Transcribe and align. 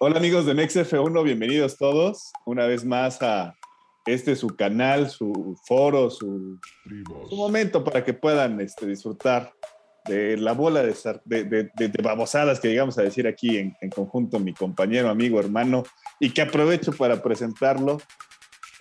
Hola 0.00 0.18
amigos 0.18 0.46
de 0.46 0.54
NextF1, 0.54 1.24
bienvenidos 1.24 1.76
todos 1.76 2.30
una 2.46 2.66
vez 2.66 2.84
más 2.84 3.20
a 3.20 3.56
este 4.06 4.36
su 4.36 4.46
canal, 4.46 5.10
su 5.10 5.58
foro, 5.66 6.08
su, 6.08 6.60
su 7.28 7.36
momento 7.36 7.82
para 7.82 8.04
que 8.04 8.14
puedan 8.14 8.60
este, 8.60 8.86
disfrutar 8.86 9.52
de 10.04 10.36
la 10.36 10.52
bola 10.52 10.84
de, 10.84 10.94
de, 11.24 11.70
de, 11.74 12.02
babosadas 12.02 12.60
que 12.60 12.68
llegamos 12.68 12.96
a 12.96 13.02
decir 13.02 13.26
aquí 13.26 13.58
en, 13.58 13.76
en, 13.80 13.90
conjunto 13.90 14.38
mi 14.38 14.54
compañero, 14.54 15.08
amigo, 15.08 15.40
hermano, 15.40 15.82
y 16.20 16.30
que 16.30 16.42
aprovecho 16.42 16.92
para 16.92 17.20
presentarlo, 17.20 17.98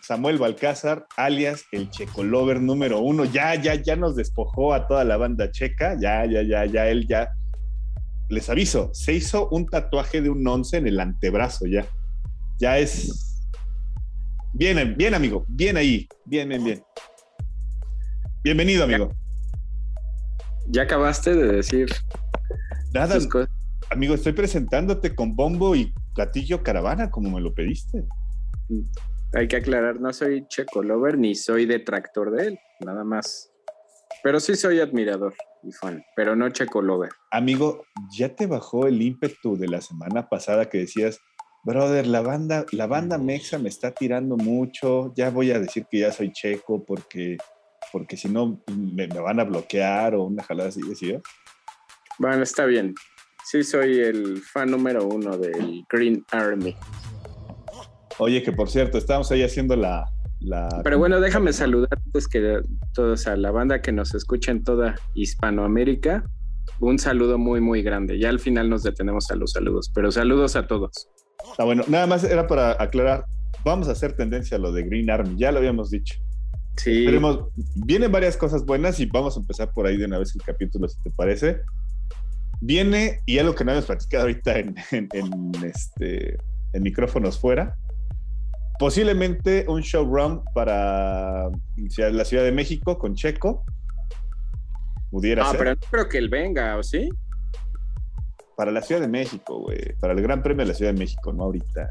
Samuel 0.08 0.38
Balcázar, 0.38 1.08
alias 1.18 1.66
el 1.72 1.90
Checo 1.90 2.24
Lover 2.24 2.62
número 2.62 3.00
uno. 3.02 3.26
Ya, 3.26 3.56
ya, 3.56 3.76
ya 3.76 3.96
nos 3.96 4.16
despojó 4.16 4.74
a 4.74 4.88
toda 4.88 5.04
la 5.04 5.18
banda 5.18 5.52
checa, 5.52 5.98
ya, 6.00 6.26
ya, 6.26 6.44
ya, 6.44 6.66
ya, 6.66 6.88
él 6.88 7.08
ya. 7.08 7.34
Les 8.30 8.50
aviso, 8.50 8.90
se 8.94 9.14
hizo 9.14 9.48
un 9.50 9.66
tatuaje 9.68 10.22
de 10.22 10.30
un 10.30 10.46
once 10.46 10.78
en 10.78 10.88
el 10.88 11.00
antebrazo 11.00 11.66
ya. 11.66 11.86
Ya 12.60 12.78
es... 12.78 13.46
Bien, 14.54 14.96
bien, 14.98 15.14
amigo, 15.14 15.46
bien 15.48 15.78
ahí, 15.78 16.08
bien, 16.26 16.50
bien, 16.50 16.64
bien. 16.64 16.84
Bienvenido, 18.44 18.84
amigo. 18.84 19.14
Ya 20.68 20.84
acabaste 20.84 21.36
de 21.36 21.54
decir. 21.54 21.88
Nada, 22.94 23.18
amigo, 23.92 24.16
estoy 24.16 24.34
presentándote 24.34 25.16
con 25.16 25.36
bombo 25.36 25.76
y 25.76 25.94
platillo 26.16 26.64
caravana, 26.64 27.12
como 27.12 27.30
me 27.30 27.42
lo 27.42 27.54
pediste. 27.54 28.04
Hay 29.34 29.48
que 29.48 29.58
aclarar, 29.58 30.02
no 30.02 30.12
soy 30.12 30.46
Checo 30.48 30.82
Lover 30.82 31.18
ni 31.18 31.36
soy 31.36 31.66
detractor 31.66 32.32
de 32.32 32.48
él, 32.48 32.60
nada 32.80 33.04
más. 33.04 33.52
Pero 34.24 34.40
sí 34.40 34.56
soy 34.56 34.80
admirador 34.80 35.36
y 35.64 35.72
fan, 35.72 36.04
pero 36.16 36.36
no 36.36 36.50
Checo 36.50 36.82
Lover. 36.82 37.12
Amigo, 37.32 37.86
¿ya 38.18 38.36
te 38.36 38.48
bajó 38.48 38.88
el 38.88 39.02
ímpetu 39.02 39.58
de 39.58 39.68
la 39.68 39.82
semana 39.82 40.28
pasada 40.28 40.70
que 40.70 40.80
decías, 40.80 41.20
brother, 41.64 42.08
la 42.08 42.22
banda, 42.22 42.66
la 42.72 42.88
banda 42.88 43.18
Mexa 43.18 43.60
me 43.60 43.70
está 43.70 43.92
tirando 43.92 44.38
mucho, 44.38 45.14
ya 45.16 45.30
voy 45.30 45.52
a 45.52 45.60
decir 45.60 45.86
que 45.90 46.00
ya 46.00 46.12
soy 46.12 46.32
checo 46.32 46.84
porque 46.86 47.38
porque 47.92 48.18
si 48.18 48.30
no 48.30 48.62
me, 48.68 49.08
van 49.08 49.40
a 49.40 49.44
bloquear 49.44 50.16
o 50.16 50.24
una 50.24 50.44
jalada 50.44 50.70
así, 50.70 50.82
¿sí? 50.96 51.18
Bueno, 52.20 52.44
está 52.44 52.66
bien. 52.66 52.94
Sí, 53.46 53.64
soy 53.64 54.00
el 54.00 54.42
fan 54.42 54.72
número 54.72 55.06
uno 55.06 55.38
del 55.38 55.86
Green 55.90 56.26
Army. 56.32 56.76
Oye, 58.20 58.44
que 58.44 58.52
por 58.52 58.70
cierto, 58.70 58.98
estamos 58.98 59.32
ahí 59.32 59.44
haciendo 59.44 59.76
la... 59.76 60.06
la... 60.40 60.82
Pero 60.84 60.98
bueno, 60.98 61.20
déjame 61.20 61.54
saludar 61.54 62.00
antes 62.06 62.28
que 62.28 62.62
todos 62.94 63.28
a 63.28 63.36
la 63.36 63.52
banda 63.52 63.82
que 63.82 63.92
nos 63.92 64.14
escucha 64.14 64.52
en 64.52 64.64
toda 64.64 64.96
Hispanoamérica. 65.14 66.24
Un 66.80 67.00
saludo 67.00 67.38
muy, 67.38 67.62
muy 67.62 67.82
grande. 67.82 68.20
Ya 68.20 68.30
al 68.30 68.40
final 68.40 68.70
nos 68.70 68.84
detenemos 68.84 69.32
a 69.32 69.36
los 69.36 69.54
saludos, 69.54 69.92
pero 69.94 70.12
saludos 70.12 70.56
a 70.56 70.68
todos. 70.68 71.10
Está 71.52 71.64
bueno, 71.64 71.84
nada 71.88 72.08
más 72.08 72.24
era 72.24 72.46
para 72.46 72.82
aclarar, 72.82 73.26
vamos 73.64 73.88
a 73.88 73.92
hacer 73.92 74.14
tendencia 74.14 74.58
a 74.58 74.60
lo 74.60 74.72
de 74.72 74.84
Green 74.84 75.10
Army, 75.10 75.36
ya 75.38 75.52
lo 75.52 75.60
habíamos 75.60 75.90
dicho. 75.90 76.20
Sí. 76.78 77.08
vienen 77.76 78.12
varias 78.12 78.38
cosas 78.38 78.64
buenas 78.64 79.00
y 79.00 79.08
vamos 79.08 79.36
a 79.36 79.40
empezar 79.40 79.74
por 79.74 79.88
ahí 79.88 79.98
de 79.98 80.06
una 80.06 80.20
vez 80.20 80.36
el 80.36 80.44
capítulo, 80.44 80.88
si 80.88 81.02
te 81.02 81.10
parece. 81.10 81.62
Viene, 82.62 83.22
y 83.26 83.40
algo 83.40 83.56
que 83.56 83.66
no 83.66 83.72
hemos 83.72 83.86
platicado 83.86 84.24
ahorita 84.24 84.60
en, 84.60 84.76
este, 85.66 86.38
en 86.74 86.84
micrófonos 86.84 87.40
fuera, 87.40 87.76
posiblemente 88.80 89.66
un 89.68 89.82
showrun 89.82 90.44
para 90.54 91.50
la 91.98 92.26
Ciudad 92.26 92.44
de 92.44 92.52
México 92.52 92.98
con 92.98 93.16
Checo. 93.16 93.64
Pudiera 95.10 95.50
ah, 95.50 95.54
pero 95.58 95.72
no 95.72 95.78
creo 95.90 96.10
que 96.10 96.18
él 96.18 96.30
venga, 96.30 96.78
¿o 96.78 96.84
sí? 96.84 97.10
Para 98.56 98.72
la 98.72 98.82
Ciudad 98.82 99.02
de 99.02 99.08
México, 99.08 99.60
güey. 99.60 99.96
Para 100.00 100.14
el 100.14 100.22
Gran 100.22 100.44
Premio 100.44 100.66
de 100.66 100.70
la 100.70 100.74
Ciudad 100.74 100.94
de 100.94 101.00
México, 101.00 101.32
no 101.32 101.44
ahorita. 101.44 101.90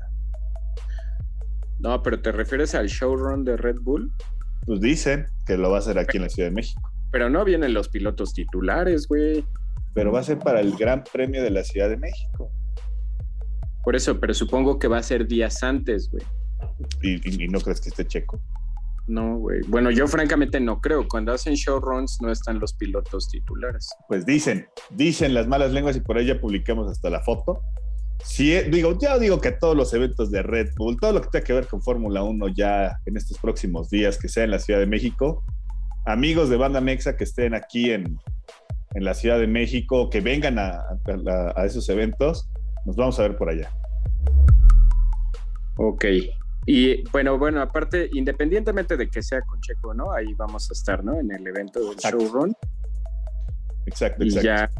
No, 1.78 2.02
pero 2.02 2.20
¿te 2.20 2.32
refieres 2.32 2.74
al 2.74 2.88
showrun 2.88 3.44
de 3.44 3.56
Red 3.56 3.76
Bull? 3.80 4.12
Pues 4.66 4.80
dicen 4.80 5.26
que 5.46 5.56
lo 5.56 5.70
va 5.70 5.76
a 5.76 5.78
hacer 5.80 5.98
aquí 5.98 6.16
en 6.16 6.24
la 6.24 6.28
Ciudad 6.28 6.48
de 6.48 6.54
México. 6.54 6.90
Pero 7.10 7.30
no 7.30 7.44
vienen 7.44 7.72
los 7.72 7.88
pilotos 7.88 8.32
titulares, 8.34 9.06
güey. 9.06 9.44
Pero 9.94 10.12
va 10.12 10.20
a 10.20 10.24
ser 10.24 10.38
para 10.38 10.60
el 10.60 10.76
Gran 10.76 11.04
Premio 11.04 11.42
de 11.42 11.50
la 11.50 11.64
Ciudad 11.64 11.88
de 11.88 11.96
México. 11.96 12.50
Por 13.84 13.94
eso, 13.94 14.18
pero 14.18 14.34
supongo 14.34 14.78
que 14.78 14.88
va 14.88 14.98
a 14.98 15.02
ser 15.02 15.26
días 15.26 15.62
antes, 15.62 16.10
güey. 16.10 16.24
¿Y, 17.02 17.48
no 17.48 17.60
crees 17.60 17.80
que 17.80 17.88
esté 17.88 18.06
checo? 18.06 18.40
No, 19.06 19.36
güey. 19.36 19.60
Bueno, 19.68 19.90
yo 19.90 20.08
francamente 20.08 20.58
no 20.58 20.80
creo. 20.80 21.06
Cuando 21.08 21.32
hacen 21.32 21.54
showruns 21.54 22.18
no 22.20 22.32
están 22.32 22.58
los 22.58 22.74
pilotos 22.74 23.28
titulares. 23.28 23.88
Pues 24.08 24.26
dicen, 24.26 24.66
dicen 24.90 25.32
las 25.32 25.46
malas 25.46 25.72
lenguas 25.72 25.96
y 25.96 26.00
por 26.00 26.18
ahí 26.18 26.26
ya 26.26 26.40
publicamos 26.40 26.90
hasta 26.90 27.08
la 27.08 27.20
foto 27.20 27.62
Sí, 28.24 28.52
digo, 28.70 28.98
ya 28.98 29.18
digo 29.18 29.40
que 29.40 29.52
todos 29.52 29.76
los 29.76 29.92
eventos 29.94 30.30
de 30.30 30.42
Red 30.42 30.74
Bull, 30.76 30.98
todo 30.98 31.12
lo 31.12 31.20
que 31.20 31.28
tenga 31.28 31.44
que 31.44 31.52
ver 31.52 31.66
con 31.66 31.82
Fórmula 31.82 32.22
1 32.22 32.48
ya 32.48 32.98
en 33.06 33.16
estos 33.16 33.38
próximos 33.38 33.90
días, 33.90 34.18
que 34.18 34.28
sea 34.28 34.44
en 34.44 34.50
la 34.50 34.58
Ciudad 34.58 34.80
de 34.80 34.86
México, 34.86 35.44
amigos 36.04 36.48
de 36.48 36.56
Banda 36.56 36.80
Mexa 36.80 37.16
que 37.16 37.24
estén 37.24 37.54
aquí 37.54 37.90
en, 37.90 38.18
en 38.94 39.04
la 39.04 39.14
Ciudad 39.14 39.38
de 39.38 39.46
México, 39.46 40.10
que 40.10 40.20
vengan 40.20 40.58
a, 40.58 40.82
a, 41.54 41.64
esos 41.64 41.88
eventos, 41.88 42.48
nos 42.84 42.96
vamos 42.96 43.18
a 43.18 43.22
ver 43.22 43.36
por 43.36 43.48
allá. 43.48 43.70
Ok. 45.76 46.04
Y 46.66 47.08
bueno, 47.10 47.38
bueno, 47.38 47.62
aparte, 47.62 48.10
independientemente 48.12 48.96
de 48.96 49.08
que 49.08 49.22
sea 49.22 49.40
con 49.42 49.60
Checo, 49.60 49.94
¿no? 49.94 50.12
Ahí 50.12 50.34
vamos 50.34 50.68
a 50.70 50.72
estar, 50.72 51.04
¿no? 51.04 51.18
En 51.18 51.30
el 51.30 51.46
evento 51.46 51.80
del 51.88 51.96
showrun. 51.96 52.54
Exacto, 53.86 54.24
exacto. 54.24 54.44
ya 54.44 54.70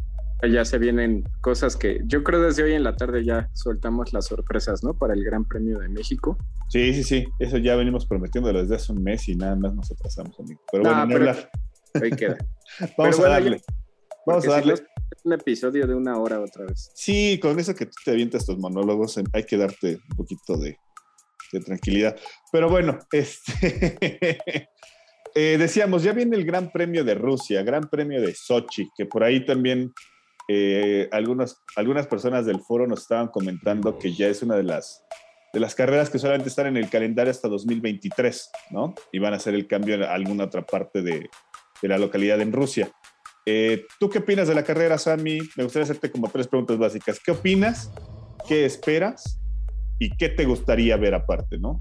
ya 0.42 0.64
se 0.64 0.78
vienen 0.78 1.24
cosas 1.40 1.76
que 1.76 2.00
yo 2.04 2.22
creo 2.22 2.42
desde 2.42 2.62
hoy 2.62 2.74
en 2.74 2.84
la 2.84 2.94
tarde 2.94 3.24
ya 3.24 3.48
soltamos 3.54 4.12
las 4.12 4.26
sorpresas, 4.26 4.84
¿no? 4.84 4.94
Para 4.94 5.14
el 5.14 5.24
Gran 5.24 5.44
Premio 5.44 5.78
de 5.78 5.88
México. 5.88 6.36
Sí, 6.68 6.92
sí, 6.92 7.04
sí, 7.04 7.26
eso 7.38 7.56
ya 7.58 7.74
venimos 7.76 8.06
prometiéndolo 8.06 8.60
desde 8.60 8.76
hace 8.76 8.92
un 8.92 9.02
mes 9.02 9.28
y 9.28 9.36
nada 9.36 9.56
más 9.56 9.74
nos 9.74 9.90
atrasamos, 9.90 10.38
amigo. 10.38 10.60
Pero 10.70 10.84
bueno, 10.84 11.06
pero 11.08 12.04
Ahí 12.04 12.10
queda. 12.10 12.36
Vamos 12.98 13.18
a 13.20 13.28
darle. 13.28 13.62
Vamos 14.26 14.46
a 14.46 14.50
darle. 14.50 14.74
un 15.24 15.32
episodio 15.32 15.86
de 15.86 15.94
una 15.94 16.18
hora 16.18 16.40
otra 16.40 16.66
vez. 16.66 16.90
Sí, 16.94 17.38
con 17.40 17.58
eso 17.58 17.74
que 17.74 17.86
tú 17.86 17.94
te 18.04 18.10
avientas 18.10 18.44
tus 18.44 18.58
monólogos, 18.58 19.18
hay 19.32 19.44
que 19.44 19.56
darte 19.56 19.98
un 20.10 20.16
poquito 20.16 20.58
de, 20.58 20.76
tranquilidad. 21.50 22.16
Pero 22.52 22.68
bueno, 22.68 22.98
este. 23.12 24.38
Eh, 25.38 25.58
decíamos, 25.58 26.02
ya 26.02 26.14
viene 26.14 26.34
el 26.34 26.46
Gran 26.46 26.72
Premio 26.72 27.04
de 27.04 27.14
Rusia, 27.14 27.62
Gran 27.62 27.90
Premio 27.90 28.22
de 28.22 28.34
Sochi, 28.34 28.88
que 28.96 29.04
por 29.04 29.22
ahí 29.22 29.44
también 29.44 29.92
eh, 30.48 31.10
algunas 31.12 32.06
personas 32.08 32.46
del 32.46 32.60
foro 32.60 32.86
nos 32.86 33.02
estaban 33.02 33.28
comentando 33.28 33.98
que 33.98 34.14
ya 34.14 34.28
es 34.28 34.42
una 34.42 34.56
de 34.56 34.62
las, 34.62 35.04
de 35.52 35.60
las 35.60 35.74
carreras 35.74 36.08
que 36.08 36.18
solamente 36.18 36.48
están 36.48 36.68
en 36.68 36.78
el 36.78 36.88
calendario 36.88 37.30
hasta 37.30 37.48
2023, 37.48 38.50
¿no? 38.70 38.94
Y 39.12 39.18
van 39.18 39.34
a 39.34 39.36
hacer 39.36 39.54
el 39.54 39.66
cambio 39.66 39.96
en 39.96 40.04
alguna 40.04 40.44
otra 40.44 40.64
parte 40.64 41.02
de, 41.02 41.28
de 41.82 41.88
la 41.88 41.98
localidad 41.98 42.40
en 42.40 42.52
Rusia. 42.52 42.90
Eh, 43.44 43.86
¿Tú 44.00 44.10
qué 44.10 44.18
opinas 44.18 44.48
de 44.48 44.54
la 44.54 44.64
carrera, 44.64 44.98
Sammy? 44.98 45.38
Me 45.56 45.64
gustaría 45.64 45.84
hacerte 45.84 46.10
como 46.10 46.28
tres 46.28 46.48
preguntas 46.48 46.78
básicas. 46.78 47.20
¿Qué 47.24 47.30
opinas? 47.30 47.92
¿Qué 48.48 48.64
esperas? 48.64 49.38
¿Y 49.98 50.16
qué 50.16 50.28
te 50.28 50.44
gustaría 50.44 50.96
ver 50.96 51.14
aparte, 51.14 51.58
no? 51.58 51.80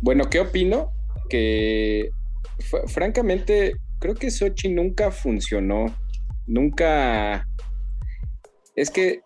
Bueno, 0.00 0.28
¿qué 0.30 0.40
opino? 0.40 0.92
Que 1.28 2.10
francamente 2.88 3.76
creo 3.98 4.14
que 4.14 4.30
Sochi 4.30 4.68
nunca 4.68 5.10
funcionó 5.10 5.86
nunca... 6.46 7.46
Es 8.74 8.90
que 8.90 9.20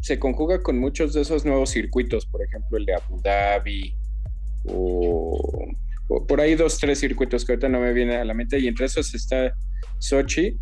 se 0.00 0.18
conjuga 0.18 0.62
con 0.62 0.78
muchos 0.78 1.12
de 1.14 1.22
esos 1.22 1.44
nuevos 1.44 1.70
circuitos, 1.70 2.26
por 2.26 2.42
ejemplo 2.42 2.78
el 2.78 2.86
de 2.86 2.94
Abu 2.94 3.20
Dhabi 3.22 3.94
o, 4.68 5.38
por 6.28 6.40
ahí 6.40 6.54
dos, 6.54 6.78
tres 6.78 7.00
circuitos 7.00 7.44
que 7.44 7.52
ahorita 7.52 7.68
no 7.68 7.80
me 7.80 7.92
vienen 7.92 8.18
a 8.20 8.24
la 8.24 8.34
mente 8.34 8.58
y 8.58 8.68
entre 8.68 8.86
esos 8.86 9.14
está 9.14 9.54
Sochi, 9.98 10.56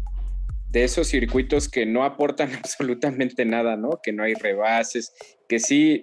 de 0.71 0.85
esos 0.85 1.09
circuitos 1.09 1.69
que 1.69 1.87
no 1.87 2.05
aportan 2.05 2.53
absolutamente 2.57 3.45
nada, 3.45 3.77
¿no? 3.77 4.01
Que 4.03 4.13
no 4.13 4.25
hay 4.25 4.35
rebases, 4.35 5.13
que 5.49 5.59
sí 5.59 6.03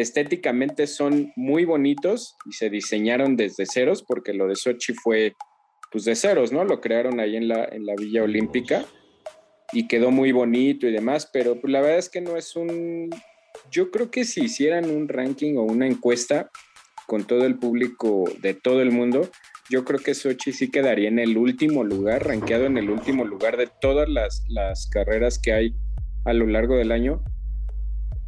estéticamente 0.00 0.86
son 0.86 1.32
muy 1.34 1.64
bonitos 1.64 2.36
y 2.46 2.52
se 2.52 2.70
diseñaron 2.70 3.36
desde 3.36 3.66
ceros, 3.66 4.04
porque 4.04 4.32
lo 4.32 4.46
de 4.46 4.54
Sochi 4.54 4.94
fue 4.94 5.34
pues 5.90 6.04
de 6.04 6.14
ceros, 6.14 6.52
¿no? 6.52 6.64
Lo 6.64 6.80
crearon 6.80 7.18
ahí 7.18 7.36
en 7.36 7.48
la, 7.48 7.64
en 7.64 7.84
la 7.84 7.94
Villa 7.96 8.22
Olímpica 8.22 8.84
y 9.72 9.88
quedó 9.88 10.10
muy 10.10 10.30
bonito 10.32 10.86
y 10.86 10.92
demás, 10.92 11.28
pero 11.32 11.60
pues, 11.60 11.72
la 11.72 11.80
verdad 11.80 11.98
es 11.98 12.08
que 12.08 12.20
no 12.20 12.36
es 12.36 12.54
un... 12.54 13.10
Yo 13.70 13.90
creo 13.90 14.10
que 14.10 14.24
si 14.24 14.44
hicieran 14.44 14.88
un 14.90 15.08
ranking 15.08 15.56
o 15.56 15.62
una 15.62 15.86
encuesta 15.86 16.48
con 17.06 17.26
todo 17.26 17.44
el 17.44 17.58
público 17.58 18.24
de 18.40 18.54
todo 18.54 18.82
el 18.82 18.92
mundo, 18.92 19.28
yo 19.68 19.84
creo 19.84 19.98
que 19.98 20.14
Sochi 20.14 20.52
sí 20.52 20.70
quedaría 20.70 21.08
en 21.08 21.18
el 21.18 21.36
último 21.36 21.82
lugar, 21.82 22.26
rankeado 22.26 22.66
en 22.66 22.78
el 22.78 22.88
último 22.88 23.24
lugar 23.24 23.56
de 23.56 23.68
todas 23.80 24.08
las, 24.08 24.44
las 24.48 24.88
carreras 24.88 25.38
que 25.38 25.52
hay 25.52 25.74
a 26.24 26.32
lo 26.34 26.46
largo 26.46 26.76
del 26.76 26.92
año. 26.92 27.24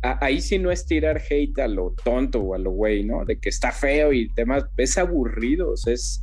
Ahí 0.03 0.41
sí 0.41 0.59
no 0.59 0.71
es 0.71 0.87
tirar 0.87 1.21
hate 1.29 1.59
a 1.61 1.69
lo 1.69 1.95
tonto 2.05 2.41
o 2.41 2.55
a 2.55 2.59
lo 2.59 2.71
güey, 2.71 3.05
¿no? 3.05 3.25
De 3.25 3.39
que 3.39 3.49
está 3.49 3.73
feo 3.73 4.13
y 4.13 4.31
demás, 4.35 4.65
es 4.77 4.97
aburrido, 4.99 5.75
es 5.87 6.23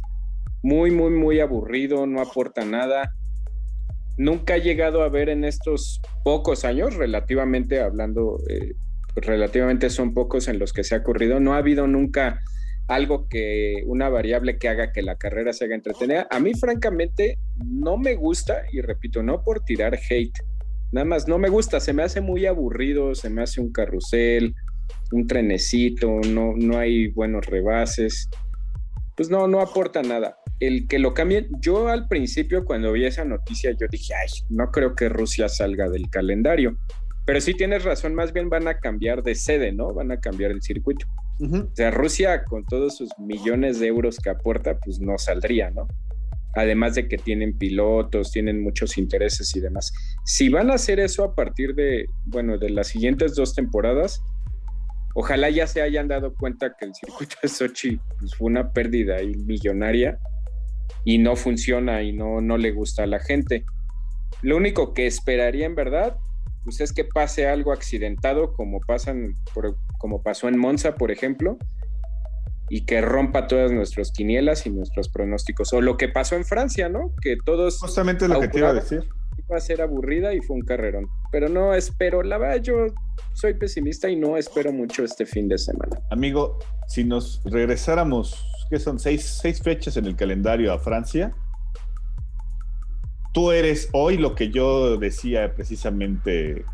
muy, 0.64 0.92
muy, 0.92 1.12
muy 1.12 1.40
aburrido, 1.40 2.06
no 2.08 2.22
aporta 2.22 2.66
nada 2.66 3.14
nunca 4.18 4.56
he 4.56 4.62
llegado 4.62 5.04
a 5.04 5.10
ver 5.10 5.30
en 5.30 5.44
estos 5.44 6.02
pocos 6.24 6.66
años, 6.66 6.96
relativamente 6.96 7.80
hablando, 7.80 8.40
eh, 8.50 8.74
relativamente 9.16 9.90
son 9.90 10.14
pocos 10.14 10.48
en 10.48 10.60
los 10.60 10.74
que 10.74 10.84
se 10.84 10.96
ha 10.96 11.04
corrido. 11.04 11.40
No 11.40 11.54
ha 11.54 11.58
habido 11.58 11.88
nunca 11.88 12.40
algo 12.88 13.28
que, 13.28 13.84
una 13.86 14.10
variable 14.10 14.58
que 14.58 14.70
haga 14.70 14.92
que 14.92 15.02
la 15.02 15.16
carrera 15.16 15.54
se 15.54 15.66
haga 15.66 15.76
entretenida. 15.76 16.28
A 16.30 16.40
mí, 16.40 16.54
francamente, 16.54 17.38
no 17.66 17.98
me 17.98 18.16
gusta, 18.16 18.64
y 18.72 18.82
repito, 18.82 19.24
no 19.24 19.44
por 19.44 19.64
tirar 19.64 19.98
hate, 20.10 20.38
nada 20.92 21.06
más 21.06 21.28
no 21.28 21.38
me 21.38 21.50
gusta, 21.50 21.80
se 21.80 21.94
me 21.94 22.04
hace 22.04 22.22
muy 22.22 22.45
aburrido, 22.45 23.16
se 23.16 23.30
me 23.30 23.42
hace 23.42 23.62
un 23.62 23.72
carrusel, 23.72 24.56
un 25.12 25.28
trenecito, 25.28 26.19
no, 26.30 26.54
no 26.56 26.78
hay 26.78 27.07
buenos 27.07 27.45
rebases, 27.45 28.30
pues 29.16 29.30
no, 29.30 29.48
no 29.48 29.62
aporta 29.62 30.01
nada. 30.04 30.38
El 30.60 30.88
que 30.88 31.00
lo 31.00 31.13
cambien, 31.13 31.50
yo 31.60 31.88
al 31.88 32.07
principio 32.07 32.66
cuando 32.66 32.92
vi 32.92 33.06
esa 33.06 33.25
noticia, 33.25 33.72
yo 33.72 33.88
dije, 33.89 34.13
ay, 34.13 34.28
no 34.50 34.72
creo 34.72 34.95
que 34.95 35.10
Rusia 35.10 35.50
salga 35.50 35.89
del 35.89 36.10
calendario. 36.10 36.78
Pero 37.25 37.42
sí 37.42 37.54
tienes 37.54 37.83
razón, 37.83 38.16
más 38.16 38.31
bien 38.31 38.50
van 38.50 38.68
a 38.68 38.80
cambiar 38.80 39.22
de 39.22 39.36
sede, 39.36 39.74
¿no? 39.74 39.94
Van 39.94 40.12
a 40.12 40.19
cambiar 40.19 40.51
el 40.51 40.62
circuito. 40.62 41.06
O 41.40 41.75
sea, 41.75 41.92
Rusia 41.92 42.44
con 42.45 42.66
todos 42.66 42.98
sus 42.98 43.10
millones 43.19 43.80
de 43.80 43.88
euros 43.88 44.18
que 44.18 44.30
aporta, 44.30 44.80
pues 44.80 45.00
no 45.00 45.18
saldría, 45.18 45.69
¿no? 45.72 45.88
Además 46.57 46.95
de 46.95 47.07
que 47.07 47.19
tienen 47.19 47.56
pilotos, 47.56 48.31
tienen 48.31 48.63
muchos 48.63 48.98
intereses 48.98 49.56
y 49.56 49.59
demás. 49.59 49.94
Si 50.25 50.50
van 50.50 50.71
a 50.71 50.74
hacer 50.74 51.00
eso 51.00 51.24
a 51.24 51.36
partir 51.36 51.75
de, 51.75 52.07
bueno, 52.25 52.57
de 52.57 52.71
las 52.71 52.88
siguientes 52.88 53.36
dos 53.36 53.54
temporadas, 53.54 54.24
ojalá 55.13 55.51
ya 55.51 55.68
se 55.68 55.83
hayan 55.83 56.07
dado 56.07 56.33
cuenta 56.33 56.75
que 56.75 56.86
el 56.86 56.95
circuito 56.95 57.36
de 57.44 57.48
Sochi 57.48 58.00
pues, 58.18 58.33
fue 58.33 58.48
una 58.48 58.74
pérdida 58.74 59.21
y 59.21 59.36
millonaria 59.36 60.18
y 61.06 61.19
no 61.19 61.36
funciona 61.36 62.01
y 62.01 62.12
no, 62.12 62.42
no 62.42 62.57
le 62.57 62.71
gusta 62.71 63.04
a 63.04 63.07
la 63.07 63.19
gente. 63.19 63.63
Lo 64.42 64.57
único 64.57 64.95
que 64.95 65.06
esperaría 65.06 65.68
en 65.68 65.75
verdad 65.75 66.18
pues 66.63 66.81
es 66.81 66.92
que 66.92 67.06
pase 67.06 67.48
algo 67.48 67.71
accidentado 67.71 68.54
como 68.54 68.81
pasan 68.81 69.36
como 70.00 70.24
pasó 70.24 70.48
en 70.48 70.57
Monza, 70.57 70.95
por 70.95 71.12
ejemplo, 71.12 71.59
y 72.69 72.86
que 72.86 73.02
rompa 73.02 73.48
todas 73.48 73.72
nuestras 73.72 74.12
quinielas 74.12 74.66
y 74.66 74.69
nuestros 74.69 75.10
pronósticos. 75.10 75.74
O 75.74 75.81
lo 75.81 75.98
que 75.98 76.10
pasó 76.10 76.36
en 76.36 76.46
Francia, 76.46 76.90
¿no? 76.90 77.14
Que 77.22 77.38
todos. 77.44 77.80
Justamente 77.80 78.28
lo 78.28 78.40
que 78.40 78.48
te 78.48 78.60
iba 78.60 78.69
a 78.69 78.74
decir. 78.74 79.08
Iba 79.48 79.58
a 79.58 79.62
ser 79.62 79.81
aburrida 79.81 80.34
y 80.34 80.42
fue 80.42 80.58
un 80.58 80.64
carrerón. 80.64 81.08
Pero 81.31 81.48
no 81.48 81.74
espero, 81.74 82.24
la 82.24 82.38
verdad, 82.38 82.62
yo 82.62 82.88
soy 83.34 83.54
pesimista 83.54 84.10
y 84.10 84.16
no 84.16 84.36
espero 84.36 84.74
mucho 84.74 85.04
este 85.04 85.25
fin 85.25 85.48
de 85.48 85.58
semana. 85.58 86.00
Amigo, 86.10 86.60
si 86.88 87.04
nos 87.04 87.42
regresáramos, 87.46 88.46
que 88.69 88.80
son 88.80 89.00
seis, 89.00 89.40
seis 89.42 89.62
fechas 89.62 89.96
en 89.96 90.06
el 90.06 90.16
calendario 90.16 90.74
a 90.74 90.80
Francia, 90.80 91.34
tú 93.34 93.52
eres 93.52 93.90
hoy 93.94 94.18
lo 94.18 94.36
que 94.36 94.50
yo 94.50 94.98
decía 94.98 95.54
precisamente 95.54 96.66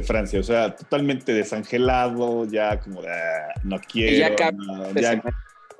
de 0.00 0.06
Francia, 0.06 0.40
o 0.40 0.42
sea, 0.42 0.74
totalmente 0.74 1.32
desangelado, 1.32 2.44
ya 2.46 2.78
como 2.80 3.02
de, 3.02 3.10
ah, 3.10 3.54
no 3.64 3.80
quiero, 3.80 4.16
ya, 4.16 5.22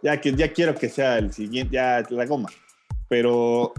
ya, 0.02 0.20
que, 0.20 0.34
ya 0.34 0.52
quiero 0.52 0.74
que 0.74 0.88
sea 0.88 1.18
el 1.18 1.32
siguiente, 1.32 1.74
ya 1.74 2.04
la 2.10 2.26
goma. 2.26 2.48
Pero 3.08 3.72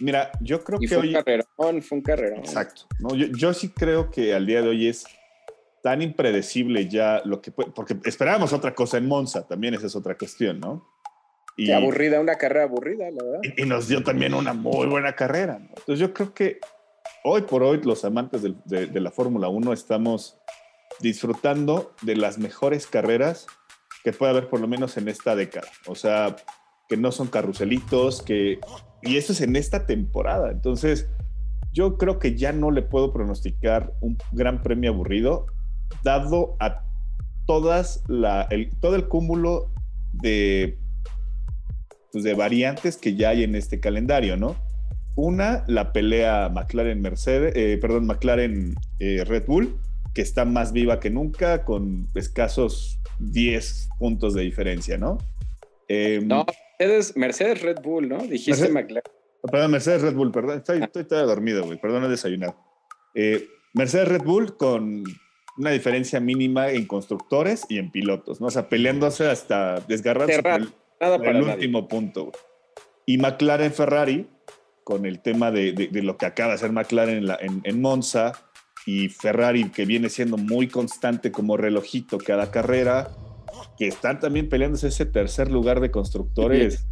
mira, 0.00 0.30
yo 0.40 0.62
creo 0.64 0.78
que 0.78 0.88
fue 0.88 0.96
hoy... 0.98 1.08
Un 1.08 1.22
carrerón, 1.22 1.82
fue 1.82 1.98
un 1.98 2.02
carrerón. 2.02 2.38
Exacto. 2.38 2.82
¿no? 2.98 3.14
Yo, 3.14 3.26
yo, 3.26 3.52
sí 3.52 3.70
creo 3.70 4.10
que 4.10 4.34
al 4.34 4.46
día 4.46 4.62
de 4.62 4.68
hoy 4.68 4.88
es 4.88 5.04
tan 5.82 6.02
impredecible 6.02 6.88
ya 6.88 7.22
lo 7.24 7.40
que 7.40 7.50
puede, 7.50 7.70
porque 7.70 7.96
esperábamos 8.04 8.52
otra 8.52 8.74
cosa 8.74 8.98
en 8.98 9.06
Monza, 9.06 9.46
también 9.46 9.74
esa 9.74 9.86
es 9.86 9.96
otra 9.96 10.16
cuestión, 10.16 10.60
¿no? 10.60 10.86
Y, 11.56 11.72
aburrida, 11.72 12.20
una 12.20 12.36
carrera 12.36 12.64
aburrida, 12.64 13.10
la 13.10 13.22
verdad. 13.22 13.40
Y, 13.56 13.64
nos 13.66 13.88
dio 13.88 14.02
también 14.02 14.34
una 14.34 14.54
muy 14.54 14.86
buena 14.86 15.14
carrera. 15.14 15.56
Entonces 15.60 15.98
yo 15.98 16.14
creo 16.14 16.32
que 16.32 16.58
hoy 17.24 17.42
por 17.42 17.62
hoy 17.62 17.80
los 17.82 18.04
amantes 18.04 18.42
de, 18.42 19.00
la 19.00 19.10
Fórmula 19.10 19.48
1 19.48 19.72
estamos 19.72 20.36
disfrutando 21.00 21.94
de 22.02 22.16
las 22.16 22.38
mejores 22.38 22.86
carreras 22.86 23.46
que 24.04 24.12
puede 24.12 24.32
haber 24.32 24.48
por 24.48 24.60
lo 24.60 24.68
menos 24.68 24.96
en 24.96 25.08
esta 25.08 25.36
década. 25.36 25.68
O 25.86 25.94
sea, 25.94 26.36
que 26.88 26.96
no 26.96 27.12
son 27.12 27.28
carruselitos, 27.28 28.22
que... 28.22 28.58
Y 29.02 29.16
eso 29.16 29.32
es 29.32 29.40
en 29.40 29.56
esta 29.56 29.86
temporada. 29.86 30.50
Entonces, 30.50 31.08
yo 31.72 31.96
creo 31.96 32.18
que 32.18 32.36
ya 32.36 32.52
no 32.52 32.70
le 32.70 32.82
puedo 32.82 33.12
pronosticar 33.12 33.94
un 34.00 34.18
gran 34.32 34.62
premio 34.62 34.90
aburrido, 34.90 35.46
dado 36.02 36.56
a 36.60 36.82
todas 37.46 38.04
la, 38.08 38.42
el, 38.50 38.70
todo 38.80 38.96
el 38.96 39.08
cúmulo 39.08 39.70
de 40.12 40.78
pues, 42.12 42.24
de 42.24 42.34
variantes 42.34 42.96
que 42.96 43.14
ya 43.14 43.30
hay 43.30 43.44
en 43.44 43.54
este 43.54 43.80
calendario, 43.80 44.36
¿no? 44.36 44.56
Una, 45.16 45.64
la 45.66 45.92
pelea 45.92 46.48
McLaren-Mercedes, 46.48 47.52
eh, 47.56 47.78
perdón, 47.80 48.06
McLaren-Red 48.06 49.46
Bull, 49.46 49.76
que 50.14 50.22
está 50.22 50.44
más 50.44 50.72
viva 50.72 51.00
que 51.00 51.10
nunca, 51.10 51.64
con 51.64 52.08
escasos 52.14 53.00
10 53.18 53.90
puntos 53.98 54.34
de 54.34 54.42
diferencia, 54.42 54.96
¿no? 54.98 55.18
Em, 55.88 56.26
no, 56.26 56.46
Mercedes, 57.16 57.62
Red 57.62 57.78
Bull, 57.82 58.08
¿no? 58.08 58.18
Dijiste 58.18 58.68
McLaren. 58.68 59.12
Perdón, 59.50 59.70
Mercedes 59.70 60.02
Red 60.02 60.14
Bull, 60.14 60.30
perdón, 60.30 60.58
estoy, 60.58 60.82
estoy 60.82 61.04
dormido, 61.04 61.64
güey, 61.64 61.80
perdón, 61.80 62.04
he 62.04 62.08
desayunado. 62.08 62.56
Eh, 63.14 63.48
Mercedes 63.72 64.08
Red 64.08 64.22
Bull 64.22 64.56
con 64.56 65.04
una 65.56 65.70
diferencia 65.70 66.20
mínima 66.20 66.70
en 66.70 66.86
constructores 66.86 67.64
y 67.68 67.78
en 67.78 67.90
pilotos, 67.90 68.40
¿no? 68.40 68.48
O 68.48 68.50
sea, 68.50 68.68
peleándose 68.68 69.28
hasta 69.28 69.80
desgarrarse 69.80 70.42
Nada 71.00 71.18
para 71.18 71.38
el 71.38 71.42
último 71.42 71.88
punto. 71.88 72.30
Y 73.06 73.16
McLaren 73.16 73.72
Ferrari, 73.72 74.28
con 74.84 75.06
el 75.06 75.20
tema 75.20 75.50
de, 75.50 75.88
lo 75.92 76.16
que 76.16 76.26
acaba 76.26 76.50
de 76.50 76.54
hacer 76.54 76.72
McLaren 76.72 77.28
en, 77.40 77.60
en, 77.64 77.80
Monza, 77.80 78.32
y 78.86 79.08
Ferrari 79.08 79.70
que 79.70 79.84
viene 79.84 80.08
siendo 80.08 80.36
muy 80.36 80.68
constante 80.68 81.30
como 81.30 81.56
relojito 81.56 82.18
cada 82.18 82.50
carrera, 82.50 83.10
que 83.78 83.88
están 83.88 84.20
también 84.20 84.48
peleándose 84.48 84.88
ese 84.88 85.06
tercer 85.06 85.50
lugar 85.50 85.80
de 85.80 85.90
constructores, 85.90 86.86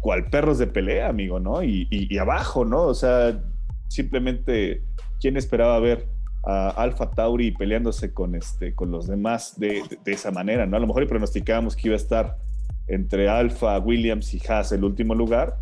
cual 0.00 0.28
perros 0.30 0.58
de 0.58 0.66
pelea, 0.66 1.08
amigo, 1.08 1.40
¿no? 1.40 1.62
Y, 1.62 1.86
y, 1.90 2.18
abajo, 2.18 2.64
¿no? 2.64 2.82
O 2.82 2.94
sea, 2.94 3.42
simplemente, 3.88 4.82
¿quién 5.20 5.36
esperaba 5.36 5.78
ver 5.78 6.08
a 6.44 6.70
Alfa 6.70 7.10
Tauri 7.10 7.52
peleándose 7.52 8.12
con, 8.12 8.34
este, 8.34 8.74
con 8.74 8.90
los 8.90 9.06
demás 9.06 9.58
de, 9.58 9.82
de, 10.04 10.12
esa 10.12 10.30
manera, 10.30 10.66
¿no? 10.66 10.76
A 10.76 10.80
lo 10.80 10.86
mejor 10.86 11.06
pronosticábamos 11.06 11.76
que 11.76 11.88
iba 11.88 11.94
a 11.94 11.98
estar 11.98 12.36
entre 12.86 13.28
Alfa, 13.28 13.78
Williams 13.78 14.32
y 14.34 14.40
Haas 14.48 14.72
el 14.72 14.84
último 14.84 15.14
lugar. 15.14 15.56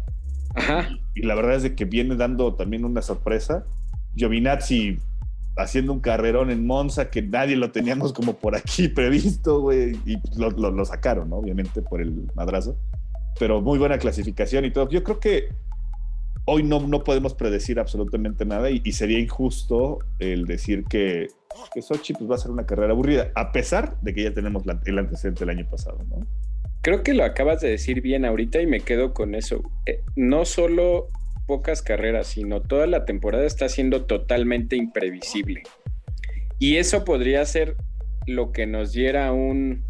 Y, 1.14 1.22
la 1.22 1.34
verdad 1.34 1.56
es 1.56 1.62
de 1.62 1.74
que 1.74 1.84
viene 1.84 2.16
dando 2.16 2.54
también 2.54 2.84
una 2.84 3.02
sorpresa. 3.02 3.64
Giovinazzi 4.14 4.98
haciendo 5.56 5.92
un 5.92 6.00
carrerón 6.00 6.50
en 6.50 6.66
Monza 6.66 7.10
que 7.10 7.20
nadie 7.20 7.56
lo 7.56 7.72
teníamos 7.72 8.12
como 8.12 8.34
por 8.34 8.54
aquí 8.54 8.88
previsto, 8.88 9.60
güey, 9.60 9.98
y 10.06 10.16
lo, 10.36 10.50
lo, 10.50 10.84
sacaron, 10.84 11.30
¿no? 11.30 11.36
Obviamente 11.36 11.82
por 11.82 12.00
el 12.00 12.30
madrazo. 12.34 12.76
Pero 13.38 13.60
muy 13.60 13.78
buena 13.78 13.98
clasificación 13.98 14.64
y 14.64 14.70
todo. 14.70 14.88
Yo 14.88 15.02
creo 15.02 15.20
que 15.20 15.48
hoy 16.44 16.62
no, 16.62 16.80
no 16.80 17.04
podemos 17.04 17.34
predecir 17.34 17.78
absolutamente 17.78 18.44
nada 18.46 18.70
y, 18.70 18.80
sería 18.92 19.18
injusto 19.18 19.98
el 20.18 20.46
decir 20.46 20.84
que, 20.84 21.28
que 21.74 21.82
Sochi 21.82 22.14
pues, 22.14 22.30
va 22.30 22.36
a 22.36 22.38
ser 22.38 22.50
una 22.50 22.64
carrera 22.64 22.92
aburrida, 22.92 23.30
a 23.34 23.52
pesar 23.52 24.00
de 24.00 24.14
que 24.14 24.22
ya 24.22 24.32
tenemos 24.32 24.62
el 24.86 24.98
antecedente 24.98 25.44
del 25.44 25.58
año 25.58 25.68
pasado, 25.68 25.98
¿no? 26.08 26.26
Creo 26.82 27.02
que 27.02 27.14
lo 27.14 27.24
acabas 27.24 27.60
de 27.60 27.70
decir 27.70 28.00
bien 28.00 28.24
ahorita 28.24 28.60
y 28.60 28.66
me 28.66 28.80
quedo 28.80 29.12
con 29.12 29.34
eso. 29.34 29.62
Eh, 29.86 30.00
no 30.16 30.44
solo 30.44 31.08
pocas 31.46 31.82
carreras, 31.82 32.28
sino 32.28 32.60
toda 32.60 32.86
la 32.86 33.04
temporada 33.04 33.46
está 33.46 33.68
siendo 33.68 34.04
totalmente 34.04 34.76
imprevisible. 34.76 35.62
Y 36.58 36.76
eso 36.76 37.04
podría 37.04 37.44
ser 37.46 37.76
lo 38.26 38.52
que 38.52 38.66
nos 38.66 38.92
diera 38.92 39.32
un, 39.32 39.84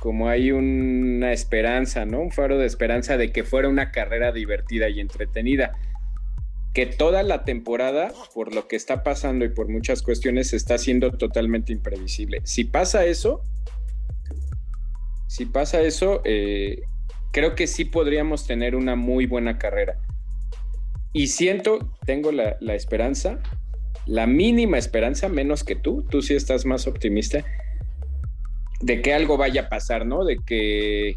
como 0.00 0.28
hay 0.28 0.52
una 0.52 1.32
esperanza, 1.32 2.06
¿no? 2.06 2.20
Un 2.20 2.30
faro 2.30 2.58
de 2.58 2.66
esperanza 2.66 3.16
de 3.16 3.30
que 3.30 3.44
fuera 3.44 3.68
una 3.68 3.90
carrera 3.90 4.32
divertida 4.32 4.88
y 4.88 5.00
entretenida. 5.00 5.76
Que 6.72 6.86
toda 6.86 7.22
la 7.22 7.44
temporada, 7.44 8.12
por 8.34 8.54
lo 8.54 8.66
que 8.66 8.76
está 8.76 9.02
pasando 9.02 9.44
y 9.44 9.50
por 9.50 9.68
muchas 9.68 10.02
cuestiones, 10.02 10.52
está 10.52 10.78
siendo 10.78 11.12
totalmente 11.12 11.72
imprevisible. 11.72 12.40
Si 12.44 12.64
pasa 12.64 13.04
eso, 13.04 13.42
si 15.34 15.46
pasa 15.46 15.82
eso, 15.82 16.20
eh, 16.24 16.82
creo 17.32 17.56
que 17.56 17.66
sí 17.66 17.84
podríamos 17.84 18.46
tener 18.46 18.76
una 18.76 18.94
muy 18.94 19.26
buena 19.26 19.58
carrera. 19.58 19.98
Y 21.12 21.26
siento, 21.26 21.90
tengo 22.06 22.30
la, 22.30 22.56
esperanza, 22.72 23.40
la 24.06 24.28
mínima 24.28 24.78
esperanza, 24.78 25.28
menos 25.28 25.64
que 25.64 25.74
tú, 25.74 26.04
tú 26.08 26.22
sí 26.22 26.34
estás 26.34 26.64
más 26.64 26.86
optimista, 26.86 27.44
de 28.80 29.02
que 29.02 29.12
algo 29.12 29.36
vaya 29.36 29.62
a 29.62 29.68
pasar, 29.68 30.06
¿no? 30.06 30.24
De 30.24 30.36
que 30.46 31.16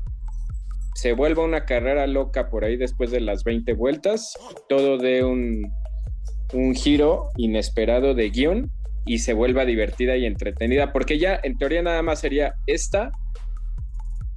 se 0.95 1.13
vuelva 1.13 1.43
una 1.43 1.65
carrera 1.65 2.07
loca 2.07 2.49
por 2.49 2.65
ahí 2.65 2.75
después 2.75 3.11
de 3.11 3.19
las 3.19 3.43
20 3.43 3.73
vueltas, 3.73 4.35
todo 4.67 4.97
de 4.97 5.23
un, 5.23 5.71
un 6.53 6.73
giro 6.73 7.29
inesperado 7.37 8.15
de 8.15 8.31
guion 8.31 8.71
y 9.05 9.19
se 9.19 9.33
vuelva 9.33 9.63
divertida 9.63 10.17
y 10.17 10.25
entretenida, 10.25 10.91
porque 10.91 11.19
ya 11.19 11.39
en 11.43 11.55
teoría 11.59 11.83
nada 11.83 12.01
más 12.01 12.19
sería 12.19 12.55
esta 12.65 13.11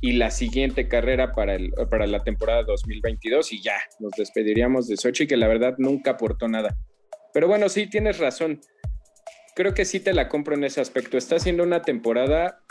y 0.01 0.13
la 0.13 0.31
siguiente 0.31 0.89
carrera 0.89 1.33
para, 1.33 1.55
el, 1.55 1.73
para 1.91 2.07
la 2.07 2.21
temporada 2.21 2.63
2022 2.63 3.53
y 3.53 3.63
ya, 3.63 3.77
nos 3.99 4.13
despediríamos 4.13 4.89
de 4.89 4.97
Sochi, 4.97 5.27
que 5.27 5.37
la 5.37 5.49
verdad 5.49 5.75
nunca 5.79 6.13
aportó 6.13 6.49
nada. 6.49 6.77
Pero 7.33 7.49
bueno, 7.49 7.69
sí, 7.69 7.87
tienes 7.87 8.19
razón. 8.19 8.61
creo 9.55 9.75
que 9.75 9.85
sí 9.85 10.01
te 10.01 10.15
la 10.15 10.29
compro 10.29 10.55
en 10.55 10.65
ese 10.65 10.81
aspecto. 10.81 11.19
Está 11.19 11.37
haciendo 11.37 11.63
una 11.63 11.83
temporada 11.83 12.63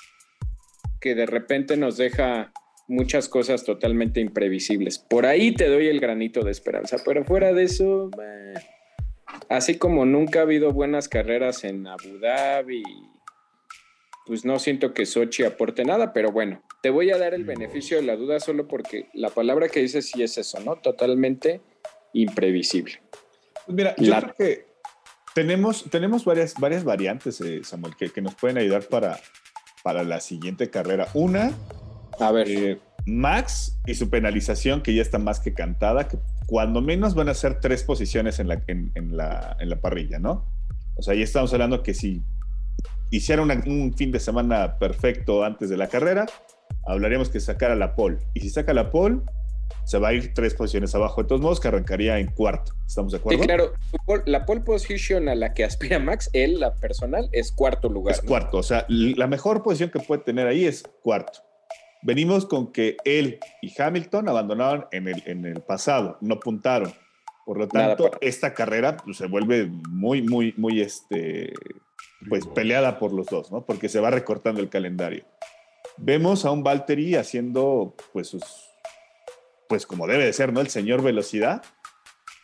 que 1.00 1.16
de 1.16 1.26
repente 1.26 1.78
nos 1.78 1.98
deja 1.98 2.52
muchas 2.88 3.30
cosas 3.30 3.64
totalmente 3.64 4.20
imprevisibles. 4.20 4.98
Por 4.98 5.26
ahí 5.26 5.54
te 5.54 5.68
doy 5.68 5.88
el 5.88 6.00
granito 6.00 6.44
de 6.44 6.52
esperanza, 6.52 6.98
pero 7.06 7.24
fuera 7.24 7.54
de 7.54 7.64
eso, 7.64 8.10
así 9.48 9.78
como 9.78 10.06
nunca 10.06 10.40
ha 10.40 10.42
habido 10.42 10.74
buenas 10.74 11.08
carreras 11.08 11.64
en 11.64 11.86
Abu 11.86 12.18
Dhabi, 12.20 12.84
pues 14.26 14.44
no 14.44 14.58
siento 14.60 14.94
que 14.94 15.06
Sochi 15.06 15.44
aporte 15.44 15.86
nada, 15.86 16.14
pero 16.14 16.32
bueno, 16.32 16.64
te 16.82 16.90
voy 16.90 17.12
a 17.12 17.18
dar 17.18 17.34
el 17.34 17.44
beneficio 17.44 17.98
de 17.98 18.04
la 18.04 18.16
duda 18.16 18.40
solo 18.40 18.68
porque 18.68 19.10
la 19.14 19.30
palabra 19.30 19.68
que 19.70 19.82
dices 19.82 20.10
sí 20.10 20.24
es 20.24 20.38
eso, 20.38 20.60
¿no? 20.62 20.78
Totalmente 20.78 21.62
imprevisible. 22.14 23.02
Pues 23.66 23.76
mira, 23.76 23.96
yo 23.98 24.16
creo 24.16 24.36
que 24.38 24.66
tenemos, 25.36 25.86
tenemos 25.90 26.26
varias, 26.26 26.56
varias 26.56 26.84
variantes, 26.84 27.40
eh, 27.42 27.62
Samuel, 27.64 27.96
que, 27.96 28.10
que, 28.10 28.22
nos 28.22 28.36
pueden 28.36 28.58
ayudar 28.58 28.84
para, 28.84 29.20
para 29.84 30.04
la 30.04 30.20
siguiente 30.22 30.70
carrera. 30.70 31.08
Una, 31.14 31.52
a 32.20 32.32
ver, 32.32 32.50
eh, 32.50 32.80
Max 33.06 33.78
y 33.86 33.96
su 33.96 34.10
penalización, 34.10 34.82
que 34.82 34.94
ya 34.94 35.02
está 35.02 35.20
más 35.20 35.40
que 35.40 35.54
cantada, 35.54 36.08
que 36.08 36.18
cuando 36.46 36.82
menos 36.82 37.14
van 37.14 37.30
a 37.30 37.34
ser 37.34 37.60
tres 37.60 37.84
posiciones 37.84 38.40
en 38.40 38.48
la, 38.48 38.64
en, 38.68 39.18
la, 39.18 39.58
en 39.60 39.70
la 39.70 39.80
parrilla, 39.80 40.20
¿no? 40.20 40.46
O 40.96 41.02
sea, 41.02 41.14
ahí 41.14 41.22
estamos 41.22 41.54
hablando 41.54 41.84
que 41.84 41.94
si 41.94 42.24
hiciera 43.12 43.42
un 43.42 43.94
fin 43.96 44.12
de 44.12 44.20
semana 44.20 44.78
perfecto 44.78 45.44
antes 45.44 45.70
de 45.70 45.78
la 45.78 45.88
carrera, 45.88 46.26
hablaríamos 46.88 47.30
que 47.30 47.40
sacara 47.40 47.76
la 47.76 47.96
pole. 47.96 48.18
Y 48.34 48.42
si 48.42 48.50
saca 48.50 48.74
la 48.74 48.92
pole, 48.92 49.20
se 49.86 49.98
va 49.98 50.10
a 50.10 50.14
ir 50.14 50.34
tres 50.34 50.54
posiciones 50.54 50.94
abajo. 50.96 51.22
De 51.22 51.28
todos 51.28 51.42
modos, 51.42 51.60
que 51.60 51.68
arrancaría 51.68 52.20
en 52.20 52.28
cuarto. 52.28 52.74
¿Estamos 52.88 53.12
de 53.12 53.18
acuerdo? 53.18 53.40
Sí, 53.40 53.48
claro. 53.48 53.74
La 54.26 54.46
pole 54.46 54.62
position 54.62 55.30
a 55.30 55.36
la 55.36 55.54
que 55.54 55.64
aspira 55.64 56.00
Max, 56.00 56.30
él, 56.34 56.60
la 56.60 56.74
personal, 56.76 57.30
es 57.32 57.52
cuarto 57.52 57.90
lugar. 57.90 58.16
Es 58.16 58.22
cuarto. 58.22 58.58
O 58.58 58.64
sea, 58.64 58.86
la 58.88 59.28
mejor 59.28 59.64
posición 59.64 59.90
que 59.90 60.00
puede 60.00 60.24
tener 60.24 60.48
ahí 60.48 60.66
es 60.66 60.84
cuarto. 61.02 61.40
Venimos 62.02 62.46
con 62.46 62.72
que 62.72 62.96
él 63.04 63.40
y 63.62 63.74
Hamilton 63.80 64.30
abandonaron 64.30 64.86
en 64.92 65.10
el, 65.10 65.22
en 65.26 65.46
el 65.46 65.62
pasado, 65.62 66.18
no 66.22 66.40
puntaron. 66.40 66.94
Por 67.46 67.58
lo 67.58 67.68
tanto, 67.68 68.12
esta 68.22 68.54
carrera 68.54 68.96
pues, 68.98 69.18
se 69.18 69.26
vuelve 69.26 69.66
muy, 69.90 70.22
muy, 70.22 70.54
muy 70.56 70.82
este, 70.82 71.52
pues, 72.30 72.46
peleada 72.46 73.00
por 73.00 73.12
los 73.12 73.26
dos, 73.26 73.52
¿no? 73.52 73.66
Porque 73.66 73.90
se 73.90 74.00
va 74.00 74.12
recortando 74.12 74.62
el 74.62 74.70
calendario. 74.70 75.26
Vemos 76.02 76.46
a 76.46 76.52
un 76.52 76.64
Valtteri 76.64 77.16
haciendo, 77.16 77.96
pues, 78.14 78.28
sus, 78.28 78.44
pues 79.68 79.86
como 79.86 80.08
debe 80.08 80.26
de 80.26 80.34
ser, 80.34 80.52
¿no? 80.54 80.62
El 80.62 80.70
señor 80.70 81.04
velocidad. 81.04 81.62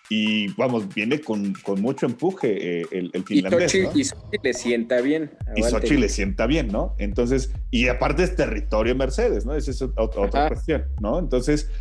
Y 0.09 0.53
vamos, 0.53 0.93
viene 0.93 1.19
con, 1.19 1.53
con 1.63 1.81
mucho 1.81 2.05
empuje 2.05 2.81
eh, 2.81 2.85
el, 2.91 3.09
el, 3.13 3.24
finlandés. 3.24 3.74
Y 3.74 4.03
Sochi, 4.03 4.38
le 4.43 4.53
sienta 4.53 5.01
bien. 5.01 5.31
Y 5.55 5.63
Sochi 5.63 5.97
le 5.97 6.09
sienta 6.09 6.45
bien, 6.45 6.67
¿no? 6.67 6.95
Entonces, 7.00 7.51
y 7.71 7.88
aparte 7.88 8.24
es 8.24 8.35
territorio 8.35 8.95
Mercedes, 8.95 9.45
¿no? 9.47 9.55
Esa 9.55 9.71
es 9.71 9.81
otra, 9.81 10.47
cuestión, 10.47 10.85
¿no? 11.01 11.17
Entonces, 11.17 11.71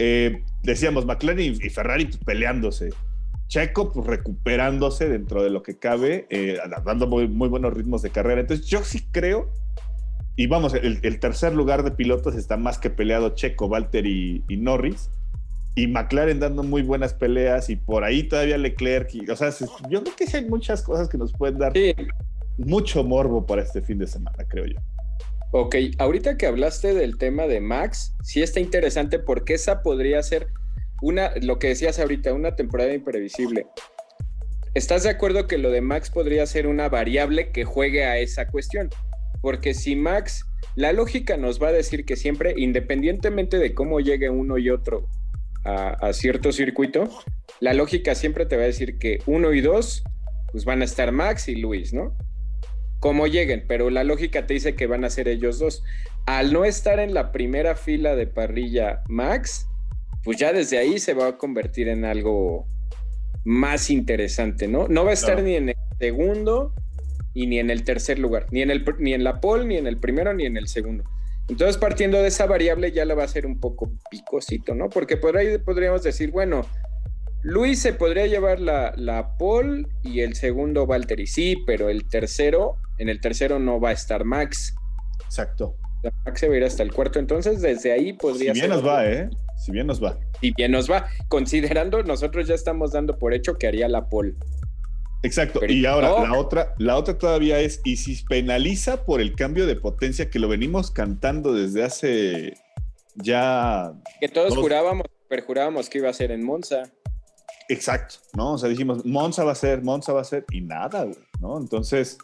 eh, 0.00 0.42
decíamos, 0.64 1.06
McLaren 1.06 1.54
y, 1.54 1.70
Ferrari 1.70 2.06
pues, 2.06 2.18
peleándose. 2.18 2.90
Checo, 3.46 3.92
pues 3.92 4.06
recuperándose 4.06 5.08
dentro 5.08 5.42
de 5.42 5.50
lo 5.50 5.62
que 5.62 5.78
cabe, 5.78 6.26
eh, 6.30 6.58
dando 6.84 7.06
muy, 7.06 7.28
muy, 7.28 7.48
buenos 7.48 7.72
ritmos 7.72 8.02
de 8.02 8.10
carrera. 8.10 8.40
Entonces, 8.40 8.66
yo 8.66 8.82
sí 8.82 9.06
creo, 9.12 9.52
y 10.40 10.46
vamos, 10.46 10.72
el, 10.72 11.20
tercer 11.20 11.52
lugar 11.52 11.82
de 11.82 11.90
pilotos 11.90 12.34
está 12.34 12.56
más 12.56 12.78
que 12.78 12.88
peleado 12.88 13.34
Checo, 13.34 13.66
Walter 13.66 14.06
y, 14.06 14.42
y 14.48 14.56
Norris 14.56 15.10
y 15.74 15.86
McLaren 15.86 16.40
dando 16.40 16.62
muy 16.62 16.80
buenas 16.80 17.12
peleas 17.12 17.68
y 17.68 17.76
por 17.76 18.04
ahí 18.04 18.22
todavía 18.22 18.56
Leclerc. 18.56 19.10
o 19.30 19.36
sea, 19.36 19.50
yo 19.90 20.02
creo 20.02 20.16
que 20.16 20.34
hay 20.34 20.46
muchas 20.46 20.80
cosas 20.80 21.10
que 21.10 21.18
nos 21.18 21.34
pueden 21.34 21.58
dar 21.58 21.74
mucho 22.56 23.04
morbo 23.04 23.44
para 23.44 23.60
este 23.60 23.82
fin 23.82 23.98
de 23.98 24.06
semana, 24.06 24.38
creo 24.48 24.64
yo. 24.64 24.80
Ok, 25.50 25.76
ahorita 25.98 26.38
que 26.38 26.46
hablaste 26.46 26.94
del 26.94 27.18
tema 27.18 27.46
de 27.46 27.60
Max, 27.60 28.14
sí 28.22 28.42
está 28.42 28.60
interesante 28.60 29.18
porque 29.18 29.52
esa 29.52 29.82
podría 29.82 30.22
ser 30.22 30.46
una, 31.02 31.32
lo 31.42 31.58
que 31.58 31.68
decías 31.68 31.98
ahorita, 31.98 32.32
una 32.32 32.56
temporada 32.56 32.94
imprevisible. 32.94 33.66
¿Estás 34.72 35.02
de 35.02 35.10
acuerdo 35.10 35.46
que 35.46 35.58
lo 35.58 35.70
de 35.70 35.82
Max 35.82 36.08
podría 36.08 36.46
ser 36.46 36.66
una 36.66 36.88
variable 36.88 37.52
que 37.52 37.64
juegue 37.64 38.06
a 38.06 38.16
esa 38.16 38.46
cuestión? 38.46 38.88
Porque 39.40 39.74
si 39.74 39.96
Max, 39.96 40.44
la 40.76 40.92
lógica 40.92 41.36
nos 41.36 41.62
va 41.62 41.68
a 41.68 41.72
decir 41.72 42.04
que 42.04 42.16
siempre, 42.16 42.54
independientemente 42.56 43.58
de 43.58 43.74
cómo 43.74 44.00
llegue 44.00 44.30
uno 44.30 44.58
y 44.58 44.70
otro 44.70 45.08
a, 45.64 46.12
cierto 46.12 46.52
circuito, 46.52 47.08
la 47.60 47.74
lógica 47.74 48.14
siempre 48.14 48.46
te 48.46 48.56
va 48.56 48.62
a 48.62 48.66
decir 48.66 48.98
que 48.98 49.18
uno 49.26 49.52
y 49.52 49.60
dos, 49.60 50.02
pues 50.52 50.64
van 50.64 50.82
a 50.82 50.84
estar 50.84 51.12
Max 51.12 51.48
y 51.48 51.56
Luis, 51.56 51.92
¿no? 51.92 52.16
Como 52.98 53.26
lleguen, 53.26 53.64
pero 53.66 53.90
la 53.90 54.04
lógica 54.04 54.46
te 54.46 54.54
dice 54.54 54.74
que 54.74 54.86
van 54.86 55.04
a 55.04 55.10
ser 55.10 55.28
ellos 55.28 55.58
dos. 55.58 55.82
Al 56.26 56.52
no 56.52 56.64
estar 56.64 56.98
en 57.00 57.14
la 57.14 57.32
primera 57.32 57.74
fila 57.74 58.14
de 58.14 58.26
parrilla 58.26 59.02
Max, 59.08 59.66
pues 60.22 60.38
ya 60.38 60.52
desde 60.52 60.78
ahí 60.78 60.98
se 60.98 61.14
va 61.14 61.28
a 61.28 61.38
convertir 61.38 61.88
en 61.88 62.04
algo 62.04 62.66
más 63.44 63.90
interesante, 63.90 64.68
¿no? 64.68 64.86
No 64.88 65.04
va 65.04 65.10
a 65.10 65.14
estar 65.14 65.42
ni 65.42 65.54
en 65.54 65.70
el 65.70 65.76
segundo 65.98 66.74
y 67.34 67.46
ni 67.46 67.58
en 67.58 67.70
el 67.70 67.84
tercer 67.84 68.18
lugar, 68.18 68.46
ni 68.50 68.62
en, 68.62 68.70
el, 68.70 68.84
ni 68.98 69.14
en 69.14 69.24
la 69.24 69.40
pole, 69.40 69.64
ni 69.66 69.76
en 69.76 69.86
el 69.86 69.98
primero, 69.98 70.34
ni 70.34 70.46
en 70.46 70.56
el 70.56 70.68
segundo. 70.68 71.04
Entonces, 71.48 71.76
partiendo 71.78 72.18
de 72.22 72.28
esa 72.28 72.46
variable, 72.46 72.92
ya 72.92 73.04
la 73.04 73.14
va 73.14 73.24
a 73.24 73.28
ser 73.28 73.44
un 73.44 73.58
poco 73.58 73.90
picosito, 74.10 74.74
¿no? 74.74 74.88
Porque 74.88 75.16
por 75.16 75.36
ahí 75.36 75.58
podríamos 75.58 76.02
decir, 76.02 76.30
bueno, 76.30 76.64
Luis 77.42 77.80
se 77.80 77.92
podría 77.92 78.26
llevar 78.26 78.60
la, 78.60 78.92
la 78.96 79.36
pole 79.38 79.86
y 80.02 80.20
el 80.20 80.34
segundo 80.34 80.86
Valtteri, 80.86 81.26
sí, 81.26 81.56
pero 81.66 81.88
el 81.88 82.08
tercero, 82.08 82.76
en 82.98 83.08
el 83.08 83.20
tercero 83.20 83.58
no 83.58 83.80
va 83.80 83.90
a 83.90 83.92
estar 83.92 84.24
Max. 84.24 84.74
Exacto. 85.24 85.74
Max 86.24 86.40
se 86.40 86.48
va 86.48 86.54
a 86.54 86.56
ir 86.58 86.64
hasta 86.64 86.82
el 86.82 86.92
cuarto, 86.92 87.18
entonces 87.18 87.60
desde 87.60 87.92
ahí 87.92 88.12
podría 88.12 88.54
Si 88.54 88.60
bien 88.60 88.70
nos 88.70 88.86
va, 88.86 89.06
¿eh? 89.06 89.28
Si 89.56 89.72
bien 89.72 89.86
nos 89.86 90.02
va. 90.02 90.18
Si 90.40 90.52
bien 90.56 90.72
nos 90.72 90.90
va, 90.90 91.06
considerando 91.28 92.02
nosotros 92.02 92.46
ya 92.46 92.54
estamos 92.54 92.92
dando 92.92 93.18
por 93.18 93.34
hecho 93.34 93.58
que 93.58 93.66
haría 93.66 93.88
la 93.88 94.08
pole. 94.08 94.34
Exacto. 95.22 95.60
y 95.66 95.84
ahora 95.84 96.08
la 96.26 96.38
otra, 96.38 96.74
la 96.78 96.96
otra 96.96 97.18
todavía 97.18 97.60
es, 97.60 97.80
y 97.84 97.96
si 97.96 98.22
penaliza 98.24 99.04
por 99.04 99.20
el 99.20 99.34
cambio 99.34 99.66
de 99.66 99.76
potencia 99.76 100.30
que 100.30 100.38
lo 100.38 100.48
venimos 100.48 100.90
cantando 100.90 101.52
desde 101.52 101.84
hace 101.84 102.54
ya. 103.16 103.92
Que 104.20 104.28
todos 104.28 104.56
jurábamos, 104.56 105.06
perjurábamos 105.28 105.88
que 105.88 105.98
iba 105.98 106.08
a 106.08 106.14
ser 106.14 106.30
en 106.30 106.44
Monza. 106.44 106.90
Exacto, 107.68 108.16
¿no? 108.34 108.54
O 108.54 108.58
sea, 108.58 108.68
dijimos, 108.68 109.04
Monza 109.04 109.44
va 109.44 109.52
a 109.52 109.56
ser, 109.56 109.82
Monza 109.82 110.12
va 110.12 110.22
a 110.22 110.24
ser, 110.24 110.44
y 110.50 110.60
nada, 110.60 111.06
¿no? 111.40 111.58
Entonces. 111.58 112.18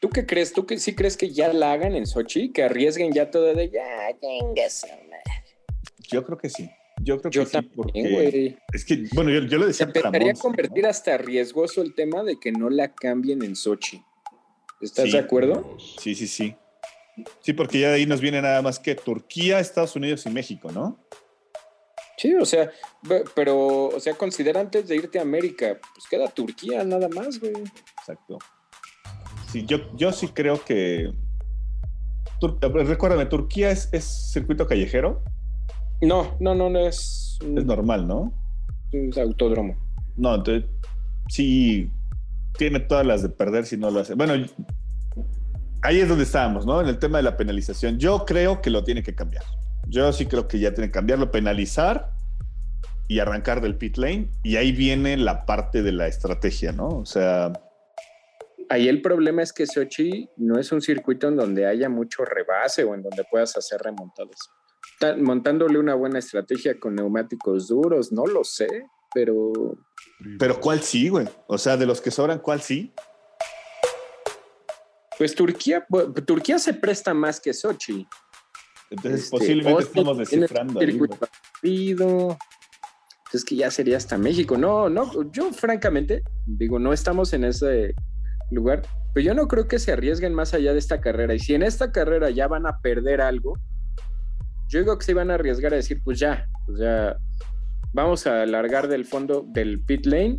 ¿Tú 0.00 0.10
qué 0.10 0.26
crees? 0.26 0.52
¿Tú 0.52 0.66
que 0.66 0.78
sí 0.78 0.94
crees 0.94 1.16
que 1.16 1.30
ya 1.30 1.52
la 1.52 1.72
hagan 1.72 1.94
en 1.94 2.06
Sochi? 2.06 2.52
Que 2.52 2.64
arriesguen 2.64 3.12
ya 3.12 3.30
todo 3.30 3.54
de 3.54 3.70
ya, 3.70 3.82
Yo 6.10 6.24
creo 6.24 6.36
que 6.36 6.50
sí. 6.50 6.70
Yo 7.06 7.20
creo 7.20 7.30
que 7.30 7.46
sí, 7.46 7.62
porque 7.76 8.58
es 8.72 8.84
que, 8.84 9.04
bueno, 9.14 9.30
yo, 9.30 9.42
yo 9.42 9.58
lo 9.58 9.66
decía. 9.66 9.86
Se 9.86 9.98
empezaría 9.98 10.32
a 10.32 10.34
convertir 10.34 10.86
hasta 10.86 11.16
riesgoso 11.16 11.80
el 11.80 11.94
tema 11.94 12.24
de 12.24 12.40
que 12.40 12.50
no 12.50 12.68
la 12.68 12.92
cambien 12.96 13.44
en 13.44 13.54
Sochi. 13.54 14.02
¿Estás 14.80 15.12
de 15.12 15.18
acuerdo? 15.20 15.76
Sí, 16.00 16.16
sí, 16.16 16.26
sí. 16.26 16.56
Sí, 17.40 17.52
porque 17.52 17.78
ya 17.78 17.90
de 17.90 17.94
ahí 17.94 18.06
nos 18.06 18.20
viene 18.20 18.42
nada 18.42 18.60
más 18.60 18.80
que 18.80 18.96
Turquía, 18.96 19.60
Estados 19.60 19.94
Unidos 19.94 20.26
y 20.26 20.30
México, 20.30 20.72
¿no? 20.72 20.98
Sí, 22.18 22.34
o 22.34 22.44
sea, 22.44 22.72
pero, 23.36 23.86
o 23.86 24.00
sea, 24.00 24.14
considera 24.14 24.60
antes 24.60 24.88
de 24.88 24.96
irte 24.96 25.20
a 25.20 25.22
América, 25.22 25.78
pues 25.94 26.08
queda 26.10 26.26
Turquía 26.26 26.82
nada 26.82 27.08
más, 27.08 27.38
güey. 27.38 27.54
Exacto. 28.00 28.38
Sí, 29.52 29.64
yo, 29.64 29.96
yo 29.96 30.10
sí 30.10 30.26
creo 30.26 30.62
que. 30.64 31.12
recuérdame, 32.40 33.26
¿Turquía 33.26 33.70
es, 33.70 33.88
es 33.92 34.32
circuito 34.32 34.66
callejero? 34.66 35.22
No, 36.02 36.36
no, 36.40 36.54
no, 36.54 36.68
no 36.68 36.78
es. 36.80 37.38
Es 37.40 37.64
normal, 37.64 38.06
¿no? 38.06 38.32
Es 38.92 39.16
autódromo. 39.18 39.76
No, 40.16 40.34
entonces 40.34 40.70
sí 41.28 41.90
tiene 42.58 42.80
todas 42.80 43.06
las 43.06 43.22
de 43.22 43.28
perder 43.28 43.66
si 43.66 43.76
no 43.76 43.90
lo 43.90 44.00
hace. 44.00 44.14
Bueno, 44.14 44.34
ahí 45.82 46.00
es 46.00 46.08
donde 46.08 46.24
estábamos, 46.24 46.66
¿no? 46.66 46.80
En 46.80 46.88
el 46.88 46.98
tema 46.98 47.18
de 47.18 47.24
la 47.24 47.36
penalización. 47.36 47.98
Yo 47.98 48.24
creo 48.24 48.60
que 48.60 48.70
lo 48.70 48.84
tiene 48.84 49.02
que 49.02 49.14
cambiar. 49.14 49.44
Yo 49.88 50.12
sí 50.12 50.26
creo 50.26 50.48
que 50.48 50.58
ya 50.58 50.72
tiene 50.72 50.88
que 50.88 50.94
cambiarlo, 50.94 51.30
penalizar 51.30 52.10
y 53.08 53.18
arrancar 53.18 53.60
del 53.60 53.76
pit 53.76 53.96
lane. 53.96 54.30
Y 54.42 54.56
ahí 54.56 54.72
viene 54.72 55.16
la 55.16 55.46
parte 55.46 55.82
de 55.82 55.92
la 55.92 56.08
estrategia, 56.08 56.72
¿no? 56.72 56.88
O 56.88 57.06
sea. 57.06 57.52
Ahí 58.68 58.88
el 58.88 59.00
problema 59.00 59.42
es 59.42 59.52
que 59.52 59.66
Sochi 59.66 60.28
no 60.36 60.58
es 60.58 60.72
un 60.72 60.82
circuito 60.82 61.28
en 61.28 61.36
donde 61.36 61.66
haya 61.66 61.88
mucho 61.88 62.24
rebase 62.24 62.82
o 62.84 62.94
en 62.94 63.02
donde 63.02 63.24
puedas 63.30 63.56
hacer 63.56 63.80
remontadas 63.80 64.50
montándole 65.18 65.78
una 65.78 65.94
buena 65.94 66.18
estrategia 66.18 66.78
con 66.78 66.94
neumáticos 66.94 67.68
duros, 67.68 68.12
no 68.12 68.26
lo 68.26 68.44
sé, 68.44 68.68
pero... 69.14 69.52
Pero 70.38 70.60
¿cuál 70.60 70.80
sí, 70.82 71.08
güey? 71.08 71.28
O 71.46 71.58
sea, 71.58 71.76
de 71.76 71.86
los 71.86 72.00
que 72.00 72.10
sobran, 72.10 72.38
¿cuál 72.38 72.60
sí? 72.60 72.92
Pues 75.18 75.34
Turquía, 75.34 75.86
Turquía 76.26 76.58
se 76.58 76.74
presta 76.74 77.14
más 77.14 77.40
que 77.40 77.54
Sochi. 77.54 78.06
Entonces 78.90 79.24
este, 79.24 79.38
posiblemente 79.38 79.82
estamos 79.84 80.18
descifrando. 80.18 80.80
Ahí, 80.80 81.96
es 83.32 83.44
que 83.44 83.56
ya 83.56 83.70
sería 83.70 83.96
hasta 83.96 84.18
México. 84.18 84.56
No, 84.56 84.88
no, 84.88 85.30
yo 85.32 85.52
francamente 85.52 86.22
digo, 86.46 86.78
no 86.78 86.92
estamos 86.92 87.32
en 87.32 87.44
ese 87.44 87.94
lugar, 88.50 88.82
pero 89.12 89.26
yo 89.26 89.34
no 89.34 89.48
creo 89.48 89.66
que 89.66 89.78
se 89.78 89.92
arriesguen 89.92 90.34
más 90.34 90.54
allá 90.54 90.72
de 90.72 90.78
esta 90.78 91.00
carrera. 91.00 91.34
Y 91.34 91.38
si 91.38 91.54
en 91.54 91.62
esta 91.62 91.92
carrera 91.92 92.30
ya 92.30 92.48
van 92.48 92.66
a 92.66 92.78
perder 92.80 93.20
algo, 93.20 93.58
yo 94.68 94.80
digo 94.80 94.98
que 94.98 95.04
se 95.04 95.14
van 95.14 95.30
a 95.30 95.34
arriesgar 95.34 95.72
a 95.72 95.76
decir, 95.76 96.00
pues 96.04 96.18
ya, 96.18 96.48
pues 96.66 96.78
ya, 96.78 97.16
vamos 97.92 98.26
a 98.26 98.42
alargar 98.42 98.88
del 98.88 99.04
fondo 99.04 99.46
del 99.52 99.80
pit 99.80 100.06
lane 100.06 100.36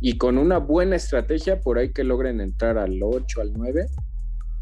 y 0.00 0.18
con 0.18 0.38
una 0.38 0.58
buena 0.58 0.96
estrategia 0.96 1.60
por 1.60 1.78
ahí 1.78 1.92
que 1.92 2.04
logren 2.04 2.40
entrar 2.40 2.78
al 2.78 3.00
8, 3.02 3.40
al 3.40 3.52
9, 3.52 3.86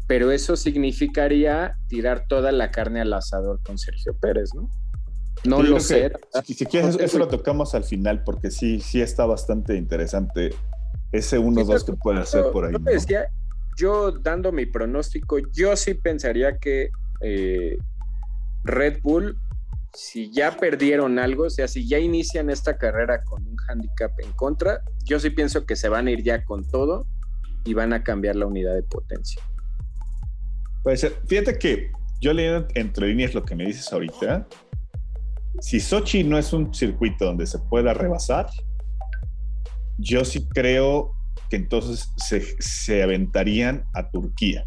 pero 0.07 0.31
eso 0.31 0.55
significaría 0.55 1.75
tirar 1.87 2.25
toda 2.27 2.51
la 2.51 2.71
carne 2.71 3.01
al 3.01 3.13
asador 3.13 3.59
con 3.63 3.77
Sergio 3.77 4.15
Pérez, 4.19 4.49
¿no? 4.53 4.69
No 5.43 5.63
lo 5.63 5.79
sé. 5.79 6.11
Si, 6.43 6.65
quieres, 6.65 6.97
eso 6.99 7.17
lo 7.17 7.27
tocamos 7.27 7.73
al 7.73 7.83
final 7.83 8.23
porque 8.23 8.51
sí, 8.51 8.79
sí 8.79 9.01
está 9.01 9.25
bastante 9.25 9.75
interesante 9.75 10.53
ese 11.11 11.39
1-2 11.39 11.85
que 11.85 11.93
puede 11.93 12.19
hacer 12.19 12.45
por 12.51 12.65
ahí. 12.65 12.73
yo 13.77 14.11
dando 14.11 14.51
mi 14.51 14.65
pronóstico, 14.65 15.37
yo 15.53 15.75
sí 15.75 15.95
pensaría 15.95 16.57
que 16.57 16.89
eh, 17.21 17.77
Red 18.63 19.01
Bull 19.01 19.37
si 19.93 20.31
ya 20.31 20.55
perdieron 20.55 21.19
algo, 21.19 21.45
o 21.45 21.49
sea, 21.49 21.67
si 21.67 21.87
ya 21.87 21.99
inician 21.99 22.49
esta 22.49 22.77
carrera 22.77 23.23
con 23.23 23.45
un 23.45 23.57
handicap 23.67 24.11
en 24.19 24.31
contra, 24.33 24.81
yo 25.03 25.19
sí 25.19 25.29
pienso 25.29 25.65
que 25.65 25.75
se 25.75 25.89
van 25.89 26.07
a 26.07 26.11
ir 26.11 26.23
ya 26.23 26.45
con 26.45 26.63
todo 26.63 27.07
y 27.65 27.73
van 27.73 27.93
a 27.93 28.03
cambiar 28.03 28.35
la 28.35 28.45
unidad 28.45 28.73
de 28.75 28.83
potencia. 28.83 29.41
Pues 30.83 31.05
fíjate 31.27 31.59
que 31.59 31.91
yo 32.21 32.33
leyendo 32.33 32.67
entre 32.75 33.07
líneas 33.07 33.33
lo 33.33 33.43
que 33.43 33.55
me 33.55 33.65
dices 33.65 33.91
ahorita. 33.91 34.47
Si 35.59 35.79
Sochi 35.79 36.23
no 36.23 36.37
es 36.37 36.53
un 36.53 36.73
circuito 36.73 37.25
donde 37.25 37.45
se 37.45 37.59
pueda 37.59 37.93
rebasar, 37.93 38.47
yo 39.97 40.23
sí 40.23 40.47
creo 40.47 41.13
que 41.49 41.57
entonces 41.57 42.09
se, 42.15 42.41
se 42.61 43.03
aventarían 43.03 43.83
a 43.93 44.09
Turquía, 44.09 44.65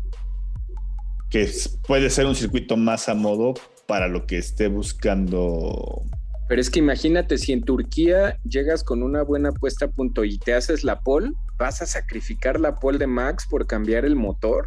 que 1.31 1.51
puede 1.87 2.11
ser 2.11 2.27
un 2.27 2.35
circuito 2.35 2.77
más 2.77 3.09
a 3.09 3.15
modo 3.15 3.55
para 3.87 4.09
lo 4.09 4.27
que 4.27 4.39
esté 4.39 4.69
buscando. 4.69 6.03
Pero 6.49 6.61
es 6.61 6.71
que 6.71 6.79
imagínate, 6.79 7.39
si 7.39 7.53
en 7.53 7.63
Turquía 7.63 8.39
llegas 8.45 8.85
con 8.85 9.03
una 9.03 9.23
buena 9.23 9.53
puesta 9.53 9.87
a 9.87 9.89
punto 9.89 10.25
y 10.25 10.39
te 10.39 10.55
haces 10.55 10.85
la 10.85 11.01
pole, 11.01 11.33
¿vas 11.59 11.81
a 11.81 11.87
sacrificar 11.87 12.61
la 12.61 12.77
pole 12.77 12.99
de 12.99 13.07
Max 13.07 13.47
por 13.49 13.67
cambiar 13.67 14.05
el 14.05 14.15
motor? 14.15 14.67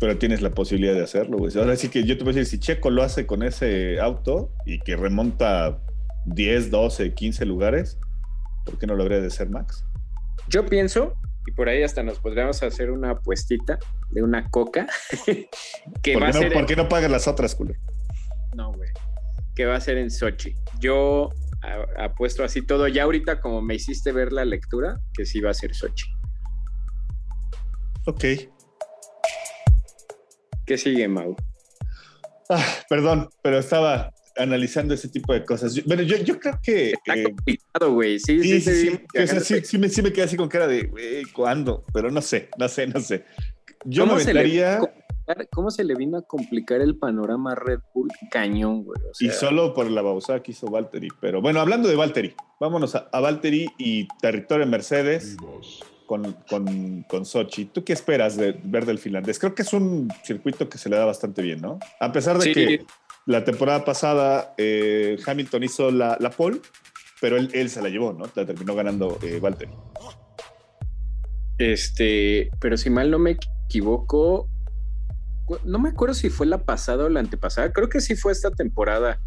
Pero 0.00 0.18
tienes 0.18 0.42
la 0.42 0.50
posibilidad 0.50 0.94
de 0.94 1.02
hacerlo, 1.02 1.38
güey. 1.38 1.56
Ahora 1.56 1.76
sí 1.76 1.88
que 1.88 2.04
yo 2.04 2.16
te 2.18 2.24
voy 2.24 2.32
a 2.32 2.36
decir, 2.36 2.58
si 2.58 2.58
Checo 2.58 2.90
lo 2.90 3.02
hace 3.02 3.26
con 3.26 3.42
ese 3.42 4.00
auto 4.00 4.52
y 4.64 4.80
que 4.80 4.96
remonta 4.96 5.80
10, 6.26 6.70
12, 6.70 7.14
15 7.14 7.44
lugares, 7.46 7.98
¿por 8.64 8.78
qué 8.78 8.86
no 8.86 8.94
lo 8.94 9.02
habría 9.02 9.20
de 9.20 9.30
ser 9.30 9.50
Max? 9.50 9.84
Yo 10.48 10.66
pienso, 10.66 11.14
y 11.46 11.52
por 11.52 11.68
ahí 11.68 11.82
hasta 11.82 12.02
nos 12.02 12.18
podríamos 12.18 12.62
hacer 12.62 12.90
una 12.90 13.10
apuestita 13.10 13.78
de 14.10 14.22
una 14.22 14.48
coca. 14.50 14.86
que 15.26 16.12
¿Por, 16.14 16.32
qué 16.32 16.48
no, 16.48 16.52
¿Por 16.52 16.66
qué 16.66 16.76
no 16.76 16.88
pagas 16.88 17.10
las 17.10 17.26
otras, 17.26 17.54
culo? 17.54 17.74
No, 18.54 18.72
güey. 18.72 18.90
Que 19.54 19.66
va 19.66 19.76
a 19.76 19.80
ser 19.80 19.98
en 19.98 20.10
Sochi. 20.10 20.54
Yo 20.80 21.30
apuesto 21.98 22.44
así 22.44 22.62
todo. 22.62 22.88
Ya 22.88 23.04
ahorita, 23.04 23.40
como 23.40 23.60
me 23.60 23.74
hiciste 23.74 24.12
ver 24.12 24.32
la 24.32 24.44
lectura, 24.44 25.00
que 25.14 25.26
sí 25.26 25.40
va 25.40 25.50
a 25.50 25.54
ser 25.54 25.74
Sochi. 25.74 26.06
Ok. 28.06 28.24
¿Qué 30.66 30.78
sigue, 30.78 31.08
Mau? 31.08 31.34
Ah, 32.50 32.64
perdón, 32.88 33.28
pero 33.42 33.58
estaba 33.58 34.12
analizando 34.36 34.94
ese 34.94 35.08
tipo 35.08 35.32
de 35.32 35.44
cosas. 35.44 35.84
bueno, 35.84 36.02
yo, 36.02 36.38
creo 36.38 36.58
que. 36.62 36.90
Está 36.92 37.16
eh, 37.16 37.24
complicado, 37.24 37.92
güey. 37.92 38.18
Sí, 38.18 38.42
sí, 38.42 38.60
sí. 38.60 38.72
Sí, 38.72 39.00
sí, 39.64 39.78
me, 39.78 39.88
sí, 39.88 40.02
me, 40.02 40.12
quedé 40.12 40.24
así 40.24 40.36
con 40.36 40.48
cara 40.48 40.66
de, 40.66 40.84
güey, 40.84 41.24
¿cuándo? 41.32 41.84
Pero 41.92 42.10
no 42.10 42.22
sé, 42.22 42.48
no 42.58 42.68
sé, 42.68 42.86
no 42.86 43.00
sé. 43.00 43.24
Yo 43.84 44.06
me 44.06 44.12
aventaría 44.12 44.80
cómo 45.50 45.70
se 45.70 45.84
le 45.84 45.94
vino 45.94 46.18
a 46.18 46.22
complicar 46.22 46.80
el 46.80 46.96
panorama 46.96 47.54
Red 47.54 47.80
Bull 47.94 48.08
cañón, 48.30 48.84
güey. 48.84 49.00
y 49.20 49.30
solo 49.30 49.74
por 49.74 49.90
la 49.90 50.02
babosa 50.02 50.42
que 50.42 50.52
hizo 50.52 50.68
Valtteri. 50.68 51.08
Pero 51.20 51.40
bueno, 51.40 51.60
hablando 51.60 51.88
de 51.88 51.96
Valtteri, 51.96 52.34
vámonos 52.60 52.94
a, 52.94 53.08
a 53.12 53.20
Valtteri 53.20 53.68
y 53.78 54.06
territorio 54.20 54.66
Mercedes 54.66 55.36
con, 56.06 56.32
con, 56.48 57.04
con, 57.08 57.24
Sochi. 57.24 57.66
¿Tú 57.66 57.84
qué 57.84 57.92
esperas 57.92 58.36
de 58.36 58.58
ver 58.64 58.86
del 58.86 58.98
finlandés? 58.98 59.38
Creo 59.38 59.54
que 59.54 59.62
es 59.62 59.72
un 59.72 60.08
circuito 60.24 60.68
que 60.68 60.78
se 60.78 60.88
le 60.88 60.96
da 60.96 61.04
bastante 61.04 61.42
bien, 61.42 61.60
¿no? 61.60 61.78
A 62.00 62.10
pesar 62.12 62.38
de 62.38 62.52
que 62.52 62.86
la 63.26 63.44
temporada 63.44 63.84
pasada 63.84 64.54
eh, 64.56 65.18
Hamilton 65.24 65.62
hizo 65.64 65.90
la, 65.90 66.16
la 66.18 66.30
pole, 66.30 66.60
pero 67.20 67.36
él, 67.36 67.50
él, 67.52 67.68
se 67.68 67.82
la 67.82 67.90
llevó, 67.90 68.14
¿no? 68.14 68.24
La 68.34 68.46
terminó 68.46 68.74
ganando 68.74 69.18
eh, 69.22 69.38
Valtteri. 69.38 69.72
Este, 71.58 72.50
pero 72.60 72.76
si 72.76 72.88
mal 72.88 73.10
no 73.10 73.18
me 73.18 73.36
equivoco, 73.66 74.48
no 75.64 75.78
me 75.78 75.90
acuerdo 75.90 76.14
si 76.14 76.30
fue 76.30 76.46
la 76.46 76.64
pasada 76.64 77.04
o 77.04 77.08
la 77.08 77.20
antepasada, 77.20 77.72
creo 77.72 77.88
que 77.88 78.00
sí 78.00 78.16
fue 78.16 78.32
esta 78.32 78.50
temporada 78.50 79.18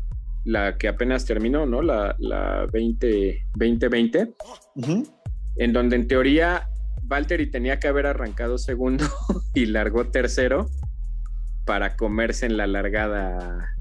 la 0.44 0.78
que 0.78 0.88
apenas 0.88 1.26
terminó, 1.26 1.66
¿no? 1.66 1.82
La, 1.82 2.16
la 2.20 2.68
20, 2.72 3.48
2020, 3.56 4.36
en 5.58 5.74
donde 5.74 5.96
en 5.96 6.08
teoría 6.08 6.68
Valtteri 7.04 7.52
tenía 7.52 7.80
que 7.80 7.88
haber 7.88 8.08
arrancado 8.08 8.58
segundo 8.58 9.06
y 9.54 9.66
largó 9.66 10.10
tercero 10.10 10.68
para 11.66 11.96
comerse 11.96 12.46
en 12.46 12.58
la 12.58 12.68
largada 12.68 13.76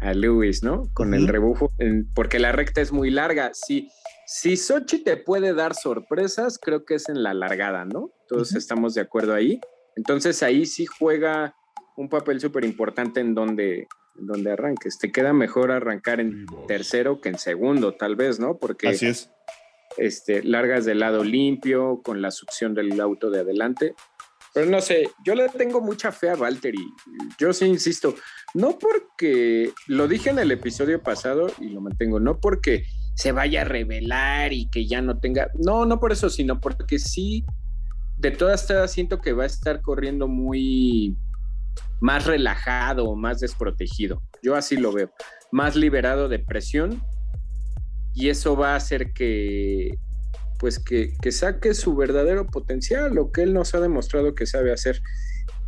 a 0.00 0.14
Lewis, 0.14 0.62
¿no? 0.62 0.88
Con 0.94 1.14
el 1.14 1.28
rebufo, 1.28 1.70
porque 2.14 2.38
la 2.38 2.52
recta 2.52 2.80
es 2.80 2.90
muy 2.90 3.10
larga. 3.10 3.52
Si, 3.54 3.88
si 4.26 4.56
Sochi 4.56 5.04
te 5.04 5.16
puede 5.16 5.54
dar 5.54 5.74
sorpresas, 5.74 6.58
creo 6.58 6.84
que 6.84 6.94
es 6.94 7.08
en 7.08 7.22
la 7.22 7.34
largada, 7.34 7.84
¿no? 7.84 8.10
Todos 8.28 8.54
estamos 8.54 8.94
de 8.94 9.02
acuerdo 9.02 9.34
ahí. 9.34 9.60
Entonces 9.94 10.42
ahí 10.42 10.66
sí 10.66 10.86
juega 10.86 11.54
un 11.96 12.08
papel 12.08 12.40
súper 12.40 12.64
importante 12.64 13.20
en 13.20 13.34
donde, 13.34 13.88
donde 14.14 14.52
arranques. 14.52 14.98
Te 14.98 15.12
queda 15.12 15.32
mejor 15.32 15.70
arrancar 15.70 16.20
en 16.20 16.46
tercero 16.66 17.20
que 17.20 17.28
en 17.28 17.38
segundo, 17.38 17.94
tal 17.94 18.16
vez, 18.16 18.40
¿no? 18.40 18.58
Porque 18.58 18.88
Así 18.88 19.06
es. 19.06 19.30
Este, 19.98 20.42
largas 20.42 20.86
del 20.86 21.00
lado 21.00 21.22
limpio, 21.22 22.00
con 22.02 22.22
la 22.22 22.30
succión 22.30 22.74
del 22.74 22.98
auto 23.00 23.30
de 23.30 23.40
adelante. 23.40 23.94
Pero 24.54 24.70
no 24.70 24.80
sé, 24.80 25.08
yo 25.24 25.34
le 25.34 25.48
tengo 25.48 25.80
mucha 25.80 26.12
fe 26.12 26.28
a 26.28 26.36
Valtteri. 26.36 26.84
Yo 27.38 27.52
sí 27.52 27.66
insisto, 27.66 28.14
no 28.54 28.78
porque, 28.78 29.72
lo 29.86 30.08
dije 30.08 30.30
en 30.30 30.38
el 30.38 30.50
episodio 30.50 31.02
pasado 31.02 31.46
y 31.58 31.70
lo 31.70 31.80
mantengo, 31.80 32.20
no 32.20 32.38
porque 32.38 32.84
se 33.14 33.32
vaya 33.32 33.62
a 33.62 33.64
revelar 33.64 34.52
y 34.52 34.68
que 34.68 34.86
ya 34.86 35.00
no 35.00 35.18
tenga, 35.18 35.50
no, 35.54 35.86
no 35.86 36.00
por 36.00 36.12
eso, 36.12 36.28
sino 36.28 36.60
porque 36.60 36.98
sí, 36.98 37.46
de 38.18 38.30
todas 38.30 38.62
estas 38.62 38.92
siento 38.92 39.20
que 39.20 39.32
va 39.32 39.44
a 39.44 39.46
estar 39.46 39.80
corriendo 39.80 40.28
muy, 40.28 41.16
más 42.00 42.26
relajado, 42.26 43.14
más 43.14 43.40
desprotegido. 43.40 44.22
Yo 44.42 44.56
así 44.56 44.76
lo 44.76 44.92
veo, 44.92 45.10
más 45.50 45.76
liberado 45.76 46.28
de 46.28 46.38
presión 46.38 47.02
y 48.14 48.28
eso 48.28 48.56
va 48.56 48.72
a 48.72 48.76
hacer 48.76 49.12
que 49.12 49.98
pues 50.62 50.78
que, 50.78 51.16
saque 51.32 51.74
su 51.74 51.96
verdadero 51.96 52.46
potencial, 52.46 53.12
lo 53.12 53.32
que 53.32 53.42
él 53.42 53.52
nos 53.52 53.74
ha 53.74 53.80
demostrado 53.80 54.36
que 54.36 54.46
sabe 54.46 54.72
hacer. 54.72 55.02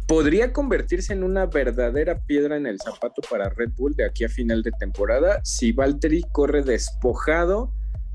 Podría 0.07 0.53
convertirse 0.53 1.13
en 1.13 1.25
una 1.25 1.47
verdadera 1.47 2.21
piedra 2.27 2.57
en 2.57 2.67
el 2.67 2.79
zapato 2.79 3.21
para 3.29 3.49
Red 3.49 3.71
Bull 3.77 3.97
de 3.97 4.05
aquí 4.05 4.23
a 4.23 4.29
final 4.29 4.63
de 4.63 4.71
temporada 4.71 5.41
si 5.43 5.73
Valtteri 5.73 6.23
corre 6.31 6.63
despojado 6.63 7.73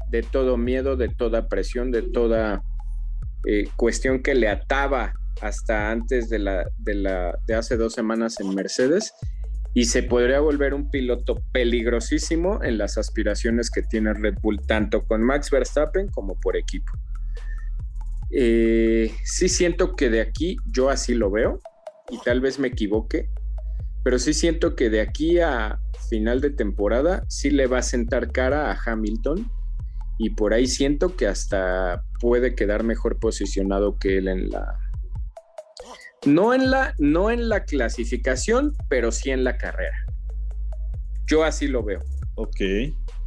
de 0.10 0.24
todo 0.24 0.56
miedo, 0.56 0.96
de 0.96 1.10
toda 1.10 1.50
presión, 1.50 1.92
de 1.92 2.04
toda 2.04 2.64
eh, 3.46 3.66
cuestión 3.76 4.24
que 4.24 4.34
le 4.34 4.48
ataba 4.48 5.14
hasta 5.42 5.92
antes 5.92 6.30
de, 6.30 6.40
la, 6.40 6.66
de, 6.78 7.56
hace 7.56 7.78
dos 7.78 7.94
semanas 7.94 8.40
en 8.40 8.54
Mercedes 8.54 9.14
y 9.74 9.86
se 9.86 10.04
podría 10.04 10.40
volver 10.40 10.74
un 10.74 10.90
piloto 10.90 11.42
peligrosísimo 11.52 12.64
en 12.64 12.78
las 12.78 12.98
aspiraciones 12.98 13.70
que 13.70 13.84
tiene 13.84 14.14
Red 14.14 14.36
Bull, 14.42 14.60
tanto 14.66 15.06
con 15.06 15.24
Max 15.24 15.52
Verstappen 15.52 16.08
como 16.08 16.40
por 16.40 16.58
equipo. 16.58 16.92
Eh, 18.32 19.14
sí 19.24 19.48
siento 19.50 19.96
que 19.96 20.10
de 20.10 20.22
aquí, 20.22 20.58
yo 20.72 20.90
así 20.90 21.14
lo 21.14 21.32
veo, 21.32 21.60
y 22.10 22.18
tal 22.20 22.42
vez 22.42 22.60
me 22.60 22.68
equivoque, 22.68 23.30
pero 24.04 24.18
sí 24.18 24.34
siento 24.34 24.76
que 24.76 24.90
de 24.90 25.02
aquí 25.02 25.40
a 25.40 25.80
final 26.10 26.42
de 26.42 26.50
temporada 26.50 27.24
sí 27.28 27.52
le 27.52 27.68
va 27.68 27.80
a 27.80 27.84
sentar 27.84 28.32
cara 28.32 28.72
a 28.72 28.78
Hamilton 28.84 29.50
y 30.18 30.32
por 30.32 30.54
ahí 30.54 30.68
siento 30.68 31.16
que 31.16 31.28
hasta 31.28 32.04
puede 32.20 32.56
quedar 32.56 32.84
mejor 32.84 33.20
posicionado 33.20 33.98
que 34.00 34.18
él 34.18 34.28
en 34.28 34.50
la, 34.50 34.80
no 36.26 36.54
en 36.54 36.72
la, 36.72 36.94
no 36.98 37.32
en 37.32 37.50
la 37.50 37.64
clasificación, 37.64 38.76
pero 38.88 39.12
sí 39.12 39.32
en 39.32 39.44
la 39.44 39.58
carrera. 39.58 40.06
Yo 41.28 41.44
así 41.44 41.68
lo 41.68 41.84
veo. 41.84 42.00
Ok, 42.36 42.62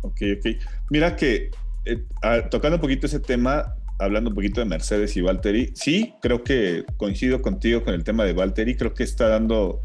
ok, 0.03 0.23
ok. 0.39 0.47
Mira 0.91 1.17
que 1.17 1.51
eh, 1.85 2.05
tocando 2.51 2.77
un 2.77 2.81
poquito 2.81 3.07
ese 3.07 3.21
tema, 3.21 3.77
hablando 3.99 4.31
un 4.31 4.35
poquito 4.35 4.61
de 4.61 4.67
Mercedes 4.67 5.17
y 5.17 5.21
Valtteri, 5.21 5.73
sí, 5.75 6.15
creo 6.21 6.43
que 6.43 6.85
coincido 6.97 7.43
contigo 7.43 7.83
con 7.83 7.95
el 7.95 8.05
tema 8.05 8.25
de 8.25 8.33
Valtteri, 8.33 8.77
creo 8.77 8.95
que 8.95 9.05
está 9.05 9.29
dando 9.29 9.85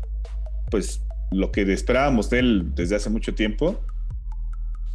pues 0.72 1.02
lo 1.32 1.52
que 1.52 1.62
esperábamos 1.72 2.30
de 2.30 2.40
él 2.40 2.72
desde 2.76 2.96
hace 2.96 3.10
mucho 3.10 3.36
tiempo. 3.36 3.82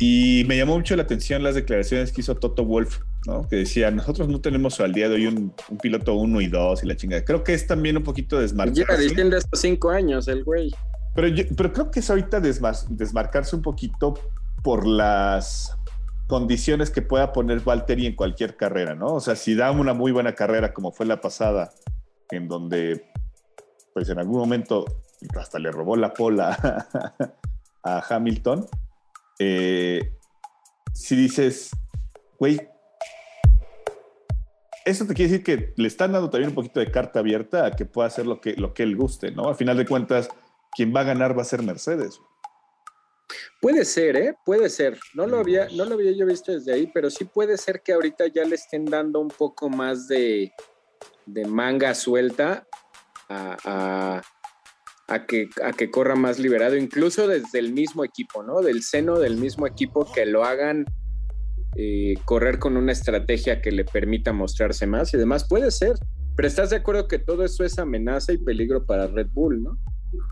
Y 0.05 0.43
me 0.49 0.57
llamó 0.57 0.75
mucho 0.75 0.97
la 0.97 1.05
atención 1.05 1.45
las 1.45 1.55
declaraciones 1.55 2.11
que 2.11 2.23
hizo 2.23 2.35
Toto 2.35 2.65
Wolf, 2.65 3.03
¿no? 3.25 3.47
que 3.47 3.55
decía, 3.55 3.89
nosotros 3.93 4.29
no 4.29 4.41
tenemos 4.41 4.81
al 4.81 4.93
día 4.93 5.09
de 5.09 5.15
hoy 5.15 5.27
un, 5.29 5.55
piloto 5.81 6.15
uno 6.15 6.41
y 6.41 6.49
dos 6.49 6.83
y 6.83 6.89
la 6.89 6.97
chingada. 6.97 7.25
Creo 7.25 7.45
que 7.45 7.55
es 7.55 7.69
también 7.69 7.97
un 7.97 8.03
poquito 8.03 8.41
desmarcarse. 8.41 8.85
Ya 8.85 8.97
diciendo 8.97 9.37
estos 9.37 9.61
cinco 9.61 9.91
años 9.91 10.27
el 10.27 10.43
güey. 10.43 10.73
Pero, 11.15 11.29
pero 11.57 11.73
creo 11.73 11.91
que 11.93 12.01
es 12.01 12.11
ahorita 12.11 12.41
desmarcarse 12.41 13.55
un 13.55 13.63
poquito 13.63 14.15
por 14.65 14.89
las 14.89 15.79
condiciones 16.27 16.91
que 16.91 17.03
pueda 17.03 17.33
poner 17.33 17.61
Valtteri 17.61 18.07
en 18.07 18.17
cualquier 18.17 18.57
carrera, 18.57 18.97
¿no? 18.97 19.07
O 19.07 19.21
sea, 19.21 19.37
si 19.37 19.55
da 19.55 19.71
una 19.71 19.95
muy 19.95 20.11
buena 20.11 20.35
carrera 20.35 20.75
como 20.75 20.91
fue 20.91 21.07
la 21.07 21.21
pasada, 21.21 21.71
en 22.33 22.49
donde 22.49 23.09
pues 23.95 24.09
en 24.09 24.19
algún 24.19 24.41
momento 24.41 24.85
hasta 25.39 25.61
le 25.61 25.71
robó 25.71 25.95
la 25.95 26.13
pola 26.13 26.89
a 27.85 28.03
Hamilton, 28.11 28.67
eh, 29.45 30.13
si 30.93 31.17
dices, 31.17 31.71
güey, 32.39 32.61
eso 34.85 35.07
te 35.07 35.15
quiere 35.15 35.33
decir 35.33 35.45
que 35.45 35.73
le 35.77 35.89
están 35.89 36.13
dando 36.13 36.31
también 36.31 36.51
un 36.51 36.55
poquito 36.55 36.79
de 36.79 36.91
carta 36.91 37.19
abierta 37.19 37.67
a 37.67 37.71
que 37.73 37.85
pueda 37.85 38.07
hacer 38.07 38.27
lo 38.27 38.41
que, 38.41 38.55
lo 38.55 38.73
que 38.73 38.85
él 38.85 38.97
guste, 38.97 39.33
¿no? 39.33 39.49
Al 39.49 39.57
final 39.57 39.77
de 39.77 39.87
cuentas, 39.87 40.29
quien 40.77 40.95
va 40.95 41.01
a 41.01 41.05
ganar 41.05 41.37
va 41.37 41.43
a 41.43 41.47
ser 41.47 41.63
Mercedes. 41.63 42.21
Puede 43.61 43.85
ser, 43.85 44.17
¿eh? 44.17 44.35
Puede 44.45 44.71
ser. 44.71 44.99
No 45.15 45.27
lo 45.27 45.39
había, 45.39 45.69
no 45.73 45.85
lo 45.85 45.95
había 45.95 46.13
yo 46.13 46.27
visto 46.27 46.53
desde 46.53 46.73
ahí, 46.73 46.91
pero 46.93 47.11
sí 47.11 47.25
puede 47.25 47.57
ser 47.59 47.83
que 47.83 47.93
ahorita 47.93 48.27
ya 48.29 48.45
le 48.45 48.55
estén 48.55 48.85
dando 48.85 49.21
un 49.21 49.29
poco 49.29 49.69
más 49.69 50.09
de, 50.09 50.53
de 51.27 51.45
manga 51.47 51.95
suelta 51.95 52.67
a, 53.29 53.57
a, 53.65 54.23
que, 55.27 55.49
a 55.65 55.73
que 55.73 55.91
corra 55.91 56.15
más 56.15 56.39
liberado, 56.39 56.77
incluso 56.77 57.27
desde 57.27 57.59
el 57.59 57.73
mismo 57.73 58.05
equipo, 58.05 58.43
¿no? 58.43 58.61
Del 58.61 58.83
seno 58.83 59.19
del 59.19 59.37
mismo 59.37 59.67
equipo 59.67 60.11
que 60.13 60.27
lo 60.27 60.45
hagan 60.45 60.87
eh, 61.77 62.15
correr 62.25 62.59
con 62.59 62.77
una 62.77 62.93
estrategia 62.93 63.63
que 63.63 63.73
le 63.73 63.85
permita 63.85 64.33
mostrarse 64.33 64.87
más 64.87 65.15
y 65.15 65.17
demás. 65.17 65.47
Puede 65.49 65.71
ser, 65.71 65.95
pero 66.37 66.49
estás 66.49 66.71
de 66.71 66.77
acuerdo 66.77 67.09
que 67.09 67.19
todo 67.19 67.45
eso 67.45 67.65
es 67.65 67.79
amenaza 67.79 68.33
y 68.33 68.39
peligro 68.39 68.85
para 68.85 69.07
Red 69.07 69.29
Bull, 69.33 69.63
¿no? 69.63 69.79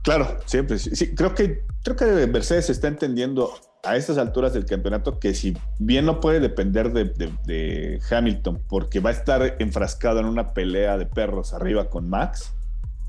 Claro, 0.03 0.38
siempre. 0.45 0.79
Sí, 0.79 1.14
creo 1.14 1.35
que 1.35 1.62
creo 1.83 1.97
que 1.97 2.27
Mercedes 2.27 2.69
está 2.71 2.88
entendiendo 2.88 3.53
a 3.83 3.97
estas 3.97 4.19
alturas 4.19 4.53
del 4.53 4.66
campeonato 4.66 5.19
que 5.19 5.35
si 5.35 5.57
bien 5.79 6.05
no 6.05 6.21
puede 6.21 6.40
depender 6.40 6.93
de, 6.93 7.99
Hamilton 8.11 8.62
porque 8.69 9.01
va 9.01 9.11
a 9.11 9.14
estar 9.14 9.57
enfrascado 9.59 10.21
en 10.21 10.27
una 10.27 10.53
pelea 10.53 10.99
de 10.99 11.07
perros 11.07 11.55
arriba 11.55 11.88
con 11.88 12.09
Max, 12.09 12.53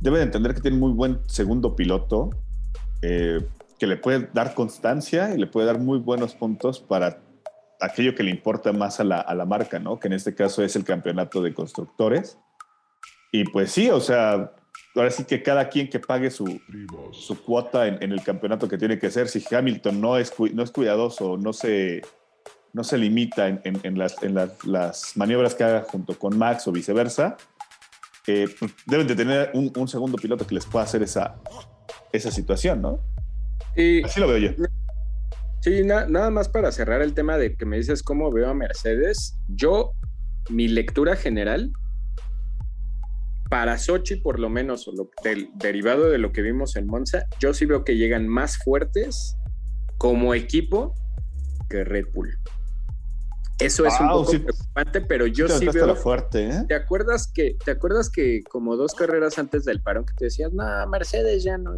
debe 0.01 0.17
de 0.17 0.25
entender 0.25 0.53
que 0.53 0.61
tiene 0.61 0.77
muy 0.77 0.91
buen 0.91 1.19
segundo 1.27 1.75
piloto 1.75 2.31
eh, 3.01 3.39
que 3.79 3.87
le 3.87 3.97
puede 3.97 4.29
dar 4.33 4.53
constancia 4.53 5.33
y 5.33 5.37
le 5.37 5.47
puede 5.47 5.67
dar 5.67 5.79
muy 5.79 5.99
buenos 5.99 6.35
puntos 6.35 6.79
para 6.79 7.21
aquello 7.79 8.13
que 8.13 8.23
le 8.23 8.29
importa 8.29 8.73
más 8.73 8.99
a 8.99 9.03
la, 9.03 9.19
a 9.19 9.33
la 9.33 9.45
marca, 9.45 9.79
¿no? 9.79 9.99
Que 9.99 10.07
en 10.07 10.13
este 10.13 10.35
caso 10.35 10.63
es 10.63 10.75
el 10.75 10.83
campeonato 10.83 11.41
de 11.41 11.53
constructores. 11.53 12.37
Y 13.31 13.45
pues 13.45 13.71
sí, 13.71 13.89
o 13.89 13.99
sea, 13.99 14.51
ahora 14.95 15.09
sí 15.09 15.23
que 15.23 15.41
cada 15.41 15.69
quien 15.69 15.89
que 15.89 15.99
pague 15.99 16.29
su, 16.29 16.59
su 17.11 17.41
cuota 17.41 17.87
en, 17.87 18.11
el 18.11 18.21
campeonato 18.23 18.67
que 18.67 18.77
tiene 18.77 18.99
que 18.99 19.09
ser. 19.09 19.27
Si 19.27 19.43
Hamilton 19.53 20.01
no 20.01 20.17
es, 20.17 20.33
no 20.53 20.63
es 20.63 20.71
cuidadoso, 20.71 21.37
no 21.37 21.53
se, 21.53 22.01
no 22.73 22.83
se 22.83 22.97
limita 22.97 23.47
en, 23.47 23.61
en 23.63 23.97
las, 23.97 25.17
maniobras 25.17 25.55
que 25.55 25.63
haga 25.63 25.81
junto 25.89 26.17
con 26.17 26.37
Max 26.37 26.67
o 26.67 26.71
viceversa, 26.71 27.37
eh, 28.27 28.47
deben 28.85 29.07
de 29.07 29.15
tener 29.15 29.51
un, 29.53 29.71
un, 29.75 29.87
segundo 29.87 30.17
piloto 30.17 30.45
que 30.45 30.55
les 30.55 30.65
pueda 30.65 30.85
hacer 30.85 31.01
esa, 31.01 31.39
esa 32.11 32.31
situación, 32.31 32.81
¿no? 32.81 32.99
Y, 33.75 34.03
Así 34.03 34.19
lo 34.19 34.27
veo 34.27 34.37
yo. 34.37 34.51
Sí, 35.61 35.83
nada 35.83 36.29
más 36.31 36.49
para 36.49 36.71
cerrar 36.71 37.01
el 37.01 37.13
tema 37.13 37.37
de 37.37 37.55
que 37.55 37.65
me 37.65 37.77
dices 37.77 38.01
cómo 38.01 38.31
veo 38.31 38.49
a 38.49 38.53
Mercedes. 38.53 39.37
Yo, 39.47 39.93
mi 40.49 40.67
lectura 40.67 41.15
general 41.15 41.71
para 43.49 43.77
Sochi, 43.77 44.15
por 44.15 44.39
lo 44.39 44.49
menos, 44.49 44.87
o 44.87 44.93
lo, 44.93 45.09
del, 45.23 45.49
derivado 45.55 46.09
de 46.09 46.17
lo 46.17 46.31
que 46.31 46.41
vimos 46.41 46.77
en 46.77 46.87
Monza, 46.87 47.25
yo 47.39 47.53
sí 47.53 47.65
veo 47.65 47.83
que 47.83 47.97
llegan 47.97 48.27
más 48.27 48.57
fuertes 48.57 49.37
como 49.97 50.33
equipo 50.33 50.95
que 51.69 51.83
Red 51.83 52.07
Bull. 52.13 52.37
Eso 53.61 53.85
es 53.85 53.99
un 53.99 54.07
poco 54.09 54.31
preocupante, 54.31 55.01
pero 55.01 55.27
yo 55.27 55.47
sí 55.47 55.67
veo. 55.67 55.95
Fuerte, 55.95 56.49
¿eh? 56.49 56.63
¿Te 56.67 56.75
acuerdas 56.75 57.31
que, 57.31 57.57
te 57.63 57.71
acuerdas 57.71 58.09
que 58.09 58.43
como 58.49 58.75
dos 58.75 58.93
carreras 58.93 59.37
antes 59.37 59.65
del 59.65 59.81
parón 59.81 60.05
que 60.05 60.13
te 60.13 60.25
decías, 60.25 60.51
no, 60.53 60.63
Mercedes 60.87 61.43
ya 61.43 61.57
no, 61.57 61.73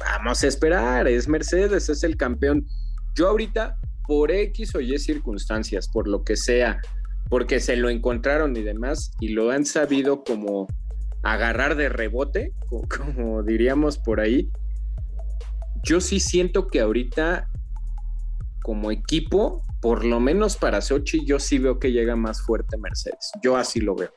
vamos 0.00 0.42
a 0.42 0.46
esperar, 0.46 1.08
es 1.08 1.28
Mercedes, 1.28 1.88
es 1.88 2.04
el 2.04 2.16
campeón. 2.16 2.66
Yo 3.14 3.28
ahorita, 3.28 3.78
por 4.06 4.30
X 4.30 4.74
o 4.74 4.80
Y 4.80 4.98
circunstancias, 4.98 5.88
por 5.88 6.08
lo 6.08 6.24
que 6.24 6.36
sea, 6.36 6.80
porque 7.28 7.60
se 7.60 7.76
lo 7.76 7.88
encontraron 7.88 8.56
y 8.56 8.62
demás, 8.62 9.12
y 9.20 9.28
lo 9.28 9.50
han 9.50 9.64
sabido 9.64 10.24
como 10.24 10.68
agarrar 11.22 11.76
de 11.76 11.88
rebote, 11.88 12.52
como, 12.88 13.42
diríamos 13.42 13.98
por 13.98 14.20
ahí. 14.20 14.50
Yo 15.82 16.00
sí 16.00 16.20
siento 16.20 16.68
que 16.68 16.80
ahorita, 16.80 17.48
como 18.64 18.90
equipo, 18.90 19.62
por 19.82 20.06
lo 20.06 20.20
menos 20.20 20.56
para 20.56 20.80
Sochi, 20.80 21.26
yo 21.26 21.38
sí 21.38 21.58
veo 21.58 21.78
que 21.78 21.92
llega 21.92 22.16
más 22.16 22.40
fuerte 22.40 22.78
Mercedes. 22.78 23.30
Yo 23.42 23.58
así 23.58 23.78
lo 23.78 23.94
veo. 23.94 24.10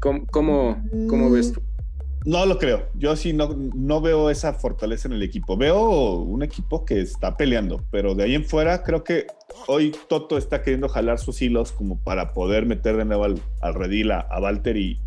¿Cómo, 0.00 0.24
cómo, 0.30 1.30
ves 1.30 1.52
tú? 1.52 1.60
No 2.24 2.46
lo 2.46 2.58
creo. 2.58 2.88
Yo 2.94 3.16
sí 3.16 3.34
no, 3.34 3.54
no 3.74 4.00
veo 4.00 4.30
esa 4.30 4.54
fortaleza 4.54 5.08
en 5.08 5.12
el 5.12 5.22
equipo. 5.22 5.58
Veo 5.58 6.14
un 6.14 6.42
equipo 6.42 6.86
que 6.86 7.02
está 7.02 7.36
peleando, 7.36 7.84
pero 7.90 8.14
de 8.14 8.24
ahí 8.24 8.34
en 8.34 8.46
fuera 8.46 8.82
creo 8.82 9.04
que 9.04 9.26
hoy 9.66 9.94
Toto 10.08 10.38
está 10.38 10.62
queriendo 10.62 10.88
jalar 10.88 11.18
sus 11.18 11.42
hilos 11.42 11.72
como 11.72 12.02
para 12.02 12.32
poder 12.32 12.64
meter 12.64 12.96
de 12.96 13.04
nuevo 13.04 13.24
al, 13.24 13.42
al 13.60 13.74
redil 13.74 14.10
a, 14.12 14.26
Walter 14.40 14.78
y, 14.78 14.98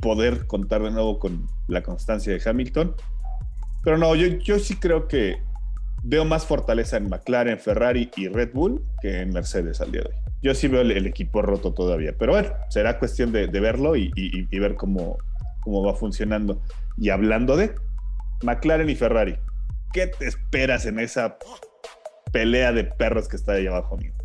poder 0.00 0.46
contar 0.46 0.82
de 0.82 0.92
nuevo 0.92 1.18
con 1.18 1.46
la 1.68 1.82
constancia 1.82 2.32
de 2.32 2.40
Hamilton. 2.42 2.94
Pero 3.86 3.98
no, 3.98 4.16
yo, 4.16 4.26
yo 4.26 4.58
sí 4.58 4.74
creo 4.74 5.06
que 5.06 5.36
veo 6.02 6.24
más 6.24 6.44
fortaleza 6.44 6.96
en 6.96 7.08
McLaren, 7.08 7.56
Ferrari 7.56 8.10
y 8.16 8.26
Red 8.26 8.50
Bull 8.52 8.82
que 9.00 9.20
en 9.20 9.32
Mercedes 9.32 9.80
al 9.80 9.92
día 9.92 10.00
de 10.00 10.08
hoy. 10.08 10.14
Yo 10.42 10.56
sí 10.56 10.66
veo 10.66 10.80
el, 10.80 11.06
equipo 11.06 11.40
roto 11.40 11.72
todavía, 11.72 12.12
pero 12.18 12.32
bueno, 12.32 12.48
será 12.68 12.98
cuestión 12.98 13.30
de, 13.30 13.46
verlo 13.46 13.94
y, 13.94 14.10
y 14.16 14.58
ver 14.58 14.74
cómo, 14.74 15.18
cómo 15.60 15.84
va 15.84 15.94
funcionando. 15.94 16.60
Y 16.96 17.10
hablando 17.10 17.56
de 17.56 17.76
McLaren 18.42 18.90
y 18.90 18.96
Ferrari, 18.96 19.38
¿qué 19.92 20.08
te 20.08 20.26
esperas 20.26 20.84
en 20.86 20.98
esa 20.98 21.38
pelea 22.32 22.72
de 22.72 22.82
perros 22.82 23.28
que 23.28 23.36
está 23.36 23.52
ahí 23.52 23.68
abajo, 23.68 23.94
amigo? 23.94 24.15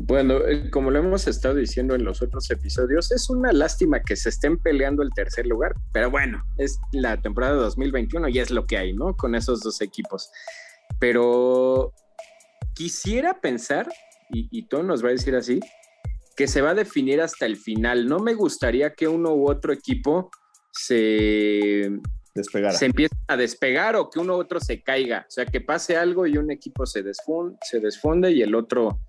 Bueno, 0.00 0.46
eh, 0.46 0.70
como 0.70 0.90
lo 0.90 1.00
hemos 1.00 1.26
estado 1.26 1.56
diciendo 1.56 1.94
en 1.94 2.04
los 2.04 2.22
otros 2.22 2.50
episodios, 2.50 3.10
es 3.10 3.28
una 3.30 3.52
lástima 3.52 4.00
que 4.00 4.16
se 4.16 4.28
estén 4.28 4.58
peleando 4.58 5.02
el 5.02 5.10
tercer 5.14 5.46
lugar, 5.46 5.74
pero 5.92 6.10
bueno, 6.10 6.42
es 6.56 6.78
la 6.92 7.20
temporada 7.20 7.54
2021 7.54 8.28
y 8.28 8.38
es 8.38 8.50
lo 8.50 8.66
que 8.66 8.78
hay, 8.78 8.92
¿no? 8.92 9.16
Con 9.16 9.34
esos 9.34 9.60
dos 9.60 9.80
equipos. 9.80 10.30
Pero 11.00 11.92
quisiera 12.74 13.40
pensar, 13.40 13.88
y, 14.30 14.48
y 14.50 14.68
todo 14.68 14.82
nos 14.82 15.04
va 15.04 15.08
a 15.08 15.12
decir 15.12 15.34
así, 15.34 15.60
que 16.36 16.46
se 16.46 16.62
va 16.62 16.70
a 16.70 16.74
definir 16.74 17.20
hasta 17.20 17.46
el 17.46 17.56
final. 17.56 18.06
No 18.06 18.20
me 18.20 18.34
gustaría 18.34 18.94
que 18.94 19.08
uno 19.08 19.34
u 19.34 19.50
otro 19.50 19.72
equipo 19.72 20.30
se, 20.70 21.90
se 22.42 22.86
empieza 22.86 23.16
a 23.26 23.36
despegar 23.36 23.96
o 23.96 24.08
que 24.08 24.20
uno 24.20 24.36
u 24.36 24.40
otro 24.40 24.60
se 24.60 24.82
caiga. 24.82 25.24
O 25.26 25.30
sea, 25.30 25.46
que 25.46 25.60
pase 25.60 25.96
algo 25.96 26.26
y 26.26 26.36
un 26.38 26.50
equipo 26.50 26.86
se 26.86 27.02
desfunde, 27.02 27.56
se 27.68 27.80
desfunde 27.80 28.30
y 28.30 28.42
el 28.42 28.54
otro 28.54 29.00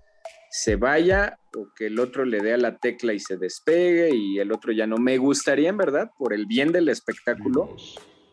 se 0.50 0.76
vaya 0.76 1.38
o 1.56 1.68
que 1.74 1.86
el 1.86 1.98
otro 1.98 2.24
le 2.24 2.40
dé 2.40 2.52
a 2.52 2.58
la 2.58 2.78
tecla 2.78 3.12
y 3.12 3.20
se 3.20 3.36
despegue 3.36 4.10
y 4.14 4.38
el 4.38 4.52
otro 4.52 4.72
ya 4.72 4.86
no. 4.86 4.96
Me 4.96 5.16
gustaría, 5.18 5.68
en 5.68 5.76
verdad, 5.76 6.10
por 6.18 6.34
el 6.34 6.46
bien 6.46 6.72
del 6.72 6.88
espectáculo, 6.88 7.76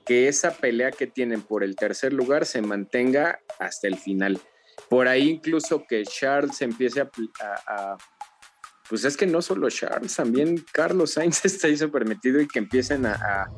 que 0.05 0.27
esa 0.27 0.51
pelea 0.51 0.91
que 0.91 1.07
tienen 1.07 1.41
por 1.41 1.63
el 1.63 1.75
tercer 1.75 2.13
lugar 2.13 2.45
se 2.45 2.61
mantenga 2.61 3.39
hasta 3.59 3.87
el 3.87 3.97
final. 3.97 4.39
Por 4.89 5.07
ahí 5.07 5.29
incluso 5.29 5.85
que 5.87 6.03
Charles 6.03 6.61
empiece 6.61 7.01
a 7.01 7.97
pues 8.89 9.03
es 9.03 9.17
que 9.17 9.27
no 9.27 9.41
solo 9.41 9.69
Charles, 9.69 10.15
también 10.15 10.63
Carlos 10.71 11.13
Sainz 11.13 11.41
está 11.45 11.67
ahí 11.67 11.77
permitido 11.91 12.41
y 12.41 12.47
que 12.47 12.59
empiecen 12.59 13.05
a, 13.05 13.49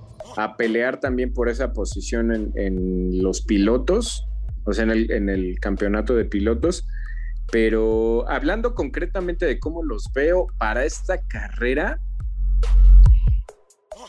pelear 0.57 0.99
también 0.99 1.33
por 1.33 1.49
esa 1.49 1.73
posición 1.73 2.53
en, 2.55 3.21
los 3.21 3.41
pilotos, 3.41 4.25
o 4.63 4.73
sea, 4.73 4.83
en 4.83 4.91
el, 4.91 5.11
en 5.11 5.29
el 5.29 5.59
campeonato 5.59 6.15
de 6.15 6.25
pilotos. 6.25 6.85
Pero 7.51 8.29
hablando 8.29 8.75
concretamente 8.75 9.45
de 9.45 9.59
cómo 9.59 9.83
los 9.83 10.11
veo 10.13 10.47
para 10.57 10.85
esta 10.85 11.21
carrera, 11.27 11.99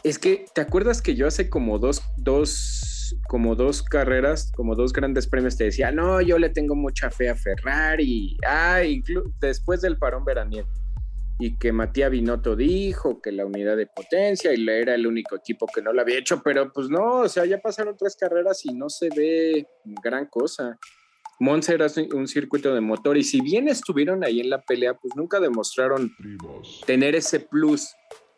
es 0.04 0.18
que, 0.18 0.46
¿te 0.54 0.60
acuerdas 0.60 1.02
que 1.02 1.14
yo 1.14 1.26
hace 1.26 1.50
como 1.50 1.78
dos, 1.78 2.02
dos, 2.16 3.16
como 3.28 3.54
dos 3.54 3.82
carreras, 3.82 4.52
como 4.54 4.74
dos 4.74 4.92
grandes 4.92 5.26
premios 5.26 5.56
te 5.56 5.64
decía, 5.64 5.90
no, 5.90 6.20
yo 6.20 6.38
le 6.38 6.50
tengo 6.50 6.74
mucha 6.74 7.10
fe 7.10 7.28
a 7.28 7.34
Ferrari, 7.34 8.36
ah, 8.46 8.80
después 9.40 9.80
del 9.80 9.98
parón 9.98 10.24
veraniego 10.24 10.68
y 11.40 11.56
que 11.56 11.72
Matías 11.72 12.10
Binotto 12.10 12.54
dijo 12.54 13.20
que 13.22 13.32
la 13.32 13.46
unidad 13.46 13.76
de 13.76 13.86
potencia 13.86 14.52
y 14.54 14.68
era 14.68 14.94
el 14.94 15.06
único 15.06 15.36
equipo 15.36 15.66
que 15.74 15.80
no 15.80 15.92
lo 15.92 16.02
había 16.02 16.18
hecho, 16.18 16.42
pero 16.44 16.70
pues 16.70 16.90
no, 16.90 17.20
o 17.20 17.28
sea, 17.28 17.46
ya 17.46 17.58
pasaron 17.58 17.96
tres 17.96 18.14
carreras 18.14 18.64
y 18.66 18.74
no 18.74 18.90
se 18.90 19.08
ve 19.16 19.66
gran 20.02 20.26
cosa. 20.26 20.78
Monza 21.40 21.72
era 21.72 21.86
un 22.12 22.28
circuito 22.28 22.74
de 22.74 22.82
motor 22.82 23.16
y 23.16 23.24
si 23.24 23.40
bien 23.40 23.66
estuvieron 23.66 24.22
ahí 24.24 24.40
en 24.40 24.50
la 24.50 24.60
pelea, 24.60 24.92
pues 24.94 25.16
nunca 25.16 25.40
demostraron 25.40 26.14
tener 26.86 27.14
ese 27.14 27.40
plus 27.40 27.88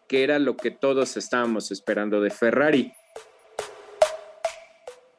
que 0.08 0.22
era 0.22 0.38
lo 0.38 0.56
que 0.56 0.70
todos 0.70 1.16
estábamos 1.16 1.72
esperando 1.72 2.20
de 2.20 2.30
Ferrari. 2.30 2.92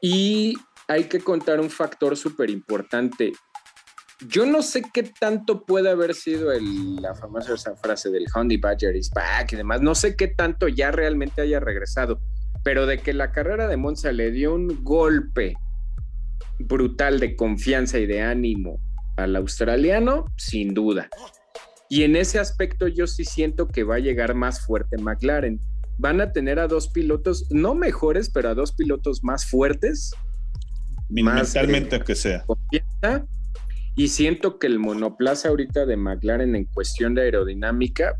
Y 0.00 0.54
hay 0.88 1.04
que 1.04 1.20
contar 1.20 1.60
un 1.60 1.68
factor 1.68 2.16
súper 2.16 2.48
importante. 2.48 3.32
Yo 4.28 4.46
no 4.46 4.62
sé 4.62 4.82
qué 4.94 5.02
tanto 5.02 5.66
puede 5.66 5.90
haber 5.90 6.14
sido 6.14 6.50
la 6.58 7.14
famosa 7.14 7.52
esa 7.52 7.76
frase 7.76 8.10
del 8.10 8.24
Honey 8.34 8.56
Badger 8.56 8.96
is 8.96 9.10
back 9.10 9.52
y 9.52 9.56
demás. 9.56 9.82
No 9.82 9.94
sé 9.94 10.16
qué 10.16 10.28
tanto 10.28 10.68
ya 10.68 10.90
realmente 10.90 11.42
haya 11.42 11.60
regresado, 11.60 12.18
pero 12.62 12.86
de 12.86 12.98
que 12.98 13.12
la 13.12 13.30
carrera 13.30 13.68
de 13.68 13.76
Monza 13.76 14.10
le 14.10 14.30
dio 14.30 14.54
un 14.54 14.82
golpe 14.82 15.54
brutal 16.58 17.20
de 17.20 17.36
confianza 17.36 17.98
y 17.98 18.06
de 18.06 18.22
ánimo 18.22 18.80
al 19.16 19.36
australiano, 19.36 20.26
sin 20.36 20.74
duda. 20.74 21.08
Y 21.88 22.02
en 22.02 22.16
ese 22.16 22.38
aspecto 22.38 22.88
yo 22.88 23.06
sí 23.06 23.24
siento 23.24 23.68
que 23.68 23.84
va 23.84 23.96
a 23.96 24.00
llegar 24.00 24.34
más 24.34 24.60
fuerte 24.60 24.98
McLaren. 24.98 25.60
Van 25.98 26.20
a 26.20 26.32
tener 26.32 26.58
a 26.58 26.66
dos 26.66 26.88
pilotos, 26.88 27.46
no 27.50 27.74
mejores, 27.74 28.30
pero 28.30 28.48
a 28.48 28.54
dos 28.54 28.72
pilotos 28.72 29.22
más 29.22 29.46
fuertes. 29.46 30.12
Mentalmente 31.08 32.00
que 32.00 32.14
sea. 32.14 32.44
y 33.94 34.08
siento 34.08 34.58
que 34.58 34.66
el 34.66 34.78
monoplaza 34.78 35.50
ahorita 35.50 35.86
de 35.86 35.96
McLaren 35.96 36.56
en 36.56 36.64
cuestión 36.64 37.14
de 37.14 37.22
aerodinámica, 37.22 38.18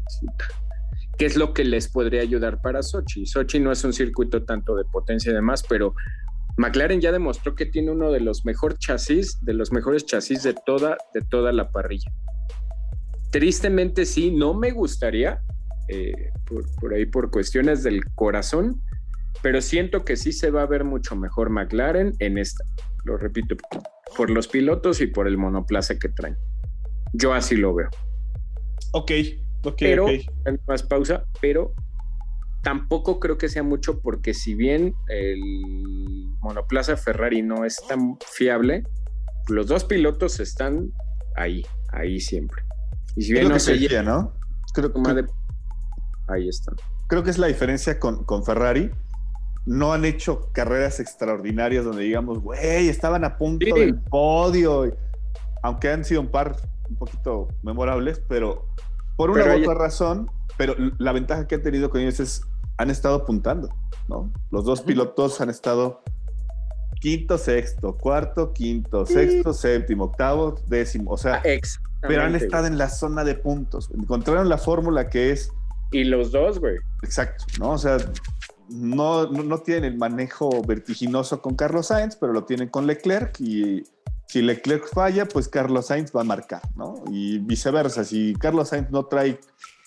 ¿qué 1.18 1.26
es 1.26 1.36
lo 1.36 1.52
que 1.52 1.64
les 1.64 1.88
podría 1.88 2.20
ayudar 2.20 2.60
para 2.62 2.82
Sochi? 2.82 3.26
Sochi 3.26 3.58
no 3.58 3.72
es 3.72 3.82
un 3.82 3.92
circuito 3.92 4.44
tanto 4.44 4.76
de 4.76 4.84
potencia 4.84 5.32
y 5.32 5.34
demás, 5.34 5.64
pero 5.68 5.94
McLaren 6.56 7.00
ya 7.00 7.10
demostró 7.10 7.54
que 7.54 7.66
tiene 7.66 7.90
uno 7.90 8.12
de 8.12 8.20
los 8.20 8.44
mejores 8.44 8.78
chasis, 8.78 9.44
de 9.44 9.54
los 9.54 9.72
mejores 9.72 10.06
chasis 10.06 10.42
de 10.42 10.54
toda, 10.54 10.96
de 11.12 11.20
toda 11.22 11.52
la 11.52 11.70
parrilla. 11.70 12.12
Tristemente 13.30 14.06
sí, 14.06 14.30
no 14.30 14.54
me 14.54 14.70
gustaría, 14.70 15.42
eh, 15.88 16.30
por, 16.80 16.94
ahí 16.94 17.06
por 17.06 17.30
cuestiones 17.30 17.82
del 17.82 18.04
corazón, 18.14 18.80
pero 19.42 19.60
siento 19.60 20.04
que 20.04 20.16
sí 20.16 20.32
se 20.32 20.50
va 20.50 20.62
a 20.62 20.66
ver 20.66 20.84
mucho 20.84 21.16
mejor 21.16 21.50
McLaren 21.50 22.14
en 22.20 22.38
esta. 22.38 22.64
Lo 23.04 23.16
repito, 23.16 23.56
por 24.16 24.30
los 24.30 24.46
pilotos 24.46 25.00
y 25.00 25.08
por 25.08 25.26
el 25.26 25.36
monoplaza 25.36 25.98
que 25.98 26.08
traen. 26.08 26.36
Yo 27.12 27.34
así 27.34 27.56
lo 27.56 27.74
veo. 27.74 27.90
Ok, 28.92 29.10
ok. 29.64 29.76
Pero, 29.78 30.06
más 30.68 30.84
pausa, 30.84 31.24
pero 31.40 31.74
tampoco 32.64 33.20
creo 33.20 33.38
que 33.38 33.48
sea 33.48 33.62
mucho 33.62 34.00
porque 34.00 34.34
si 34.34 34.54
bien 34.54 34.94
el 35.08 35.38
monoplaza 36.40 36.96
Ferrari 36.96 37.42
no 37.42 37.64
es 37.64 37.76
tan 37.88 38.18
fiable, 38.26 38.82
los 39.48 39.66
dos 39.66 39.84
pilotos 39.84 40.40
están 40.40 40.90
ahí, 41.36 41.64
ahí 41.92 42.20
siempre. 42.20 42.64
Y 43.14 43.22
si 43.22 43.32
bien 43.32 43.48
no 43.48 43.60
se 43.60 44.02
¿no? 44.02 44.32
Creo 44.72 44.92
que 44.92 45.24
ahí 46.28 46.48
están. 46.48 46.74
Creo 47.06 47.22
que 47.22 47.30
es 47.30 47.38
la 47.38 47.46
diferencia 47.46 48.00
con, 48.00 48.44
Ferrari. 48.44 48.90
No 49.66 49.92
han 49.92 50.04
hecho 50.04 50.50
carreras 50.52 51.00
extraordinarias 51.00 51.84
donde 51.84 52.02
digamos, 52.02 52.40
güey, 52.40 52.88
estaban 52.88 53.24
a 53.24 53.36
punto 53.36 53.74
del 53.74 54.00
podio. 54.00 54.90
Aunque 55.62 55.90
han 55.90 56.04
sido 56.04 56.22
un 56.22 56.30
par 56.30 56.56
un 56.88 56.96
poquito 56.96 57.48
memorables, 57.62 58.20
pero 58.28 58.66
por 59.16 59.30
una 59.30 59.44
u 59.44 59.60
otra 59.60 59.74
razón, 59.74 60.30
pero 60.56 60.74
la 60.98 61.12
ventaja 61.12 61.46
que 61.46 61.54
han 61.54 61.62
tenido 61.62 61.88
con 61.88 62.00
ellos 62.00 62.20
es 62.20 62.42
han 62.76 62.90
estado 62.90 63.16
apuntando, 63.16 63.68
¿no? 64.08 64.32
Los 64.50 64.64
dos 64.64 64.82
pilotos 64.82 65.40
han 65.40 65.50
estado 65.50 66.02
quinto, 67.00 67.36
sexto, 67.38 67.96
cuarto, 67.96 68.52
quinto, 68.52 69.04
sexto, 69.04 69.52
séptimo, 69.52 70.04
octavo, 70.04 70.54
décimo, 70.66 71.10
o 71.10 71.18
sea, 71.18 71.42
pero 72.00 72.22
han 72.22 72.34
estado 72.34 72.66
en 72.66 72.78
la 72.78 72.88
zona 72.88 73.24
de 73.24 73.34
puntos, 73.34 73.90
encontraron 73.94 74.48
la 74.48 74.58
fórmula 74.58 75.08
que 75.08 75.30
es... 75.30 75.50
Y 75.92 76.04
los 76.04 76.32
dos, 76.32 76.58
güey. 76.58 76.76
Exacto, 77.02 77.44
¿no? 77.60 77.72
O 77.72 77.78
sea, 77.78 77.98
no, 78.70 79.26
no, 79.26 79.58
tienen 79.58 79.84
el 79.84 79.98
manejo 79.98 80.62
vertiginoso 80.62 81.40
con 81.42 81.54
Carlos 81.54 81.88
Sainz, 81.88 82.16
pero 82.16 82.32
lo 82.32 82.44
tienen 82.44 82.68
con 82.68 82.86
Leclerc 82.86 83.38
y 83.40 83.84
si 84.26 84.42
Leclerc 84.42 84.88
falla, 84.88 85.26
pues 85.26 85.48
Carlos 85.48 85.86
Sainz 85.86 86.10
va 86.16 86.22
a 86.22 86.24
marcar, 86.24 86.62
¿no? 86.74 87.04
Y 87.10 87.38
viceversa, 87.38 88.04
si 88.04 88.34
Carlos 88.34 88.70
Sainz 88.70 88.90
no 88.90 89.04
trae 89.06 89.38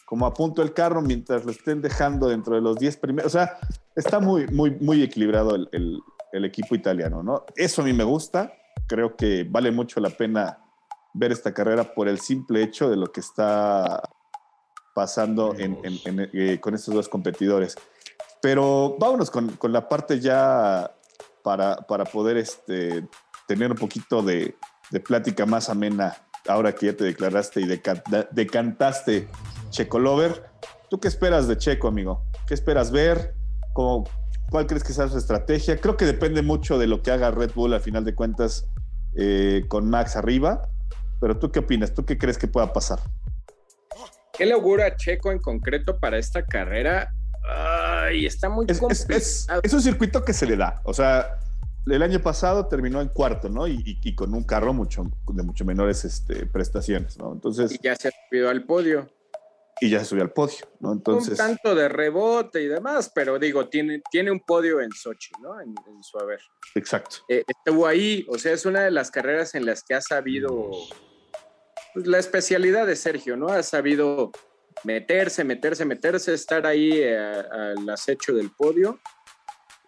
como 0.07 0.25
a 0.25 0.33
punto 0.33 0.61
el 0.61 0.73
carro 0.73 1.01
mientras 1.01 1.43
lo 1.43 1.51
estén 1.51 1.81
dejando 1.81 2.29
dentro 2.29 2.55
de 2.55 2.61
los 2.61 2.77
10 2.77 2.95
primeros. 2.95 3.35
O 3.35 3.37
sea, 3.37 3.57
está 3.93 4.21
muy, 4.21 4.47
muy, 4.47 4.71
muy 4.79 5.03
equilibrado 5.03 5.53
el, 5.53 6.01
equipo 6.31 6.75
italiano, 6.75 7.21
¿no? 7.21 7.43
Eso 7.57 7.81
a 7.81 7.85
mí 7.85 7.91
me 7.91 8.05
gusta. 8.05 8.53
Creo 8.87 9.17
que 9.17 9.43
vale 9.43 9.69
mucho 9.69 9.99
la 9.99 10.09
pena 10.09 10.59
ver 11.13 11.33
esta 11.33 11.53
carrera 11.53 11.93
por 11.93 12.07
el 12.07 12.21
simple 12.21 12.63
hecho 12.63 12.89
de 12.89 12.95
lo 12.95 13.11
que 13.11 13.19
está 13.19 14.01
pasando 14.95 15.53
eh, 15.57 16.57
con 16.61 16.73
estos 16.73 16.93
dos 16.93 17.09
competidores. 17.09 17.75
Pero 18.41 18.95
vámonos 18.97 19.29
con, 19.29 19.57
la 19.63 19.89
parte 19.89 20.21
ya 20.21 20.89
para, 21.43 21.75
para 21.75 22.05
poder 22.05 22.37
este, 22.37 23.05
tener 23.45 23.71
un 23.71 23.77
poquito 23.77 24.21
de, 24.21 24.55
de, 24.89 24.99
plática 25.01 25.45
más 25.45 25.67
amena 25.69 26.15
ahora 26.47 26.73
que 26.73 26.85
ya 26.85 26.95
te 26.95 27.03
declaraste 27.03 27.59
y 27.59 27.65
decantaste 28.31 29.27
Checo 29.69 29.99
Lover. 29.99 30.43
¿Tú 30.89 30.99
qué 30.99 31.07
esperas 31.07 31.47
de 31.47 31.57
Checo, 31.57 31.87
amigo? 31.87 32.23
¿Qué 32.47 32.53
esperas 32.53 32.91
ver? 32.91 33.35
¿Cómo, 33.73 34.05
¿Cuál 34.49 34.65
crees 34.65 34.83
que 34.83 34.93
sea 34.93 35.07
su 35.09 35.17
estrategia? 35.17 35.77
Creo 35.77 35.97
que 35.97 36.05
depende 36.05 36.41
mucho 36.41 36.77
de 36.77 36.87
lo 36.87 37.01
que 37.01 37.11
haga 37.11 37.31
Red 37.31 37.51
Bull 37.53 37.73
al 37.73 37.81
final 37.81 38.05
de 38.05 38.15
cuentas 38.15 38.69
eh, 39.15 39.65
con 39.67 39.89
Max 39.89 40.15
arriba. 40.15 40.69
Pero 41.19 41.37
tú 41.37 41.51
qué 41.51 41.59
opinas? 41.59 41.93
¿Tú 41.93 42.05
qué 42.05 42.17
crees 42.17 42.37
que 42.37 42.47
pueda 42.47 42.71
pasar? 42.71 42.99
¿Qué 44.33 44.45
le 44.45 44.53
augura 44.53 44.95
Checo 44.95 45.31
en 45.31 45.39
concreto 45.39 45.99
para 45.99 46.17
esta 46.17 46.45
carrera? 46.45 47.11
Ay, 47.49 48.25
está 48.25 48.49
muy 48.49 48.65
es, 48.69 49.07
es, 49.63 49.73
un 49.73 49.81
circuito 49.81 50.23
que 50.23 50.33
se 50.33 50.45
le 50.45 50.55
da. 50.55 50.81
O 50.83 50.93
sea, 50.93 51.39
el 51.87 52.03
año 52.03 52.19
pasado 52.21 52.67
terminó 52.67 53.01
en 53.01 53.07
cuarto, 53.07 53.49
¿no? 53.49 53.67
Y, 53.67 54.15
con 54.15 54.33
un 54.33 54.43
carro 54.43 54.73
mucho, 54.73 55.09
de 55.27 55.43
mucho 55.43 55.65
menores 55.65 56.05
este, 56.05 56.45
prestaciones, 56.45 57.17
¿no? 57.17 57.33
Entonces. 57.33 57.71
Y 57.71 57.79
ya 57.81 57.95
se 57.95 58.09
ha 58.09 58.11
subido 58.29 58.49
al 58.49 58.63
podio 58.63 59.09
y 59.79 59.89
ya 59.89 59.99
se 59.99 60.05
subió 60.05 60.23
al 60.23 60.31
podio, 60.31 60.67
¿no? 60.79 60.91
Entonces... 60.91 61.31
Un 61.31 61.37
tanto 61.37 61.75
de 61.75 61.87
rebote 61.87 62.61
y 62.61 62.67
demás, 62.67 63.11
pero 63.13 63.37
digo, 63.37 63.69
tiene, 63.69 64.01
tiene 64.09 64.31
un 64.31 64.39
podio 64.39 64.81
en 64.81 64.91
Sochi, 64.91 65.31
¿no? 65.41 65.59
En, 65.61 65.75
su 66.01 66.17
haber. 66.19 66.39
Exacto. 66.75 67.17
Eh, 67.27 67.43
estuvo 67.47 67.85
ahí, 67.85 68.25
o 68.29 68.37
sea, 68.37 68.53
es 68.53 68.65
una 68.65 68.81
de 68.81 68.91
las 68.91 69.11
carreras 69.11 69.55
en 69.55 69.65
las 69.65 69.83
que 69.83 69.93
ha 69.93 70.01
sabido, 70.01 70.71
pues, 71.93 72.07
la 72.07 72.17
especialidad 72.17 72.87
de 72.87 72.95
Sergio, 72.95 73.37
¿no? 73.37 73.49
Ha 73.49 73.63
sabido 73.63 74.31
meterse, 74.83 75.43
meterse, 75.43 75.85
meterse, 75.85 76.33
estar 76.33 76.65
ahí 76.65 76.91
eh, 76.93 77.17
al 77.17 77.89
acecho 77.89 78.33
del 78.33 78.51
podio 78.51 78.99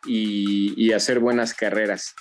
y, 0.05 0.91
hacer 0.93 1.19
buenas 1.19 1.53
carreras. 1.53 2.15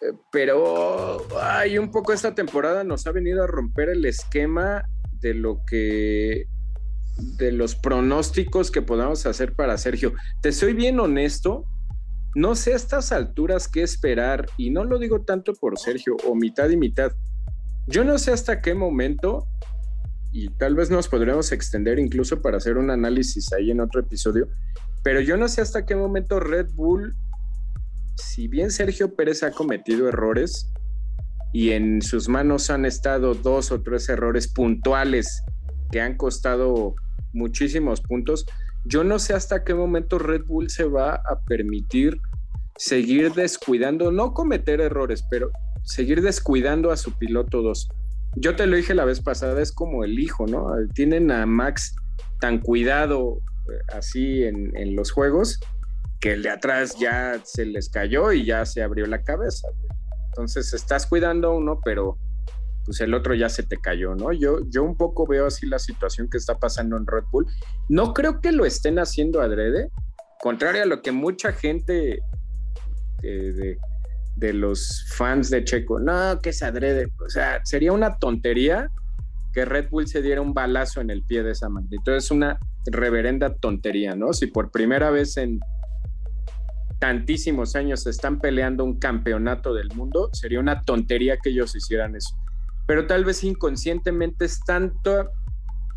Eh, 0.00 0.12
pero 0.30 1.26
hay 1.40 1.78
un 1.78 1.90
poco 1.90 2.12
esta 2.12 2.34
temporada 2.34 2.84
nos 2.84 3.06
ha 3.06 3.12
venido 3.12 3.44
a 3.44 3.46
romper 3.46 3.90
el 3.90 4.04
esquema 4.04 4.84
de 5.20 5.34
lo 5.34 5.60
que 5.66 6.46
de 7.16 7.52
los 7.52 7.74
pronósticos 7.74 8.70
que 8.70 8.82
podamos 8.82 9.26
hacer 9.26 9.54
para 9.54 9.78
Sergio. 9.78 10.12
Te 10.42 10.52
soy 10.52 10.74
bien 10.74 11.00
honesto, 11.00 11.64
no 12.34 12.54
sé 12.54 12.72
a 12.72 12.76
estas 12.76 13.12
alturas 13.12 13.68
qué 13.68 13.82
esperar, 13.82 14.46
y 14.56 14.70
no 14.70 14.84
lo 14.84 14.98
digo 14.98 15.22
tanto 15.22 15.54
por 15.54 15.78
Sergio, 15.78 16.16
o 16.26 16.34
mitad 16.34 16.68
y 16.68 16.76
mitad. 16.76 17.12
Yo 17.86 18.04
no 18.04 18.18
sé 18.18 18.32
hasta 18.32 18.60
qué 18.60 18.74
momento, 18.74 19.46
y 20.32 20.48
tal 20.50 20.74
vez 20.74 20.90
nos 20.90 21.08
podríamos 21.08 21.52
extender 21.52 21.98
incluso 21.98 22.42
para 22.42 22.58
hacer 22.58 22.76
un 22.76 22.90
análisis 22.90 23.52
ahí 23.52 23.70
en 23.70 23.80
otro 23.80 24.00
episodio, 24.00 24.48
pero 25.02 25.20
yo 25.20 25.36
no 25.36 25.48
sé 25.48 25.62
hasta 25.62 25.86
qué 25.86 25.96
momento 25.96 26.40
Red 26.40 26.72
Bull, 26.74 27.14
si 28.16 28.48
bien 28.48 28.70
Sergio 28.70 29.14
Pérez 29.14 29.42
ha 29.42 29.52
cometido 29.52 30.08
errores, 30.08 30.70
y 31.52 31.70
en 31.70 32.02
sus 32.02 32.28
manos 32.28 32.68
han 32.68 32.84
estado 32.84 33.32
dos 33.34 33.72
o 33.72 33.80
tres 33.80 34.10
errores 34.10 34.48
puntuales 34.48 35.42
que 35.90 36.00
han 36.02 36.16
costado 36.16 36.96
muchísimos 37.36 38.00
puntos. 38.00 38.46
Yo 38.84 39.04
no 39.04 39.18
sé 39.18 39.34
hasta 39.34 39.62
qué 39.62 39.74
momento 39.74 40.18
Red 40.18 40.44
Bull 40.46 40.70
se 40.70 40.84
va 40.84 41.14
a 41.14 41.40
permitir 41.46 42.20
seguir 42.76 43.32
descuidando, 43.32 44.10
no 44.10 44.34
cometer 44.34 44.80
errores, 44.80 45.24
pero 45.30 45.50
seguir 45.82 46.22
descuidando 46.22 46.90
a 46.90 46.96
su 46.96 47.12
piloto 47.12 47.62
2. 47.62 47.88
Yo 48.36 48.56
te 48.56 48.66
lo 48.66 48.76
dije 48.76 48.94
la 48.94 49.04
vez 49.04 49.20
pasada, 49.20 49.62
es 49.62 49.72
como 49.72 50.04
el 50.04 50.18
hijo, 50.18 50.46
¿no? 50.46 50.66
Tienen 50.94 51.30
a 51.30 51.46
Max 51.46 51.94
tan 52.40 52.58
cuidado 52.58 53.40
eh, 53.68 53.78
así 53.94 54.44
en, 54.44 54.94
los 54.94 55.10
juegos 55.10 55.58
que 56.20 56.32
el 56.32 56.42
de 56.42 56.50
atrás 56.50 56.96
ya 56.98 57.40
se 57.44 57.64
les 57.64 57.88
cayó 57.88 58.32
y 58.32 58.44
ya 58.44 58.64
se 58.66 58.82
abrió 58.82 59.06
la 59.06 59.22
cabeza. 59.22 59.68
Entonces 60.28 60.72
estás 60.74 61.06
cuidando 61.06 61.48
a 61.48 61.54
uno, 61.54 61.80
pero 61.84 62.18
pues 62.86 63.00
el 63.00 63.12
otro 63.12 63.34
ya 63.34 63.48
se 63.48 63.64
te 63.64 63.76
cayó, 63.76 64.14
¿no? 64.14 64.32
Yo, 64.32 64.60
yo 64.68 64.82
un 64.82 64.96
poco 64.96 65.26
veo 65.26 65.46
así 65.46 65.66
la 65.66 65.78
situación 65.78 66.30
que 66.30 66.38
está 66.38 66.58
pasando 66.58 66.96
en 66.96 67.06
Red 67.06 67.24
Bull. 67.30 67.46
No 67.88 68.14
creo 68.14 68.40
que 68.40 68.52
lo 68.52 68.64
estén 68.64 68.98
haciendo 68.98 69.42
adrede, 69.42 69.90
contrario 70.40 70.82
a 70.82 70.86
lo 70.86 71.02
que 71.02 71.12
mucha 71.12 71.52
gente 71.52 72.20
de, 73.20 73.78
de 74.36 74.52
los 74.52 75.04
fans 75.14 75.50
de 75.50 75.64
Checo, 75.64 75.98
no, 75.98 76.40
que 76.40 76.50
es 76.50 76.62
adrede, 76.62 77.12
o 77.24 77.28
sea, 77.28 77.60
sería 77.64 77.92
una 77.92 78.18
tontería 78.18 78.90
que 79.52 79.64
Red 79.64 79.88
Bull 79.88 80.06
se 80.06 80.20
diera 80.20 80.42
un 80.42 80.52
balazo 80.52 81.00
en 81.00 81.08
el 81.08 81.22
pie 81.22 81.42
de 81.42 81.52
esa 81.52 81.70
magnitud. 81.70 82.12
Es 82.12 82.30
una 82.30 82.58
reverenda 82.84 83.54
tontería, 83.54 84.14
¿no? 84.14 84.34
Si 84.34 84.48
por 84.48 84.70
primera 84.70 85.10
vez 85.10 85.38
en 85.38 85.60
tantísimos 86.98 87.74
años 87.74 88.06
están 88.06 88.38
peleando 88.38 88.84
un 88.84 88.98
campeonato 88.98 89.72
del 89.72 89.88
mundo, 89.94 90.28
sería 90.34 90.60
una 90.60 90.82
tontería 90.82 91.38
que 91.42 91.50
ellos 91.50 91.74
hicieran 91.74 92.14
eso. 92.16 92.36
Pero 92.86 93.06
tal 93.06 93.24
vez 93.24 93.42
inconscientemente 93.44 94.44
es 94.44 94.60
tanto 94.60 95.30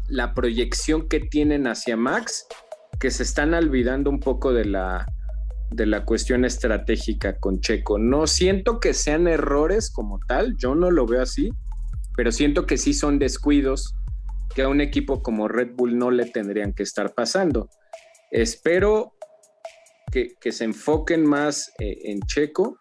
la 0.08 0.34
proyección 0.34 1.08
que 1.08 1.20
tienen 1.20 1.68
hacia 1.68 1.96
Max 1.96 2.46
que 3.00 3.12
se 3.12 3.24
están 3.24 3.54
olvidando 3.54 4.10
un 4.10 4.20
poco 4.20 4.52
de 4.52 4.66
la, 4.66 5.06
de 5.72 5.86
la 5.86 6.04
cuestión 6.04 6.46
estratégica 6.46 7.38
con 7.40 7.62
Checo. 7.62 7.98
No 7.98 8.28
siento 8.28 8.80
que 8.80 8.94
sean 8.94 9.28
errores 9.28 9.92
como 9.92 10.20
tal, 10.28 10.56
yo 10.58 10.76
no 10.76 10.92
lo 10.92 11.06
veo 11.06 11.22
así, 11.22 11.52
pero 12.16 12.32
siento 12.32 12.66
que 12.66 12.78
sí 12.78 12.94
son 12.94 13.20
descuidos 13.20 13.96
que 14.54 14.64
a 14.64 14.68
un 14.68 14.82
equipo 14.82 15.22
como 15.22 15.48
Red 15.48 15.76
Bull 15.76 15.98
no 15.98 16.12
le 16.12 16.26
tendrían 16.26 16.74
que 16.74 16.84
estar 16.84 17.14
pasando. 17.14 17.70
Espero 18.32 19.14
que, 20.12 20.36
se 20.52 20.66
enfoquen 20.66 21.26
más 21.26 21.72
eh, 21.80 22.00
en 22.06 22.20
Checo, 22.22 22.80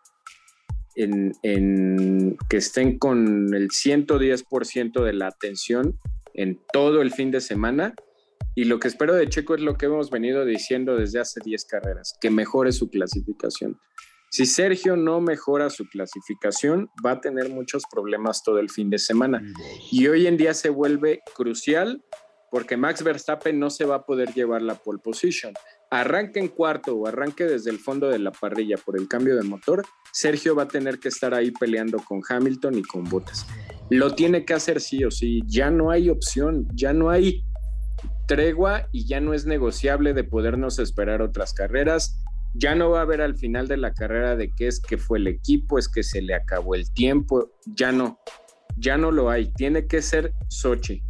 en, 0.99 2.37
que 2.49 2.57
estén 2.57 2.99
con 2.99 3.55
el 3.55 3.69
110% 3.69 5.05
de 5.05 5.13
la 5.13 5.29
atención 5.29 5.99
en 6.35 6.61
todo 6.73 7.01
el 7.03 7.13
fin 7.13 7.31
de 7.31 7.41
semana. 7.41 7.95
Y 8.55 8.65
lo 8.65 8.81
que 8.81 8.89
espero 8.89 9.15
de 9.15 9.29
Checo 9.29 9.55
es 9.55 9.61
lo 9.61 9.77
que 9.77 9.87
hemos 9.87 10.11
venido 10.11 10.45
diciendo 10.45 10.97
desde 10.97 11.21
hace 11.21 11.41
10 11.45 11.65
carreras, 11.67 12.17
que 12.21 12.31
mejore 12.31 12.73
su 12.73 12.91
clasificación. 12.91 13.79
Si 14.31 14.45
Sergio 14.45 14.97
no 14.97 15.21
mejora 15.21 15.71
su 15.71 15.89
clasificación, 15.89 16.91
va 17.05 17.13
a 17.13 17.21
tener 17.21 17.49
muchos 17.49 17.85
problemas 17.91 18.43
todo 18.43 18.59
el 18.59 18.69
fin 18.69 18.91
de 18.91 18.99
semana. 18.99 19.43
Y 19.91 20.07
hoy 20.09 20.27
en 20.27 20.37
día 20.37 20.53
se 20.55 20.69
vuelve 20.69 21.21
crucial 21.35 22.05
porque 22.51 22.77
Max 22.77 23.03
Verstappen 23.03 23.59
no 23.59 23.71
se 23.71 23.85
va 23.85 23.97
a 23.97 24.05
poder 24.05 24.33
llevar 24.35 24.63
la 24.63 24.75
pole 24.75 24.99
position. 25.03 25.55
Arranque 25.91 26.39
en 26.39 26.49
cuarto 26.49 26.95
o 26.95 27.07
arranque 27.07 27.45
desde 27.45 27.71
el 27.71 27.79
fondo 27.79 28.09
de 28.09 28.19
la 28.19 28.31
parrilla 28.31 28.77
por 28.77 28.99
el 28.99 29.09
cambio 29.09 29.37
de 29.37 29.43
motor, 29.43 29.85
Sergio 30.13 30.55
va 30.55 30.65
a 30.65 30.69
tener 30.69 30.99
que 30.99 31.09
estar 31.09 31.33
ahí 31.33 31.51
peleando 31.51 31.99
con 31.99 32.21
Hamilton 32.29 32.79
y 32.79 32.83
con 32.83 33.05
Bottas. 33.05 33.47
Lo 33.91 34.15
tiene 34.15 34.45
que 34.45 34.55
hacer 34.55 34.81
sí 34.81 35.05
o 35.05 35.11
sí, 35.11 35.41
ya 35.47 35.71
no 35.71 35.91
hay 35.91 36.11
opción, 36.11 36.69
ya 36.75 36.93
no 36.93 37.09
hay 37.09 37.45
tregua 38.27 38.89
y 38.93 39.07
ya 39.07 39.21
no 39.21 39.33
es 39.33 39.47
negociable 39.47 40.13
de 40.13 40.25
podernos 40.25 40.79
esperar 40.79 41.23
otras 41.23 41.55
carreras. 41.55 42.23
Ya 42.55 42.75
no 42.75 42.91
va 42.91 43.01
a 43.01 43.03
haber 43.03 43.21
al 43.21 43.37
final 43.37 43.69
de 43.69 43.77
la 43.77 43.95
carrera 43.95 44.37
de 44.37 44.51
qué 44.51 44.67
es 44.67 44.81
que 44.81 44.99
fue 44.99 45.19
el 45.19 45.27
equipo, 45.27 45.79
es 45.79 45.89
que 45.89 46.03
se 46.03 46.21
le 46.23 46.35
acabó 46.35 46.75
el 46.75 46.91
tiempo, 46.93 47.51
ya 47.67 47.93
no, 47.93 48.19
ya 48.77 48.97
no 48.97 49.11
lo 49.11 49.31
hay, 49.31 49.53
tiene 49.53 49.87
que 49.87 50.03
ser 50.03 50.33
Sochi, 50.49 51.03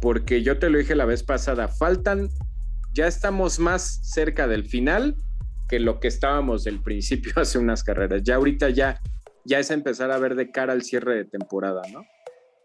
porque 0.00 0.42
yo 0.42 0.58
te 0.58 0.70
lo 0.70 0.78
dije 0.78 0.94
la 0.94 1.04
vez 1.04 1.22
pasada, 1.22 1.68
faltan, 1.68 2.28
ya 2.92 3.06
estamos 3.06 3.58
más 3.58 4.00
cerca 4.02 4.46
del 4.46 4.66
final 4.66 5.16
que 5.68 5.80
lo 5.80 6.00
que 6.00 6.08
estábamos 6.08 6.64
del 6.64 6.82
principio 6.82 7.32
hace 7.36 7.58
unas 7.58 7.82
carreras, 7.82 8.22
ya 8.24 8.36
ahorita 8.36 8.70
ya, 8.70 9.00
ya 9.44 9.58
es 9.58 9.70
empezar 9.70 10.10
a 10.10 10.18
ver 10.18 10.34
de 10.34 10.50
cara 10.50 10.72
al 10.72 10.82
cierre 10.82 11.16
de 11.16 11.24
temporada, 11.24 11.82
¿no? 11.92 12.04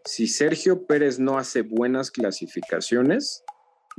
Si 0.04 0.26
Sergio 0.26 0.86
Pérez 0.86 1.18
no 1.18 1.38
hace 1.38 1.62
buenas 1.62 2.10
clasificaciones, 2.10 3.44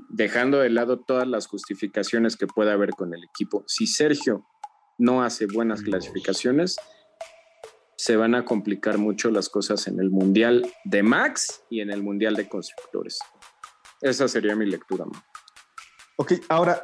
dejando 0.10 0.60
de 0.60 0.70
lado 0.70 1.00
todas 1.00 1.28
las 1.28 1.46
justificaciones 1.48 2.36
que 2.36 2.48
pueda 2.48 2.74
haber 2.74 2.92
con 2.92 3.13
el 3.13 3.24
equipo. 3.24 3.63
Si 3.68 3.86
Sergio 3.86 4.46
no 4.98 5.24
hace 5.24 5.46
buenas 5.46 5.82
clasificaciones, 5.82 6.78
se 7.96 8.15
van 8.15 8.34
a 8.34 8.46
complicar 8.46 8.98
mucho 8.98 9.30
las 9.30 9.50
cosas 9.50 9.88
en 9.88 10.00
el 10.00 10.10
Mundial 10.10 10.65
de 10.86 11.04
Max 11.04 11.63
y 11.70 11.82
en 11.82 11.92
el 11.92 12.02
Mundial 12.02 12.36
de 12.36 12.48
Constructores. 12.48 13.20
Esa 14.02 14.28
sería 14.28 14.56
mi 14.56 14.65
lectura. 14.65 15.06
Ok, 16.21 16.34
ahora, 16.49 16.84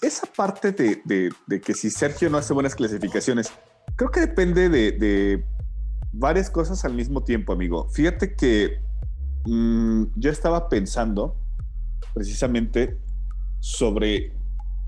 esa 0.00 0.26
parte 0.34 0.72
de, 0.72 1.30
que 1.60 1.74
si 1.74 1.90
Sergio 1.90 2.30
no 2.30 2.38
hace 2.38 2.54
buenas 2.54 2.74
clasificaciones, 2.74 3.52
creo 3.96 4.10
que 4.10 4.20
depende 4.20 4.70
de, 4.70 5.44
varias 6.14 6.48
cosas 6.48 6.82
al 6.86 6.94
mismo 6.94 7.22
tiempo, 7.22 7.52
amigo. 7.52 7.90
Fíjate 7.90 8.34
que 8.34 8.80
mm, 9.44 10.04
yo 10.16 10.30
estaba 10.30 10.70
pensando 10.70 11.36
precisamente 12.14 12.96
sobre 13.60 14.32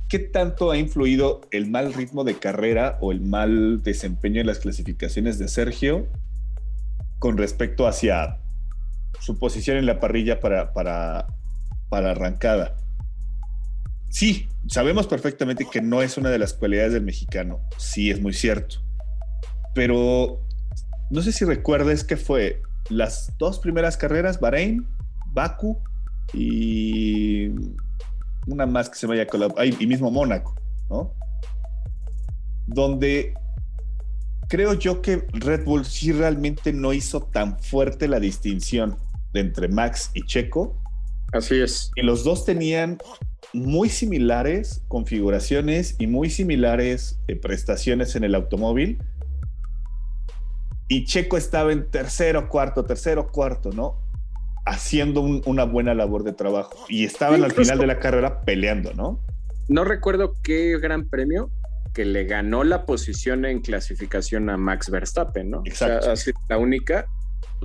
qué 0.08 0.18
tanto 0.18 0.70
ha 0.70 0.78
influido 0.78 1.42
el 1.50 1.70
mal 1.70 1.92
ritmo 1.92 2.24
de 2.24 2.38
carrera 2.38 2.96
o 3.02 3.12
el 3.12 3.20
mal 3.20 3.82
desempeño 3.82 4.40
en 4.40 4.46
las 4.46 4.60
clasificaciones 4.60 5.38
de 5.38 5.48
Sergio 5.48 6.06
con 7.18 7.36
respecto 7.36 7.86
hacia 7.86 8.40
su 9.20 9.38
posición 9.38 9.76
en 9.76 9.84
la 9.84 10.00
parrilla 10.00 10.40
para, 10.40 10.72
para, 10.72 11.26
para 11.90 12.12
arrancada. 12.12 12.78
Sí, 14.14 14.48
sabemos 14.68 15.08
perfectamente 15.08 15.66
que 15.68 15.82
no 15.82 16.00
es 16.00 16.16
una 16.16 16.30
de 16.30 16.38
las 16.38 16.54
cualidades 16.54 16.92
del 16.92 17.02
mexicano, 17.02 17.58
sí 17.78 18.12
es 18.12 18.22
muy 18.22 18.32
cierto, 18.32 18.76
pero 19.74 20.40
no 21.10 21.20
sé 21.20 21.32
si 21.32 21.44
recuerdes 21.44 22.04
que 22.04 22.16
fue 22.16 22.62
las 22.90 23.36
dos 23.38 23.58
primeras 23.58 23.96
carreras, 23.96 24.38
Bahrein, 24.38 24.86
Baku 25.32 25.82
y 26.32 27.48
una 28.46 28.66
más 28.66 28.88
que 28.88 28.94
se 28.94 29.08
vaya 29.08 29.26
a 29.56 29.64
y 29.66 29.84
mismo 29.84 30.12
Mónaco, 30.12 30.54
¿no? 30.88 31.12
Donde 32.68 33.34
creo 34.48 34.74
yo 34.74 35.02
que 35.02 35.26
Red 35.32 35.64
Bull 35.64 35.84
sí 35.84 36.12
realmente 36.12 36.72
no 36.72 36.92
hizo 36.92 37.20
tan 37.20 37.58
fuerte 37.58 38.06
la 38.06 38.20
distinción 38.20 38.96
entre 39.32 39.66
Max 39.66 40.12
y 40.14 40.24
Checo. 40.24 40.80
Así 41.32 41.56
es. 41.56 41.90
Y 41.96 42.02
los 42.02 42.22
dos 42.22 42.44
tenían 42.44 42.98
muy 43.52 43.88
similares 43.88 44.82
configuraciones 44.88 45.96
y 45.98 46.06
muy 46.06 46.30
similares 46.30 47.18
eh, 47.28 47.36
prestaciones 47.36 48.16
en 48.16 48.24
el 48.24 48.34
automóvil. 48.34 49.02
Y 50.88 51.04
Checo 51.04 51.36
estaba 51.36 51.72
en 51.72 51.90
tercero, 51.90 52.48
cuarto, 52.48 52.84
tercero, 52.84 53.30
cuarto, 53.30 53.70
¿no? 53.72 54.04
haciendo 54.66 55.20
una 55.20 55.64
buena 55.64 55.94
labor 55.94 56.24
de 56.24 56.32
trabajo 56.32 56.86
y 56.88 57.04
estaban 57.04 57.44
al 57.44 57.52
final 57.52 57.78
de 57.78 57.86
la 57.86 57.98
carrera 57.98 58.40
peleando, 58.42 58.94
¿no? 58.94 59.20
No 59.68 59.84
recuerdo 59.84 60.34
qué 60.42 60.78
gran 60.78 61.08
premio 61.08 61.50
que 61.92 62.04
le 62.04 62.24
ganó 62.24 62.64
la 62.64 62.86
posición 62.86 63.44
en 63.44 63.60
clasificación 63.60 64.50
a 64.50 64.56
Max 64.56 64.90
Verstappen, 64.90 65.50
¿no? 65.50 65.62
Exacto. 65.64 66.12
la 66.48 66.58
única, 66.58 67.06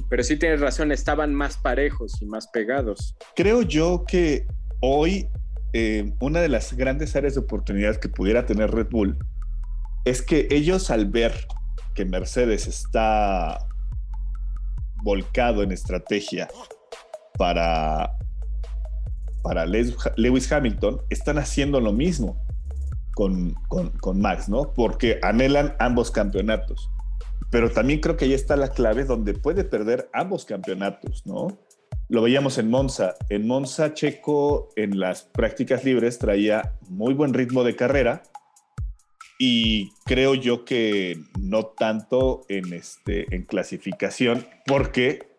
pero 0.09 0.23
sí 0.23 0.37
tienes 0.37 0.59
razón, 0.59 0.91
estaban 0.91 1.33
más 1.33 1.57
parejos 1.57 2.21
y 2.21 2.25
más 2.25 2.47
pegados. 2.47 3.15
Creo 3.35 3.61
yo 3.63 4.03
que 4.07 4.45
hoy 4.81 5.27
eh, 5.73 6.13
una 6.19 6.41
de 6.41 6.49
las 6.49 6.73
grandes 6.73 7.15
áreas 7.15 7.35
de 7.35 7.41
oportunidad 7.41 7.97
que 7.97 8.09
pudiera 8.09 8.45
tener 8.45 8.71
Red 8.71 8.89
Bull 8.89 9.17
es 10.05 10.21
que 10.21 10.47
ellos 10.51 10.89
al 10.89 11.05
ver 11.05 11.47
que 11.93 12.05
Mercedes 12.05 12.67
está 12.67 13.67
volcado 15.03 15.63
en 15.63 15.71
estrategia 15.71 16.47
para, 17.37 18.17
para 19.43 19.65
Lewis 19.65 20.51
Hamilton 20.51 21.01
están 21.09 21.37
haciendo 21.37 21.79
lo 21.79 21.93
mismo 21.93 22.43
con, 23.13 23.53
con, 23.67 24.21
Max, 24.21 24.47
¿no? 24.47 24.73
Porque 24.73 25.19
anhelan 25.21 25.75
ambos 25.79 26.09
campeonatos. 26.09 26.89
Pero 27.51 27.69
también 27.69 27.99
creo 27.99 28.15
que 28.15 28.25
ahí 28.25 28.33
está 28.33 28.55
la 28.55 28.69
clave 28.69 29.03
donde 29.03 29.33
puede 29.33 29.65
perder 29.65 30.09
ambos 30.13 30.45
campeonatos, 30.45 31.25
¿no? 31.25 31.47
Lo 32.09 32.23
veíamos 32.23 32.57
en 32.57 32.69
Monza. 32.69 33.15
En 33.29 33.47
Monza, 33.47 33.93
Checo 33.93 34.69
en 34.75 34.99
las 34.99 35.23
prácticas 35.23 35.83
libres 35.83 36.17
traía 36.17 36.73
muy 36.89 37.13
buen 37.13 37.33
ritmo 37.33 37.63
de 37.63 37.75
carrera 37.75 38.23
y 39.39 39.91
creo 40.05 40.35
yo 40.35 40.65
que 40.65 41.17
no 41.39 41.67
tanto 41.67 42.45
en, 42.49 42.73
este, 42.73 43.33
en 43.33 43.43
clasificación, 43.43 44.45
porque 44.65 45.29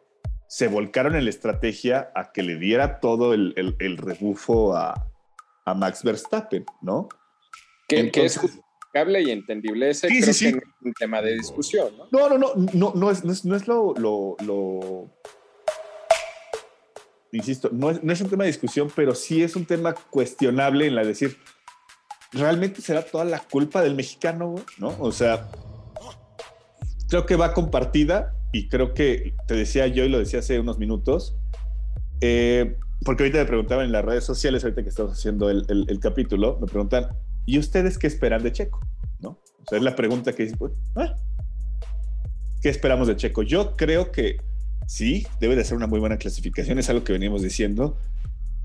se 0.49 0.68
volcaron 0.68 1.14
en 1.16 1.24
la 1.24 1.30
estrategia 1.30 2.11
a 2.14 2.32
que 2.32 2.42
le 2.42 2.57
diera 2.57 2.99
todo 2.99 3.34
el, 3.34 3.76
el, 3.78 3.97
rebufo 3.99 4.74
a, 4.74 5.07
a, 5.66 5.74
Max 5.74 6.03
Verstappen, 6.03 6.64
¿no? 6.80 7.09
Que, 7.88 8.11
es 8.14 8.38
justificable 8.38 9.22
y 9.22 9.30
entendible. 9.32 9.90
Ese 9.90 10.09
creo 10.09 10.24
que 10.24 10.30
es 10.30 10.55
un 10.82 10.94
tema 10.94 11.20
de 11.20 11.34
discusión, 11.34 11.92
¿no? 11.99 12.09
No, 12.11 12.28
no, 12.30 12.38
no, 12.38 12.55
no, 12.72 12.92
no 12.94 13.11
es, 13.11 13.44
no 13.44 13.55
es, 13.55 13.68
lo, 13.68 13.92
lo, 13.94 15.11
Insisto, 17.33 17.70
no 17.72 17.91
es, 17.91 18.03
no 18.03 18.12
es 18.12 18.20
un 18.20 18.28
tema 18.28 18.45
de 18.45 18.51
discusión, 18.51 18.91
pero 18.95 19.14
sí 19.14 19.43
es 19.43 19.55
un 19.55 19.64
tema 19.64 19.95
cuestionable 19.95 20.87
en 20.87 20.97
la 20.97 21.03
de 21.03 21.09
decir, 21.09 21.37
¿realmente 22.33 22.81
será 22.81 23.03
toda 23.03 23.24
la 23.24 23.39
culpa 23.39 23.83
del 23.83 23.95
mexicano, 23.95 24.57
no? 24.78 24.97
O 24.99 25.12
sea, 25.12 25.49
creo 27.09 27.26
que 27.26 27.37
va 27.37 27.55
compartida 27.55 28.35
y 28.53 28.68
creo 28.68 28.95
que 28.95 29.35
te 29.47 29.55
decía 29.55 29.87
yo 29.87 30.05
y 30.05 30.09
lo 30.09 30.18
decía 30.18 30.41
hace 30.41 30.59
unos 30.59 30.78
minutos, 30.78 31.37
eh, 32.20 32.76
porque 33.05 33.24
ahorita 33.24 33.39
me 33.39 33.47
preguntaban 33.47 33.87
en 33.87 33.93
las 33.93 34.05
redes 34.05 34.24
sociales, 34.24 34.64
ahorita 34.64 34.83
que 34.83 34.89
estamos 34.89 35.12
haciendo 35.12 35.51
el, 35.51 35.64
el, 35.68 36.01
capítulo, 36.01 36.59
me 36.61 36.66
preguntan, 36.66 37.09
¿y 37.47 37.59
ustedes 37.59 37.97
qué 37.97 38.09
esperan 38.09 38.43
de 38.43 38.53
Checo? 38.53 38.81
¿No? 39.20 39.31
O 39.31 39.64
sea, 39.68 39.78
es 39.78 39.85
la 39.85 39.95
pregunta 39.95 40.33
que 40.33 40.45
dice, 40.45 40.57
pues, 40.57 40.72
ah, 40.97 41.14
¿qué 42.61 42.68
esperamos 42.68 43.07
de 43.07 43.16
Checo? 43.16 43.43
Yo 43.43 43.76
creo 43.76 44.11
que 44.11 44.39
sí, 44.87 45.26
debe 45.41 45.57
de 45.57 45.64
ser 45.64 45.76
una 45.76 45.87
muy 45.87 46.01
buena 46.01 46.18
clasificación, 46.18 46.78
es 46.78 46.89
algo 46.91 47.05
que 47.05 47.12
veníamos 47.12 47.43
diciendo, 47.43 47.97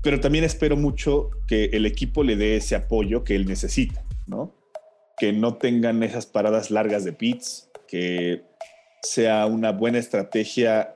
pero 0.02 0.20
también 0.20 0.44
espero 0.44 0.76
mucho 0.76 1.30
que 1.46 1.66
el 1.66 1.86
equipo 1.86 2.22
le 2.22 2.36
dé 2.36 2.56
ese 2.56 2.76
apoyo 2.76 3.24
que 3.24 3.34
él 3.34 3.46
necesita, 3.46 4.04
¿no? 4.26 4.54
Que 5.18 5.32
no 5.32 5.56
tengan 5.56 6.02
esas 6.02 6.26
paradas 6.26 6.70
largas 6.70 7.04
de 7.04 7.12
pits, 7.12 7.70
que 7.88 8.42
sea 9.02 9.46
una 9.46 9.72
buena 9.72 9.98
estrategia 9.98 10.94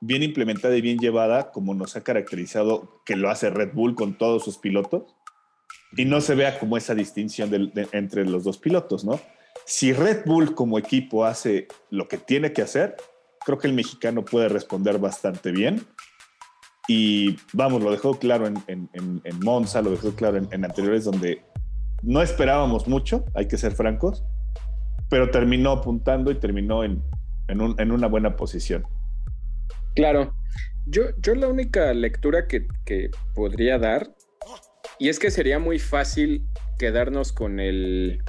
bien 0.00 0.22
implementada 0.22 0.76
y 0.76 0.80
bien 0.80 0.98
llevada, 0.98 1.50
como 1.50 1.74
nos 1.74 1.96
ha 1.96 2.02
caracterizado 2.02 3.02
que 3.04 3.16
lo 3.16 3.30
hace 3.30 3.50
Red 3.50 3.72
Bull 3.74 3.94
con 3.94 4.16
todos 4.16 4.44
sus 4.44 4.58
pilotos, 4.58 5.14
y 5.96 6.04
no 6.04 6.20
se 6.20 6.34
vea 6.34 6.58
como 6.58 6.76
esa 6.76 6.94
distinción 6.94 7.72
entre 7.92 8.24
los 8.24 8.44
dos 8.44 8.58
pilotos, 8.58 9.04
¿no? 9.04 9.20
Si 9.64 9.92
Red 9.92 10.24
Bull 10.24 10.54
como 10.54 10.78
equipo 10.78 11.24
hace 11.24 11.68
lo 11.90 12.08
que 12.08 12.18
tiene 12.18 12.52
que 12.52 12.62
hacer, 12.62 12.96
creo 13.48 13.58
que 13.58 13.66
el 13.66 13.72
mexicano 13.72 14.26
puede 14.26 14.50
responder 14.50 14.98
bastante 14.98 15.52
bien. 15.52 15.80
Y 16.86 17.38
vamos, 17.54 17.82
lo 17.82 17.90
dejó 17.90 18.18
claro 18.18 18.46
en, 18.46 18.90
Monza, 19.40 19.80
lo 19.80 19.90
dejó 19.90 20.12
claro 20.12 20.36
en, 20.36 20.64
anteriores 20.66 21.06
donde 21.06 21.42
no 22.02 22.20
esperábamos 22.20 22.86
mucho, 22.86 23.24
hay 23.34 23.48
que 23.48 23.56
ser 23.56 23.72
francos, 23.72 24.22
pero 25.08 25.30
terminó 25.30 25.72
apuntando 25.72 26.30
y 26.30 26.34
terminó 26.34 26.84
en, 26.84 27.02
en 27.48 27.90
una 27.90 28.06
buena 28.06 28.36
posición. 28.36 28.86
Claro. 29.94 30.34
Yo, 30.84 31.04
yo 31.22 31.34
la 31.34 31.48
única 31.48 31.94
lectura 31.94 32.46
que, 32.48 32.66
podría 33.34 33.78
dar, 33.78 34.14
y 34.98 35.08
es 35.08 35.18
que 35.18 35.30
sería 35.30 35.58
muy 35.58 35.78
fácil 35.78 36.44
quedarnos 36.78 37.32
con 37.32 37.60
el, 37.60 38.22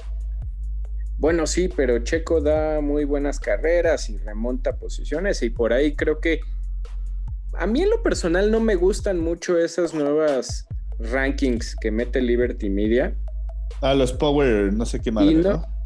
bueno, 1.20 1.46
sí, 1.46 1.68
pero 1.68 1.98
Checo 2.00 2.40
da 2.40 2.80
muy 2.80 3.04
buenas 3.04 3.38
carreras 3.38 4.10
y 4.10 4.18
remonta 4.18 4.76
posiciones 4.76 5.42
y 5.42 5.50
por 5.50 5.72
ahí 5.72 5.94
creo 5.94 6.20
que 6.20 6.40
a 7.54 7.66
mí 7.66 7.82
en 7.82 7.90
lo 7.90 8.02
personal 8.02 8.50
no 8.50 8.58
me 8.58 8.74
gustan 8.74 9.20
mucho 9.20 9.58
esas 9.58 9.94
nuevas 9.94 10.66
rankings 10.98 11.76
que 11.80 11.90
mete 11.90 12.20
Liberty 12.20 12.68
Media. 12.68 13.16
Ah, 13.82 13.94
los 13.94 14.12
Power, 14.12 14.72
no 14.72 14.84
sé 14.84 15.00
qué 15.00 15.12
más. 15.12 15.26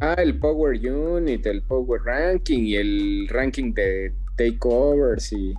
Ah, 0.00 0.14
el 0.14 0.38
Power 0.38 0.74
Unit, 0.74 1.44
el 1.46 1.62
Power 1.62 2.00
Ranking 2.02 2.60
y 2.60 2.76
el 2.76 3.28
ranking 3.28 3.74
de 3.74 4.14
takeovers 4.36 5.32
y 5.32 5.54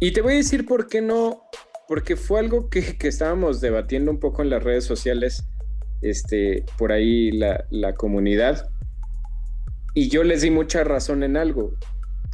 y 0.00 0.12
te 0.12 0.20
voy 0.20 0.34
a 0.34 0.36
decir 0.36 0.66
por 0.66 0.88
qué 0.88 1.00
no, 1.00 1.44
porque 1.88 2.16
fue 2.16 2.40
algo 2.40 2.68
que, 2.68 2.96
estábamos 3.00 3.60
debatiendo 3.60 4.10
un 4.10 4.18
poco 4.18 4.42
en 4.42 4.50
las 4.50 4.62
redes 4.62 4.84
sociales, 4.84 5.46
este, 6.04 6.64
por 6.78 6.92
ahí 6.92 7.32
la, 7.32 7.94
comunidad, 7.96 8.68
y 9.94 10.08
yo 10.08 10.22
les 10.22 10.42
di 10.42 10.50
mucha 10.50 10.84
razón 10.84 11.22
en 11.22 11.36
algo. 11.36 11.74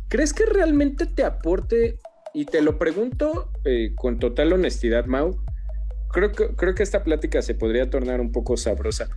¿Crees 0.08 0.32
que 0.32 0.44
realmente 0.44 1.06
te 1.06 1.24
aporte, 1.24 1.98
y 2.34 2.44
te 2.44 2.62
lo 2.62 2.78
pregunto 2.78 3.50
eh, 3.64 3.92
con 3.94 4.18
total 4.18 4.52
honestidad, 4.52 5.06
Mau, 5.06 5.38
creo 6.12 6.32
que, 6.32 6.54
creo 6.56 6.74
que 6.74 6.82
esta 6.82 7.04
plática 7.04 7.42
se 7.42 7.54
podría 7.54 7.90
tornar 7.90 8.20
un 8.20 8.32
poco 8.32 8.56
sabrosa. 8.56 9.08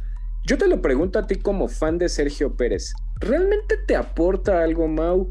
Yo 0.45 0.57
te 0.57 0.67
lo 0.67 0.81
pregunto 0.81 1.19
a 1.19 1.25
ti 1.25 1.35
como 1.35 1.67
fan 1.67 1.97
de 1.97 2.09
Sergio 2.09 2.55
Pérez, 2.55 2.93
¿realmente 3.19 3.77
te 3.87 3.95
aporta 3.95 4.61
algo, 4.63 4.87
Mau, 4.87 5.29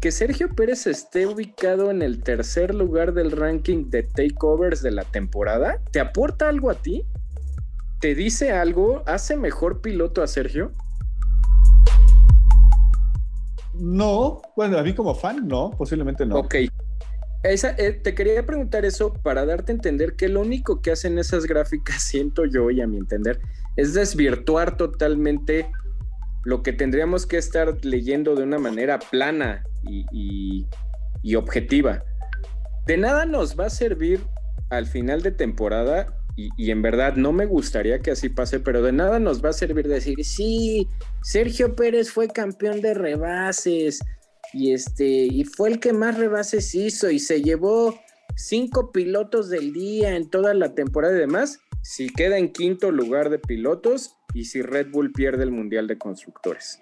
que 0.00 0.10
Sergio 0.10 0.48
Pérez 0.54 0.86
esté 0.86 1.26
ubicado 1.26 1.90
en 1.90 2.02
el 2.02 2.22
tercer 2.22 2.74
lugar 2.74 3.12
del 3.12 3.32
ranking 3.32 3.90
de 3.90 4.02
takeovers 4.02 4.82
de 4.82 4.90
la 4.90 5.04
temporada, 5.04 5.80
¿te 5.90 6.00
aporta 6.00 6.48
algo 6.48 6.70
a 6.70 6.74
ti? 6.74 7.04
¿Te 8.00 8.14
dice 8.14 8.52
algo? 8.52 9.02
¿Hace 9.06 9.36
mejor 9.36 9.80
piloto 9.80 10.22
a 10.22 10.26
Sergio? 10.26 10.72
No, 13.74 14.42
bueno, 14.56 14.78
a 14.78 14.82
mí 14.82 14.94
como 14.94 15.14
fan, 15.14 15.46
no, 15.46 15.70
posiblemente 15.70 16.24
no. 16.26 16.38
Ok. 16.38 16.54
Eh, 17.48 18.00
te 18.02 18.14
quería 18.14 18.44
preguntar 18.44 18.84
eso 18.84 19.12
para 19.12 19.46
darte 19.46 19.70
a 19.70 19.74
entender 19.76 20.16
que 20.16 20.28
lo 20.28 20.40
único 20.40 20.82
que 20.82 20.90
hacen 20.90 21.18
esas 21.18 21.46
gráficas, 21.46 22.02
siento 22.02 22.44
yo 22.44 22.70
y 22.70 22.80
a 22.80 22.86
mi 22.86 22.96
entender, 22.96 23.40
es 23.76 23.94
desvirtuar 23.94 24.76
totalmente 24.76 25.70
lo 26.44 26.62
que 26.62 26.72
tendríamos 26.72 27.26
que 27.26 27.38
estar 27.38 27.84
leyendo 27.84 28.34
de 28.34 28.44
una 28.44 28.58
manera 28.58 28.98
plana 28.98 29.64
y, 29.82 30.66
objetiva. 31.36 32.04
De 32.86 32.96
nada 32.96 33.26
nos 33.26 33.58
va 33.58 33.66
a 33.66 33.70
servir 33.70 34.20
al 34.70 34.86
final 34.86 35.22
de 35.22 35.32
temporada 35.32 36.06
y, 36.36 36.70
en 36.70 36.82
verdad 36.82 37.16
no 37.16 37.32
me 37.32 37.46
gustaría 37.46 38.00
que 38.00 38.10
así 38.10 38.28
pase, 38.28 38.60
pero 38.60 38.82
de 38.82 38.92
nada 38.92 39.18
nos 39.18 39.42
va 39.42 39.50
a 39.50 39.54
servir 39.54 39.88
decir, 39.88 40.22
sí, 40.22 40.86
Sergio 41.22 41.74
Pérez 41.74 42.10
fue 42.10 42.28
campeón 42.28 42.82
de 42.82 42.92
rebases 42.92 44.00
y 44.52 44.72
este, 44.72 45.06
y 45.06 45.44
fue 45.44 45.70
el 45.70 45.80
que 45.80 45.94
más 45.94 46.18
rebases 46.18 46.74
hizo 46.74 47.10
y 47.10 47.18
se 47.18 47.42
llevó 47.42 47.98
cinco 48.36 48.92
pilotos 48.92 49.48
del 49.48 49.72
día 49.72 50.14
en 50.14 50.28
toda 50.28 50.52
la 50.52 50.74
temporada 50.74 51.16
y 51.16 51.20
demás. 51.20 51.58
Si 51.82 52.08
queda 52.10 52.36
en 52.36 52.52
quinto 52.52 52.90
lugar 52.90 53.30
de 53.30 53.38
pilotos 53.38 54.14
y 54.34 54.44
si 54.44 54.60
Red 54.60 54.90
Bull 54.90 55.12
pierde 55.12 55.42
el 55.42 55.52
Mundial 55.52 55.86
de 55.86 55.96
Constructores. 55.96 56.80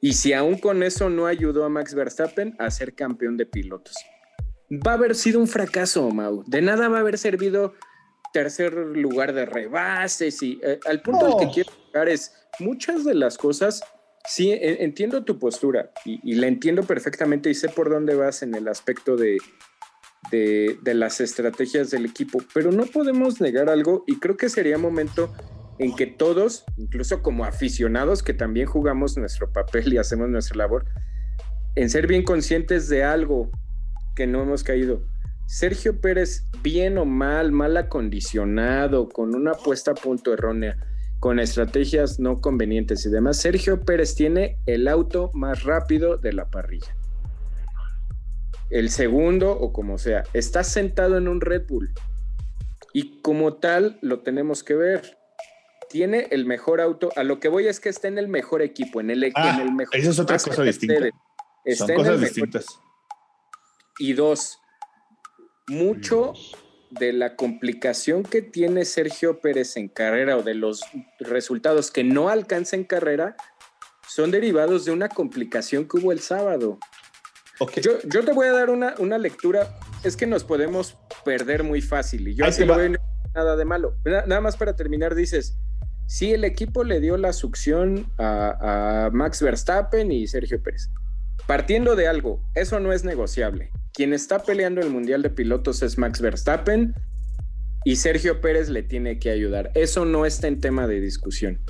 Y 0.00 0.14
si 0.14 0.32
aún 0.32 0.58
con 0.58 0.82
eso 0.82 1.10
no 1.10 1.26
ayudó 1.26 1.64
a 1.64 1.68
Max 1.68 1.94
Verstappen 1.94 2.56
a 2.58 2.70
ser 2.70 2.94
campeón 2.94 3.36
de 3.36 3.46
pilotos. 3.46 3.94
Va 4.70 4.92
a 4.92 4.94
haber 4.94 5.14
sido 5.14 5.38
un 5.38 5.46
fracaso, 5.46 6.10
Mau. 6.10 6.42
De 6.46 6.60
nada 6.60 6.88
va 6.88 6.96
a 6.96 7.00
haber 7.00 7.18
servido 7.18 7.74
tercer 8.34 8.74
lugar 8.74 9.32
de 9.32 9.46
rebases 9.46 10.42
y 10.42 10.60
eh, 10.64 10.80
al 10.86 11.00
punto 11.00 11.24
al 11.24 11.36
que 11.38 11.54
quiero 11.54 11.70
llegar 11.86 12.08
es 12.08 12.34
muchas 12.58 13.04
de 13.04 13.14
las 13.14 13.38
cosas, 13.38 13.84
sí, 14.28 14.50
entiendo 14.60 15.24
tu 15.24 15.38
postura 15.38 15.92
y, 16.04 16.18
y, 16.28 16.34
la 16.34 16.48
entiendo 16.48 16.82
perfectamente 16.82 17.48
y 17.48 17.54
sé 17.54 17.68
por 17.68 17.88
dónde 17.88 18.16
vas 18.16 18.42
en 18.42 18.56
el 18.56 18.66
aspecto 18.66 19.16
de, 19.16 19.38
de, 20.32 20.76
de 20.82 20.94
las 20.94 21.20
estrategias 21.20 21.92
del 21.92 22.06
equipo, 22.06 22.40
pero 22.52 22.72
no 22.72 22.86
podemos 22.86 23.40
negar 23.40 23.70
algo 23.70 24.02
y 24.08 24.18
creo 24.18 24.36
que 24.36 24.48
sería 24.48 24.78
momento 24.78 25.32
en 25.78 25.94
que 25.94 26.08
todos, 26.08 26.64
incluso 26.76 27.22
como 27.22 27.44
aficionados 27.44 28.24
que 28.24 28.34
también 28.34 28.66
jugamos 28.66 29.16
nuestro 29.16 29.52
papel 29.52 29.92
y 29.92 29.98
hacemos 29.98 30.28
nuestra 30.28 30.56
labor, 30.56 30.86
en 31.76 31.88
ser 31.88 32.08
bien 32.08 32.24
conscientes 32.24 32.88
de 32.88 33.04
algo 33.04 33.52
que 34.16 34.26
no 34.26 34.42
hemos 34.42 34.64
caído. 34.64 35.02
Sergio 35.46 36.00
Pérez, 36.00 36.46
bien 36.62 36.98
o 36.98 37.04
mal, 37.04 37.52
mal 37.52 37.76
acondicionado, 37.76 39.08
con 39.08 39.34
una 39.34 39.52
puesta 39.52 39.92
a 39.92 39.94
punto 39.94 40.32
errónea, 40.32 40.76
con 41.20 41.38
estrategias 41.38 42.18
no 42.18 42.40
convenientes 42.40 43.06
y 43.06 43.10
demás, 43.10 43.38
Sergio 43.38 43.80
Pérez 43.82 44.14
tiene 44.14 44.58
el 44.66 44.88
auto 44.88 45.30
más 45.34 45.62
rápido 45.62 46.16
de 46.16 46.32
la 46.32 46.50
parrilla. 46.50 46.96
El 48.70 48.90
segundo, 48.90 49.52
o 49.52 49.72
como 49.72 49.98
sea, 49.98 50.24
está 50.32 50.64
sentado 50.64 51.18
en 51.18 51.28
un 51.28 51.40
Red 51.40 51.66
Bull. 51.68 51.92
Y 52.92 53.20
como 53.22 53.54
tal, 53.54 53.98
lo 54.02 54.20
tenemos 54.20 54.64
que 54.64 54.74
ver 54.74 55.18
tiene 55.94 56.26
el 56.32 56.44
mejor 56.44 56.80
auto. 56.80 57.12
A 57.14 57.22
lo 57.22 57.38
que 57.38 57.48
voy 57.48 57.68
es 57.68 57.78
que 57.78 57.88
está 57.88 58.08
en 58.08 58.18
el 58.18 58.26
mejor 58.26 58.62
equipo, 58.62 59.00
en 59.00 59.10
el, 59.10 59.30
ah, 59.36 59.64
mejor. 59.72 59.96
Eso 59.96 60.10
es 60.10 60.18
otra 60.18 60.38
cosa 60.38 60.64
distinta. 60.64 61.08
Son 61.76 61.94
cosas 61.94 62.20
distintas. 62.20 62.66
Y 64.00 64.14
dos, 64.14 64.58
mucho 65.68 66.34
de 66.90 67.12
la 67.12 67.36
complicación 67.36 68.22
que 68.22 68.42
tiene 68.42 68.84
Sergio 68.84 69.40
Pérez 69.40 69.76
en 69.76 69.88
carrera 69.88 70.36
o 70.36 70.42
de 70.42 70.54
los 70.54 70.82
resultados 71.18 71.90
que 71.90 72.04
no 72.04 72.28
alcanza 72.28 72.76
en 72.76 72.84
carrera 72.84 73.36
son 74.08 74.30
derivados 74.30 74.84
de 74.84 74.92
una 74.92 75.08
complicación 75.08 75.88
que 75.88 75.98
hubo 75.98 76.12
el 76.12 76.20
sábado. 76.20 76.78
Yo, 77.80 77.92
yo, 78.04 78.24
te 78.24 78.32
voy 78.32 78.48
a 78.48 78.52
dar 78.52 78.70
una, 78.70 78.94
una, 78.98 79.16
lectura. 79.16 79.78
Es 80.02 80.16
que 80.16 80.26
nos 80.26 80.44
podemos 80.44 80.96
perder 81.24 81.62
muy 81.62 81.80
fácil 81.80 82.28
y 82.28 82.34
yo 82.34 82.44
no 82.66 82.76
veo 82.76 82.96
nada 83.34 83.56
de 83.56 83.64
malo. 83.64 83.96
Nada 84.04 84.40
más 84.40 84.56
para 84.56 84.76
terminar, 84.76 85.14
dices, 85.14 85.56
sí 86.06 86.32
el 86.32 86.44
equipo 86.44 86.84
le 86.84 87.00
dio 87.00 87.16
la 87.16 87.32
succión 87.32 88.12
a, 88.18 89.10
Max 89.12 89.40
Verstappen 89.42 90.10
y 90.12 90.26
Sergio 90.26 90.62
Pérez. 90.62 90.90
Partiendo 91.46 91.96
de 91.96 92.08
algo, 92.08 92.42
eso 92.54 92.80
no 92.80 92.92
es 92.92 93.04
negociable. 93.04 93.70
Quien 93.94 94.12
está 94.12 94.40
peleando 94.40 94.80
el 94.80 94.90
Mundial 94.90 95.22
de 95.22 95.30
Pilotos 95.30 95.80
es 95.82 95.98
Max 95.98 96.20
Verstappen 96.20 96.96
y 97.84 97.94
Sergio 97.94 98.40
Pérez 98.40 98.68
le 98.68 98.82
tiene 98.82 99.20
que 99.20 99.30
ayudar. 99.30 99.70
Eso 99.76 100.04
no 100.04 100.26
está 100.26 100.48
en 100.48 100.60
tema 100.60 100.88
de 100.88 101.00
discusión. 101.00 101.60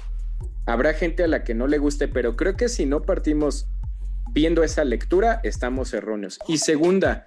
Habrá 0.64 0.94
gente 0.94 1.22
a 1.22 1.28
la 1.28 1.44
que 1.44 1.52
no 1.52 1.66
le 1.66 1.76
guste, 1.76 2.08
pero 2.08 2.34
creo 2.34 2.56
que 2.56 2.70
si 2.70 2.86
no 2.86 3.02
partimos 3.02 3.68
viendo 4.32 4.62
esa 4.62 4.84
lectura, 4.84 5.40
estamos 5.42 5.92
erróneos. 5.92 6.38
Y 6.48 6.56
segunda, 6.56 7.24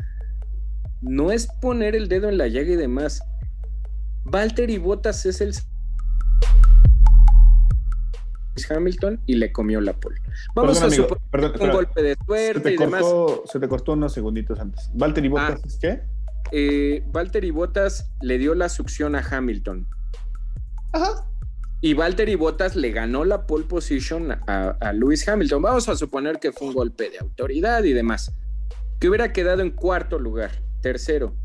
no 1.04 1.32
es 1.32 1.48
poner 1.62 1.96
el 1.96 2.08
dedo 2.08 2.28
en 2.28 2.40
la 2.40 2.48
llaga 2.48 2.72
y 2.72 2.76
demás. 2.76 3.22
Valtteri 4.24 4.80
Bottas 4.80 5.28
es 5.28 5.42
el 5.42 5.54
Hamilton 8.70 9.22
y 9.26 9.36
le 9.36 9.52
comió 9.52 9.82
la 9.82 9.94
pole. 9.94 10.20
Vamos 10.56 10.82
a 10.82 10.90
suponer 10.90 11.52
un 11.60 11.72
golpe 11.72 12.02
de 12.02 12.16
suerte 12.26 12.74
y 12.74 12.78
demás. 12.78 13.04
Se 13.46 13.60
te 13.60 13.68
cortó 13.68 13.94
unos 13.94 14.14
segunditos 14.14 14.60
antes. 14.60 14.90
¿Valtteri 14.94 15.28
Bottas 15.28 15.62
ah, 15.64 15.78
qué? 15.82 16.02
Eh, 16.52 17.04
Valtteri 17.08 17.52
Bottas 17.52 18.12
le 18.22 18.38
dio 18.38 18.56
la 18.56 18.70
succión 18.70 19.16
a 19.16 19.20
Hamilton. 19.20 19.88
Ajá. 20.94 21.26
Y 21.80 21.94
Valtteri 21.94 22.36
Bottas 22.36 22.76
le 22.76 22.92
ganó 22.92 23.24
la 23.24 23.46
pole 23.46 23.66
position 23.66 24.32
a, 24.32 24.76
a 24.80 24.94
Lewis 24.94 25.28
Hamilton. 25.28 25.62
Vamos 25.62 25.90
a 25.90 25.96
suponer 25.96 26.40
que 26.40 26.52
fue 26.52 26.70
un 26.70 26.74
golpe 26.74 27.10
de 27.10 27.20
autoridad 27.20 27.84
y 27.84 27.94
demás. 27.94 28.34
Que 29.00 29.10
hubiera 29.10 29.32
quedado 29.32 29.62
en 29.62 29.72
cuarto 29.72 30.18
lugar, 30.18 30.52
tercero. 30.82 31.36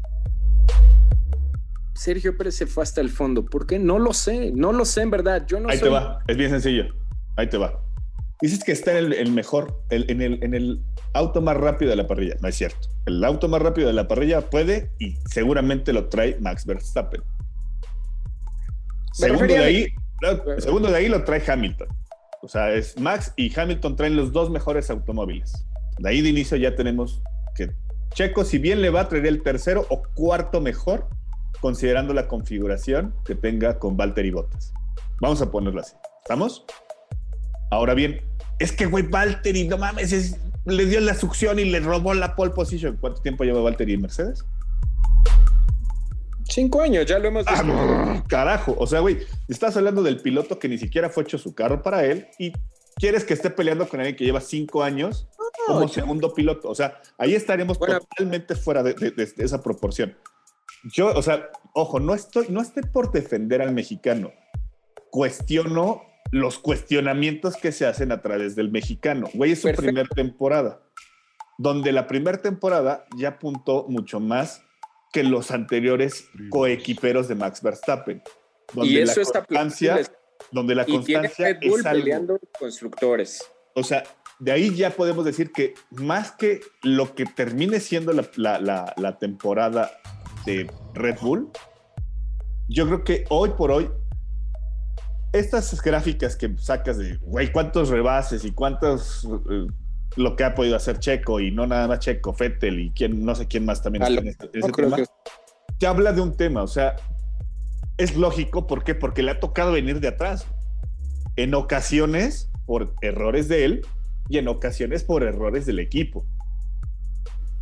Sergio 1.95 2.37
Pérez 2.37 2.57
se 2.57 2.67
fue 2.67 2.83
hasta 2.83 3.01
el 3.01 3.11
fondo. 3.11 3.45
¿Por 3.45 3.67
qué? 3.67 3.79
No 3.79 3.99
lo 3.99 4.13
sé, 4.13 4.51
no 4.53 4.73
lo 4.73 4.85
sé 4.85 5.03
en 5.03 5.11
verdad. 5.11 5.47
Yo 5.47 5.61
no 5.61 5.69
Ahí 5.69 5.79
te 5.79 5.89
va, 5.89 6.21
es 6.27 6.37
bien 6.37 6.51
sencillo. 6.51 6.87
Ahí 7.37 7.49
te 7.49 7.59
va. 7.59 7.81
Dices 8.41 8.65
que 8.65 8.73
está 8.73 8.99
en 8.99 9.13
el, 9.13 9.31
mejor, 9.31 9.83
en, 9.91 10.21
el, 10.21 10.43
en 10.43 10.55
el 10.55 10.83
auto 11.15 11.41
más 11.41 11.57
rápido 11.57 11.91
de 11.91 11.97
la 11.97 12.09
parrilla. 12.09 12.35
No 12.41 12.49
es 12.49 12.57
cierto. 12.57 12.89
El 13.07 13.23
auto 13.25 13.49
más 13.49 13.63
rápido 13.63 13.87
de 13.87 13.93
la 13.93 14.09
parrilla 14.09 14.41
puede 14.51 14.91
y 14.99 15.17
seguramente 15.31 15.93
lo 15.93 16.09
trae 16.09 16.37
Max 16.41 16.67
Verstappen. 16.67 17.23
Segundo 19.13 19.47
de, 19.47 19.59
ahí, 19.59 19.87
segundo 20.59 20.91
de 20.91 20.97
ahí 20.97 21.09
lo 21.09 21.23
trae 21.23 21.43
Hamilton. 21.47 21.89
O 22.43 22.49
sea, 22.49 22.73
es 22.73 22.99
Max 22.99 23.33
y 23.37 23.57
Hamilton 23.59 23.95
traen 23.95 24.17
los 24.17 24.33
dos 24.33 24.51
mejores 24.51 24.91
automóviles. 24.91 25.65
De 25.99 26.09
ahí 26.09 26.21
de 26.21 26.31
inicio 26.31 26.57
ya 26.57 26.75
tenemos 26.75 27.23
que 27.55 27.71
Checo, 28.15 28.45
si 28.45 28.59
bien 28.59 28.83
le 28.83 28.91
va 28.91 29.03
a 29.03 29.09
traer 29.09 29.27
el 29.27 29.43
tercero 29.43 29.87
o 29.89 30.03
cuarto 30.15 30.61
mejor, 30.61 31.09
considerando 31.61 32.13
la 32.13 32.29
configuración 32.29 33.15
que 33.25 33.35
tenga 33.35 33.79
con 33.79 33.97
Valtteri 33.97 34.31
Bottas. 34.31 34.73
Vamos 35.21 35.41
a 35.41 35.51
ponerlo 35.51 35.81
así. 35.81 35.95
¿Estamos? 36.23 36.67
Ahora 37.73 37.95
bien, 37.95 38.21
es 38.59 38.71
que, 38.71 38.85
güey, 38.85 39.03
Valtteri, 39.05 39.67
no 39.67 39.79
mames, 39.79 40.37
le 40.67 40.85
dio 40.85 41.01
la 41.01 41.15
succión 41.15 41.59
y 41.59 41.65
le 41.65 41.81
robó 41.81 42.13
la 42.13 42.37
pole 42.37 42.51
position. 42.51 42.99
¿Cuánto 43.01 43.23
tiempo 43.23 43.45
lleva 43.45 43.63
Valtteri 43.63 43.95
en 43.95 44.03
Mercedes? 44.03 44.45
Cinco 46.51 46.83
años, 46.83 47.07
ya 47.07 47.19
lo 47.19 47.29
hemos 47.29 47.47
visto. 47.47 47.65
Ah, 47.67 48.23
carajo, 48.29 48.77
o 48.79 48.87
sea, 48.87 49.01
güey, 49.01 49.21
estás 49.49 49.75
hablando 49.79 50.03
del 50.03 50.21
piloto 50.21 50.59
que 50.59 50.69
ni 50.69 50.77
siquiera 50.77 51.09
fue 51.09 51.23
hecho 51.23 51.39
su 51.39 51.55
carro 51.55 51.81
para 51.81 52.05
él 52.05 52.27
y 52.39 52.53
quieres 52.97 53.25
que 53.25 53.33
esté 53.33 53.49
peleando 53.49 53.89
con 53.89 54.01
alguien 54.01 54.17
que 54.17 54.27
lleva 54.27 54.43
cinco 54.43 54.83
años 54.83 55.27
como 55.67 55.89
segundo 55.89 56.35
piloto. 56.35 56.69
O 56.69 56.75
sea, 56.75 57.01
ahí 57.17 57.35
estaremos 57.35 57.79
totalmente 57.79 58.55
fuera 58.55 58.83
de, 58.83 58.95
esa 59.39 59.63
proporción. 59.63 60.15
Yo, 60.93 61.07
o 61.15 61.23
sea, 61.23 61.49
ojo, 61.73 62.01
no 62.01 62.13
estoy, 62.13 62.49
no 62.51 62.61
estoy 62.61 62.83
por 62.83 63.13
defender 63.13 63.63
al 63.63 63.73
mexicano. 63.73 64.31
Cuestiono 65.11 66.12
los 66.33 66.59
cuestionamientos 66.59 67.57
que 67.57 67.71
se 67.73 67.87
hacen 67.87 68.11
a 68.11 68.23
través 68.23 68.57
del 68.57 68.71
mexicano. 68.71 69.29
Güey, 69.35 69.53
es 69.53 69.61
su 69.61 69.71
primera 69.73 70.09
temporada, 70.09 70.83
donde 71.59 71.93
la 71.93 72.07
primera 72.07 72.41
temporada 72.41 73.05
ya 73.17 73.29
apuntó 73.29 73.87
mucho 73.89 74.19
más 74.19 74.63
que 75.13 75.23
los 75.23 75.51
anteriores 75.51 76.27
coequiperos 76.49 77.29
de 77.29 77.35
Max 77.35 77.63
Verstappen. 77.63 78.23
Donde 78.73 78.91
y 78.91 78.99
eso 78.99 79.17
la 79.17 79.23
está 79.23 79.45
constancia, 79.45 80.01
donde 80.51 80.75
la 80.75 80.87
constancia 80.87 81.51
es 81.51 81.83
peleando 81.83 82.41
constructores. 82.59 83.45
O 83.75 83.83
sea, 83.83 84.03
de 84.39 84.53
ahí 84.53 84.75
ya 84.75 84.89
podemos 84.89 85.27
decir 85.27 85.53
que 85.53 85.75
más 85.91 86.33
que 86.33 86.63
lo 86.83 87.15
que 87.15 87.27
termine 87.27 87.79
siendo 87.79 88.15
la, 88.15 89.19
temporada 89.21 89.93
de 90.47 90.67
Red 90.95 91.19
Bull, 91.21 91.51
yo 92.69 92.87
creo 92.87 93.05
que 93.05 93.25
hoy 93.29 93.51
por 93.51 93.71
hoy, 93.71 93.91
estas 95.33 95.81
gráficas 95.83 96.37
que 96.37 96.55
sacas 96.59 96.99
de, 96.99 97.17
güey, 97.19 97.53
cuántos 97.53 97.89
rebases 97.89 98.45
y 98.45 98.53
cuántos, 98.53 99.27
eh, 99.51 99.67
lo 100.17 100.37
que 100.37 100.45
ha 100.45 100.55
podido 100.55 100.77
hacer 100.77 100.99
Checo 100.99 101.41
y 101.41 101.51
no 101.51 101.67
nada 101.67 101.89
más 101.89 102.01
Checo, 102.01 102.33
Fettel 102.35 102.81
y 102.81 102.91
quién, 102.91 103.25
no 103.25 103.35
sé 103.35 103.47
quién 103.47 103.65
más 103.65 103.83
también 103.83 104.03
está 104.03 104.21
en 104.21 104.29
este, 104.29 104.51
ese 104.53 104.73
tema, 104.73 104.97
te 105.79 105.87
habla 105.87 106.13
de 106.13 106.21
un 106.21 106.37
tema, 106.37 106.63
o 106.63 106.69
sea, 106.69 106.97
es 107.97 108.17
lógico, 108.17 108.67
¿por 108.67 108.85
qué? 108.85 108.95
Porque 108.95 109.23
le 109.23 109.31
ha 109.31 109.41
tocado 109.41 109.73
venir 109.73 110.01
de 110.01 110.09
atrás. 110.09 110.47
En 111.37 111.55
ocasiones, 111.55 112.51
por 112.67 112.95
errores 113.01 113.49
de 113.49 113.65
él, 113.65 113.87
y 114.29 114.39
en 114.39 114.49
ocasiones 114.49 115.05
por 115.05 115.23
errores 115.23 115.67
del 115.67 115.79
equipo. 115.79 116.25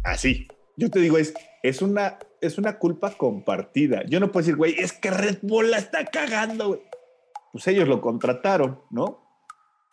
Así. 0.02 0.46
Yo 0.76 0.90
te 0.90 1.00
digo, 1.00 1.18
es, 1.18 1.34
es, 1.62 1.82
una, 1.82 2.18
es 2.40 2.58
una 2.58 2.78
culpa 2.78 3.12
compartida. 3.16 4.04
Yo 4.06 4.20
no 4.20 4.30
puedo 4.30 4.44
decir, 4.44 4.56
güey, 4.56 4.74
es 4.78 4.92
que 4.92 5.10
Red 5.10 5.38
Bull 5.42 5.70
la 5.70 5.78
está 5.78 6.04
cagando, 6.06 6.68
güey. 6.68 6.80
Pues 7.53 7.66
ellos 7.68 7.88
lo 7.88 8.01
contrataron, 8.01 8.80
¿no? 8.90 9.26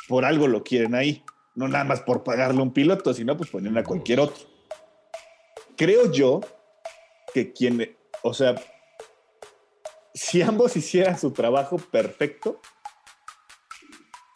Por 0.07 0.25
algo 0.25 0.47
lo 0.47 0.63
quieren 0.63 0.95
ahí. 0.95 1.23
No 1.55 1.67
nada 1.67 1.83
más 1.83 2.01
por 2.01 2.23
pagarle 2.23 2.61
un 2.61 2.71
piloto, 2.71 3.13
sino 3.13 3.35
pues 3.35 3.49
ponerle 3.49 3.79
a 3.79 3.83
cualquier 3.83 4.19
otro. 4.19 4.45
Creo 5.75 6.11
yo 6.11 6.41
que 7.33 7.51
quien, 7.51 7.97
o 8.23 8.33
sea, 8.33 8.55
si 10.13 10.41
ambos 10.41 10.75
hicieran 10.75 11.17
su 11.17 11.31
trabajo 11.31 11.77
perfecto, 11.77 12.61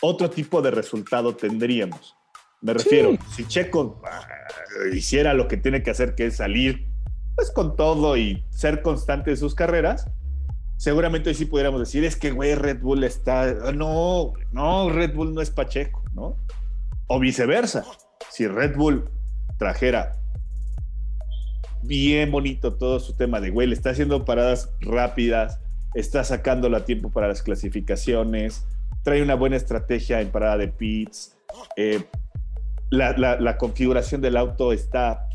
otro 0.01 0.29
tipo 0.29 0.61
de 0.61 0.71
resultado 0.71 1.35
tendríamos. 1.35 2.15
Me 2.61 2.73
refiero, 2.73 3.17
si 3.35 3.47
Checo 3.47 4.01
ah, 4.05 4.27
hiciera 4.93 5.33
lo 5.33 5.47
que 5.47 5.57
tiene 5.57 5.81
que 5.81 5.91
hacer, 5.91 6.13
que 6.15 6.27
es 6.27 6.37
salir 6.37 6.87
pues 7.35 7.49
con 7.51 7.75
todo 7.75 8.17
y 8.17 8.45
ser 8.51 8.81
constante 8.81 9.31
en 9.31 9.37
sus 9.37 9.55
carreras, 9.55 10.07
seguramente 10.81 11.35
sí 11.35 11.45
pudiéramos 11.45 11.79
decir, 11.79 12.03
es 12.05 12.15
que, 12.15 12.31
güey, 12.31 12.55
Red 12.55 12.79
Bull 12.81 13.03
está... 13.03 13.53
No, 13.71 14.33
no, 14.51 14.89
Red 14.89 15.13
Bull 15.13 15.31
no 15.31 15.39
es 15.39 15.51
Pacheco, 15.51 16.03
¿no? 16.15 16.37
O 17.05 17.19
viceversa. 17.19 17.85
Si 18.31 18.47
Red 18.47 18.75
Bull 18.75 19.07
trajera 19.59 20.17
bien 21.83 22.31
bonito 22.31 22.73
todo 22.73 22.99
su 22.99 23.13
tema 23.13 23.39
de, 23.39 23.51
güey, 23.51 23.67
le 23.67 23.75
está 23.75 23.91
haciendo 23.91 24.25
paradas 24.25 24.73
rápidas, 24.79 25.59
está 25.93 26.23
sacándolo 26.23 26.77
a 26.77 26.83
tiempo 26.83 27.11
para 27.11 27.27
las 27.27 27.43
clasificaciones, 27.43 28.65
trae 29.03 29.21
una 29.21 29.35
buena 29.35 29.57
estrategia 29.57 30.19
en 30.19 30.31
parada 30.31 30.57
de 30.57 30.69
pits, 30.69 31.37
eh, 31.77 32.05
la, 32.89 33.55
configuración 33.59 34.19
del 34.19 34.35
auto 34.35 34.73
está 34.73 35.29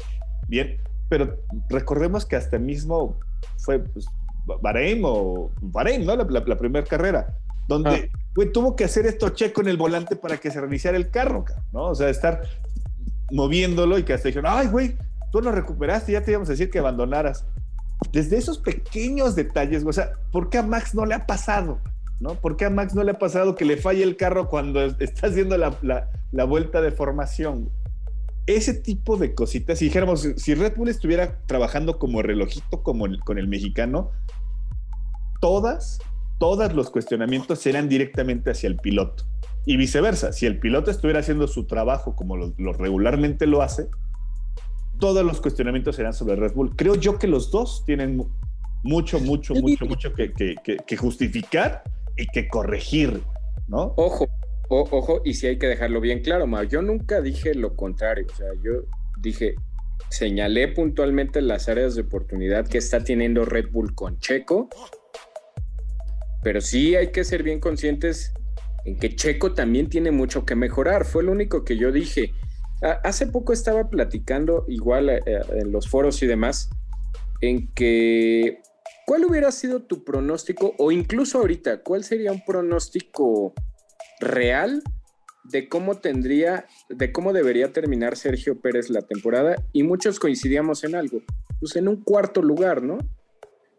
bien, 0.49 0.83
pero 1.09 1.39
recordemos 1.69 2.27
que 2.27 2.35
hasta 2.35 2.59
mismo 2.59 3.21
fue 3.59 3.79
pues, 3.79 4.09
Bahrein 4.47 5.03
o 5.05 5.51
Bahrein, 5.61 6.07
¿no? 6.07 6.17
La, 6.17 6.57
primera 6.57 6.87
carrera, 6.87 7.27
donde 7.69 8.11
ah. 8.13 8.43
tuvo 8.53 8.77
que 8.77 8.85
hacer 8.85 9.07
esto 9.07 9.31
checo 9.31 9.61
en 9.61 9.69
el 9.69 9.77
volante 9.77 10.17
para 10.17 10.37
que 10.39 10.51
se 10.51 10.61
reiniciara 10.61 10.97
el 10.97 11.11
carro, 11.11 11.45
¿no? 11.73 11.87
O 11.87 11.95
sea, 11.95 12.09
estar 12.09 12.43
moviéndolo 13.31 13.99
y 13.99 14.05
que 14.05 14.13
hasta 14.13 14.29
dijeron, 14.29 14.51
ay, 14.53 14.69
güey, 14.69 14.97
tú 15.33 15.41
lo 15.41 15.53
recuperaste, 15.53 16.13
ya 16.13 16.23
te 16.23 16.31
íbamos 16.31 16.49
a 16.49 16.53
decir 16.53 16.71
que 16.71 16.79
abandonaras. 16.79 17.45
Desde 18.13 18.37
esos 18.37 18.59
pequeños 18.59 19.35
detalles, 19.35 19.85
o 19.85 19.93
sea, 19.93 20.13
¿por 20.31 20.49
qué 20.51 20.59
a 20.59 20.63
Max 20.63 20.95
no 20.95 21.07
le 21.07 21.15
ha 21.15 21.27
pasado? 21.27 21.81
¿no? 22.21 22.35
¿Por 22.35 22.57
qué 22.57 22.65
a 22.67 22.71
Max 22.71 22.95
no 22.95 23.03
le 23.03 23.13
ha 23.13 23.19
pasado 23.19 23.55
que 23.55 23.65
le 23.65 23.77
falle 23.77 24.03
el 24.03 24.17
carro 24.17 24.49
cuando 24.49 24.85
está 24.85 25.27
haciendo 25.27 25.57
la, 25.59 26.45
vuelta 26.47 26.81
de 26.81 26.93
formación? 26.93 27.71
Ese 28.47 28.75
tipo 28.75 29.17
de 29.17 29.35
cositas, 29.35 29.79
si 29.79 29.87
dijéramos, 29.87 30.29
si 30.37 30.55
Red 30.55 30.77
Bull 30.77 30.89
estuviera 30.89 31.39
trabajando 31.47 31.99
como 31.99 32.23
relojito 32.23 32.83
como 32.83 33.07
con 33.25 33.39
el 33.39 33.49
mexicano, 33.49 34.13
todas, 35.41 35.99
todos 36.39 36.73
los 36.75 36.91
cuestionamientos 36.91 37.61
serán 37.61 37.89
directamente 37.89 38.51
hacia 38.51 38.69
el 38.69 38.77
piloto. 38.77 39.25
Y 39.65 39.77
viceversa, 39.77 40.33
si 40.33 40.47
el 40.47 40.59
piloto 40.59 40.91
estuviera 40.91 41.21
haciendo 41.21 41.49
su 41.49 41.67
trabajo 41.67 42.15
como 42.15 42.37
lo, 42.37 42.73
regularmente 42.73 43.47
lo 43.47 43.63
hace, 43.63 43.89
todos 45.01 45.25
los 45.25 45.41
cuestionamientos 45.41 45.97
serán 45.97 46.13
sobre 46.13 46.37
Red 46.37 46.55
Bull. 46.55 46.77
Creo 46.77 46.95
yo 46.95 47.19
que 47.19 47.27
los 47.27 47.51
dos 47.51 47.85
tienen 47.85 48.25
mucho, 48.83 49.19
mucho, 49.19 49.55
mucho, 49.55 49.87
mucho 49.87 50.13
que, 50.15 50.33
que 50.87 50.97
justificar 50.97 51.83
y 52.17 52.27
que 52.27 52.49
corregir, 52.49 53.23
¿no? 53.69 53.95
Ojo, 53.97 54.27
ojo, 54.69 55.21
y 55.25 55.35
si 55.35 55.47
hay 55.47 55.59
que 55.59 55.67
dejarlo 55.67 56.01
bien 56.01 56.23
claro, 56.23 56.47
Ma, 56.47 56.65
yo 56.65 56.83
nunca 56.83 57.21
dije 57.21 57.55
lo 57.55 57.77
contrario, 57.77 58.27
o 58.33 58.35
sea, 58.35 58.49
yo 58.63 58.73
dije, 59.21 59.55
señalé 60.11 60.69
puntualmente 60.69 61.41
las 61.43 61.69
áreas 61.69 61.95
de 61.95 62.03
oportunidad 62.03 62.67
que 62.67 62.79
está 62.79 63.05
teniendo 63.05 63.45
Red 63.45 63.71
Bull 63.71 63.95
con 63.95 64.19
Checo, 64.19 64.69
pero 66.47 66.61
sí 66.61 66.95
hay 66.95 67.11
que 67.11 67.25
ser 67.25 67.43
bien 67.43 67.59
conscientes 67.59 68.33
en 68.85 68.97
que 69.01 69.17
Checo 69.17 69.55
también 69.55 69.89
tiene 69.89 70.13
mucho 70.13 70.47
que 70.47 70.55
mejorar, 70.55 71.05
fue 71.05 71.25
lo 71.25 71.33
único 71.33 71.65
que 71.65 71.77
yo 71.77 71.91
dije. 71.91 72.35
Hace 73.03 73.27
poco 73.27 73.53
estaba 73.53 73.91
platicando 73.91 74.65
igual 74.69 75.11
eh, 75.11 75.23
en 75.27 75.73
los 75.73 75.89
foros 75.89 76.23
y 76.23 76.29
demás, 76.29 76.71
en 77.41 77.75
que 77.75 78.63
¿Cuál 79.07 79.25
hubiera 79.25 79.51
sido 79.51 79.83
tu 79.83 80.05
pronóstico 80.05 80.77
o 80.79 80.93
incluso 80.93 81.39
ahorita, 81.39 81.83
cuál 81.83 82.05
sería 82.05 82.31
un 82.31 82.45
pronóstico 82.45 83.53
real 84.21 84.85
de 85.43 85.69
cómo 85.69 85.97
tendría, 85.99 86.67
de 86.89 87.11
cómo 87.11 87.33
debería 87.33 87.73
terminar 87.73 88.17
Sergio 88.17 88.61
Pérez 88.61 88.89
la 88.89 89.03
temporada? 89.03 89.57
Y 89.73 89.83
muchos 89.83 90.21
coincidíamos 90.21 90.85
en 90.85 90.95
algo, 90.95 91.23
pues 91.59 91.75
en 91.75 91.89
un 91.89 92.05
cuarto 92.05 92.41
lugar, 92.41 92.85
¿no? 92.85 92.99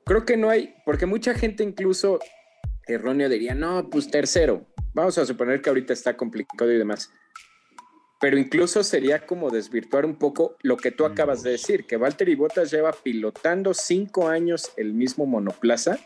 Creo 0.06 0.26
que 0.26 0.36
no 0.36 0.50
hay, 0.50 0.74
porque 0.86 1.06
mucha 1.06 1.34
gente 1.34 1.64
incluso 1.64 2.20
erróneo 2.88 3.30
diría, 3.30 3.56
no, 3.56 3.90
pues 3.90 4.10
tercero, 4.10 4.66
vamos 4.94 5.18
a 5.18 5.26
suponer 5.26 5.62
que 5.62 5.70
ahorita 5.70 5.94
está 5.94 6.18
complicado 6.18 6.72
y 6.72 6.78
demás, 6.78 7.12
pero 8.20 8.38
incluso 8.38 8.84
sería 8.84 9.26
como 9.26 9.50
desvirtuar 9.50 10.06
un 10.06 10.16
poco 10.16 10.56
lo 10.64 10.78
que 10.78 10.92
tú 10.92 11.06
acabas 11.06 11.44
de 11.44 11.52
decir, 11.52 11.86
que 11.86 11.98
Valtteri 11.98 12.36
Bottas 12.36 12.72
lleva 12.72 12.92
pilotando 12.92 13.74
cinco 13.74 14.28
años 14.28 14.72
el 14.76 14.94
mismo 14.94 15.26
monoplaza, 15.26 16.00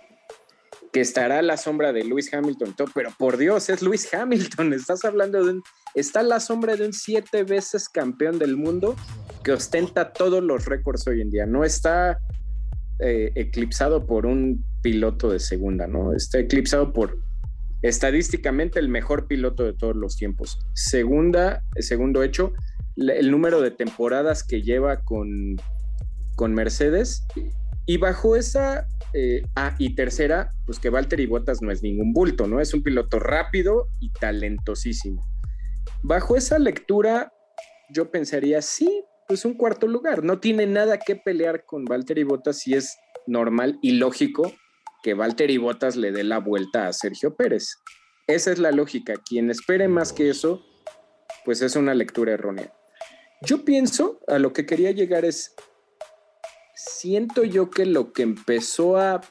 que 0.92 1.00
estará 1.00 1.40
a 1.40 1.42
la 1.42 1.56
sombra 1.56 1.94
de 1.94 2.04
Lewis 2.04 2.34
Hamilton, 2.34 2.76
pero 2.94 3.12
por 3.18 3.38
Dios, 3.38 3.70
es 3.70 3.82
Lewis 3.82 4.14
Hamilton, 4.14 4.74
estás 4.74 5.06
hablando 5.06 5.44
de 5.44 5.52
un, 5.52 5.64
está 5.96 6.20
a 6.20 6.24
la 6.24 6.40
sombra 6.40 6.76
de 6.76 6.86
un 6.86 6.94
siete 6.94 7.44
veces 7.44 7.88
campeón 7.88 8.40
del 8.40 8.58
mundo 8.58 8.96
que 9.44 9.54
ostenta 9.54 10.12
todos 10.12 10.44
los 10.44 10.66
récords 10.66 11.08
hoy 11.08 11.22
en 11.22 11.30
día, 11.30 11.46
no 11.46 11.64
está 11.64 12.20
eh, 13.00 13.32
eclipsado 13.36 14.06
por 14.06 14.26
un 14.26 14.64
piloto 14.82 15.30
de 15.32 15.40
segunda, 15.40 15.88
¿no? 15.88 16.14
Está 16.14 16.40
eclipsado 16.40 16.94
por 16.94 17.20
estadísticamente 17.82 18.80
el 18.80 18.90
mejor 18.90 19.28
piloto 19.28 19.64
de 19.64 19.74
todos 19.74 19.96
los 19.96 20.16
tiempos. 20.16 20.60
Segunda, 20.74 21.64
segundo 21.78 22.24
hecho, 22.24 22.54
el 22.96 23.32
número 23.32 23.62
de 23.62 23.72
temporadas 23.72 24.44
que 24.44 24.62
lleva 24.62 25.02
con, 25.04 25.56
con 26.36 26.54
Mercedes. 26.54 27.26
Y 27.88 27.98
bajo 27.98 28.36
esa, 28.36 28.88
eh, 29.14 29.42
ah, 29.56 29.76
y 29.80 29.96
tercera, 29.96 30.52
pues 30.66 30.80
que 30.80 30.90
Valtteri 30.90 31.26
Bottas 31.26 31.62
no 31.62 31.72
es 31.72 31.82
ningún 31.82 32.14
bulto, 32.14 32.48
¿no? 32.48 32.62
Es 32.62 32.74
un 32.74 32.84
piloto 32.84 33.20
rápido 33.20 33.90
y 34.00 34.12
talentosísimo. 34.14 35.26
Bajo 36.04 36.38
esa 36.38 36.60
lectura, 36.60 37.34
yo 37.90 38.12
pensaría, 38.12 38.62
sí, 38.62 39.04
pues 39.32 39.46
un 39.46 39.54
cuarto 39.54 39.88
lugar. 39.88 40.26
No 40.26 40.42
tiene 40.42 40.66
nada 40.66 41.00
que 41.00 41.16
pelear 41.16 41.64
con 41.64 41.86
Valtteri 41.86 42.24
Bottas 42.24 42.68
y 42.68 42.74
es 42.74 42.98
normal 43.28 43.80
y 43.82 43.92
lógico 43.92 44.52
que 45.04 45.14
Valtteri 45.14 45.58
Bottas 45.58 45.96
le 45.96 46.12
dé 46.12 46.26
la 46.26 46.40
vuelta 46.40 46.88
a 46.88 46.92
Sergio 46.92 47.38
Pérez. 47.38 47.78
Esa 48.28 48.52
es 48.52 48.60
la 48.60 48.74
lógica. 48.74 49.14
Quien 49.26 49.50
espere 49.50 49.88
más 49.88 50.12
que 50.12 50.30
eso, 50.30 50.66
pues 51.46 51.62
es 51.62 51.78
una 51.78 51.94
lectura 51.94 52.34
errónea. 52.34 52.74
Yo 53.42 53.64
pienso, 53.64 54.20
a 54.28 54.38
lo 54.38 54.52
que 54.52 54.66
quería 54.66 54.92
llegar 54.92 55.24
es, 55.24 55.56
siento 56.76 57.46
yo 57.46 57.70
que 57.70 57.86
lo 57.86 58.12
que 58.12 58.24
empezó 58.24 58.98
a 58.98 59.22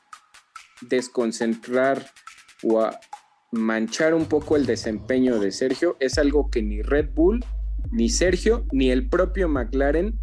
desconcentrar 0.81 2.11
o 2.63 2.81
a 2.81 2.99
manchar 3.53 4.15
un 4.15 4.25
poco 4.25 4.57
el 4.57 4.65
desempeño 4.65 5.39
de 5.41 5.53
Sergio 5.53 5.99
es 6.01 6.17
algo 6.17 6.51
que 6.51 6.63
ni 6.63 6.81
Red 6.81 7.11
Bull, 7.13 7.45
ni 7.91 8.09
Sergio, 8.09 8.67
ni 8.73 8.91
el 8.91 9.09
propio 9.09 9.49
McLaren 9.49 10.19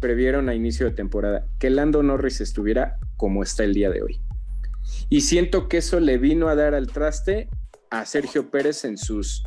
previeron 0.00 0.48
a 0.48 0.54
inicio 0.54 0.86
de 0.86 0.92
temporada, 0.92 1.46
que 1.58 1.70
Lando 1.70 2.02
Norris 2.02 2.40
estuviera 2.40 2.98
como 3.16 3.42
está 3.42 3.64
el 3.64 3.74
día 3.74 3.90
de 3.90 4.02
hoy. 4.02 4.20
Y 5.08 5.22
siento 5.22 5.68
que 5.68 5.78
eso 5.78 6.00
le 6.00 6.18
vino 6.18 6.48
a 6.48 6.54
dar 6.54 6.74
al 6.74 6.86
traste 6.86 7.48
a 7.90 8.04
Sergio 8.04 8.50
Pérez 8.50 8.84
en 8.84 8.96
sus 8.96 9.44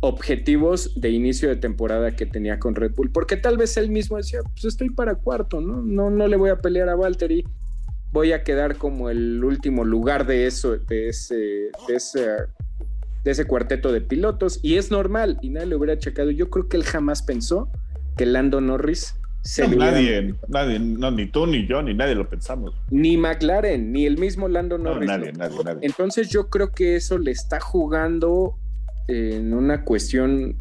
objetivos 0.00 1.00
de 1.00 1.10
inicio 1.10 1.48
de 1.48 1.56
temporada 1.56 2.14
que 2.14 2.26
tenía 2.26 2.58
con 2.58 2.74
Red 2.74 2.92
Bull, 2.94 3.10
porque 3.10 3.36
tal 3.36 3.56
vez 3.56 3.76
él 3.76 3.90
mismo 3.90 4.16
decía, 4.16 4.40
pues 4.42 4.64
estoy 4.66 4.90
para 4.90 5.14
cuarto, 5.14 5.60
¿no? 5.60 5.82
No, 5.82 6.10
no 6.10 6.26
le 6.28 6.36
voy 6.36 6.50
a 6.50 6.60
pelear 6.60 6.88
a 6.90 6.94
Valtteri, 6.94 7.44
voy 8.12 8.32
a 8.32 8.44
quedar 8.44 8.76
como 8.76 9.08
el 9.08 9.42
último 9.42 9.84
lugar 9.84 10.26
de 10.26 10.46
eso, 10.46 10.76
de 10.76 11.08
ese, 11.08 11.36
de 11.88 11.94
ese, 11.94 12.28
de 13.24 13.30
ese 13.30 13.46
cuarteto 13.46 13.92
de 13.92 14.00
pilotos, 14.00 14.60
y 14.62 14.76
es 14.76 14.90
normal, 14.90 15.38
y 15.42 15.50
nadie 15.50 15.68
le 15.68 15.76
hubiera 15.76 15.98
checado. 15.98 16.30
Yo 16.30 16.50
creo 16.50 16.68
que 16.68 16.76
él 16.76 16.84
jamás 16.84 17.22
pensó 17.22 17.70
que 18.16 18.26
Lando 18.26 18.60
Norris 18.60 19.16
nadie, 19.76 20.34
nadie, 20.48 20.78
no, 20.78 21.10
ni 21.10 21.26
tú, 21.26 21.46
ni 21.46 21.66
yo, 21.66 21.82
ni 21.82 21.94
nadie 21.94 22.14
lo 22.14 22.28
pensamos. 22.28 22.74
Ni 22.90 23.16
McLaren, 23.16 23.92
ni 23.92 24.06
el 24.06 24.18
mismo 24.18 24.48
Lando 24.48 24.78
Norris. 24.78 25.06
nadie, 25.06 25.32
nadie, 25.32 25.58
nadie. 25.64 25.80
Entonces 25.82 26.30
yo 26.30 26.48
creo 26.48 26.72
que 26.72 26.96
eso 26.96 27.18
le 27.18 27.30
está 27.30 27.60
jugando 27.60 28.56
en 29.08 29.52
una 29.52 29.84
cuestión 29.84 30.56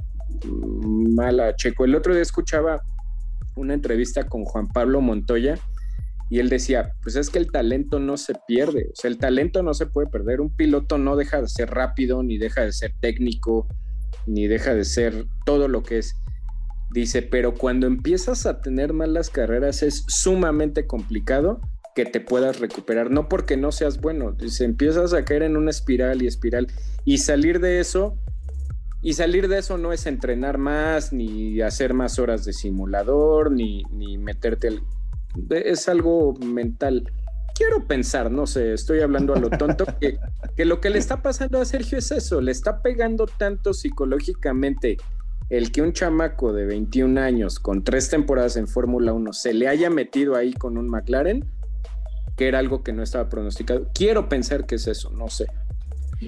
mala 0.45 1.47
a 1.47 1.55
Checo. 1.55 1.85
El 1.85 1.95
otro 1.95 2.13
día 2.13 2.21
escuchaba 2.21 2.81
una 3.55 3.73
entrevista 3.73 4.27
con 4.27 4.43
Juan 4.43 4.67
Pablo 4.67 4.99
Montoya 4.99 5.57
y 6.29 6.39
él 6.39 6.49
decía, 6.49 6.93
pues 7.01 7.15
es 7.15 7.29
que 7.29 7.39
el 7.39 7.51
talento 7.51 7.99
no 7.99 8.17
se 8.17 8.33
pierde, 8.47 8.89
o 8.91 8.95
sea, 8.95 9.09
el 9.09 9.17
talento 9.17 9.61
no 9.63 9.73
se 9.73 9.85
puede 9.85 10.07
perder, 10.07 10.41
un 10.41 10.55
piloto 10.55 10.97
no 10.97 11.15
deja 11.15 11.41
de 11.41 11.47
ser 11.47 11.69
rápido, 11.69 12.23
ni 12.23 12.37
deja 12.37 12.61
de 12.61 12.71
ser 12.71 12.93
técnico, 12.99 13.67
ni 14.25 14.47
deja 14.47 14.73
de 14.73 14.85
ser 14.85 15.25
todo 15.45 15.67
lo 15.67 15.83
que 15.83 15.99
es. 15.99 16.15
Dice, 16.91 17.21
pero 17.21 17.55
cuando 17.55 17.87
empiezas 17.87 18.45
a 18.45 18.61
tener 18.61 18.93
malas 18.93 19.29
carreras 19.29 19.83
es 19.83 20.05
sumamente 20.07 20.85
complicado 20.85 21.59
que 21.95 22.05
te 22.05 22.19
puedas 22.19 22.59
recuperar, 22.59 23.11
no 23.11 23.29
porque 23.29 23.57
no 23.57 23.71
seas 23.71 24.01
bueno, 24.01 24.31
dice, 24.31 24.65
empiezas 24.65 25.13
a 25.13 25.25
caer 25.25 25.43
en 25.43 25.57
una 25.57 25.69
espiral 25.69 26.21
y 26.21 26.27
espiral 26.27 26.67
y 27.05 27.19
salir 27.19 27.59
de 27.59 27.79
eso, 27.79 28.17
y 29.01 29.13
salir 29.13 29.49
de 29.49 29.59
eso 29.59 29.77
no 29.77 29.91
es 29.91 30.07
entrenar 30.07 30.57
más, 30.57 31.11
ni 31.11 31.61
hacer 31.61 31.93
más 31.93 32.19
horas 32.19 32.45
de 32.45 32.53
simulador, 32.53 33.51
ni, 33.51 33.83
ni 33.91 34.17
meterte. 34.17 34.69
Es 35.49 35.89
algo 35.89 36.33
mental. 36.35 37.11
Quiero 37.55 37.85
pensar, 37.85 38.31
no 38.31 38.47
sé, 38.47 38.73
estoy 38.73 39.01
hablando 39.01 39.35
a 39.35 39.39
lo 39.39 39.49
tonto, 39.49 39.85
que, 39.99 40.17
que 40.55 40.65
lo 40.65 40.81
que 40.81 40.89
le 40.89 40.97
está 40.97 41.21
pasando 41.21 41.61
a 41.61 41.65
Sergio 41.65 41.99
es 41.99 42.11
eso, 42.11 42.41
le 42.41 42.51
está 42.51 42.81
pegando 42.81 43.27
tanto 43.27 43.73
psicológicamente 43.73 44.97
el 45.49 45.71
que 45.71 45.83
un 45.83 45.93
chamaco 45.93 46.51
de 46.51 46.65
21 46.65 47.21
años 47.21 47.59
con 47.59 47.83
tres 47.83 48.09
temporadas 48.09 48.57
en 48.57 48.67
Fórmula 48.67 49.13
1 49.13 49.33
se 49.33 49.53
le 49.53 49.67
haya 49.67 49.91
metido 49.91 50.35
ahí 50.35 50.53
con 50.53 50.77
un 50.77 50.89
McLaren, 50.89 51.45
que 52.35 52.47
era 52.47 52.57
algo 52.59 52.83
que 52.83 52.91
no 52.91 53.03
estaba 53.03 53.29
pronosticado. 53.29 53.87
Quiero 53.93 54.29
pensar 54.29 54.65
que 54.65 54.75
es 54.75 54.87
eso, 54.87 55.11
no 55.11 55.29
sé. 55.29 55.45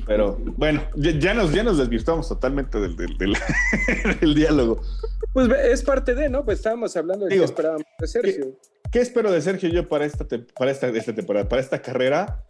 Pero 0.06 0.38
bueno, 0.58 0.84
ya, 0.95 1.34
nos, 1.34 1.53
ya 1.53 1.64
nos 1.64 1.78
desvirtuamos 1.78 2.28
totalmente 2.28 2.80
del, 2.80 2.95
del, 2.95 3.36
diálogo. 4.36 4.82
Pues 5.34 5.49
es 5.49 5.84
parte 5.84 6.14
de, 6.14 6.30
¿no? 6.30 6.43
Pues 6.43 6.60
estábamos 6.60 6.95
hablando 6.95 7.26
de 7.26 7.38
qué 7.38 7.43
esperábamos 7.43 7.86
de 7.97 8.08
Sergio. 8.08 8.45
¿Qué, 8.96 9.02
espero 9.02 9.30
de 9.30 9.41
Sergio 9.41 9.68
yo 9.68 9.89
para 9.89 10.06
esta, 10.06 10.26
para 10.58 10.72
esta, 10.72 10.89
temporada? 11.14 11.50
Para 11.50 11.62
esta 11.62 11.82
carrera, 11.82 12.46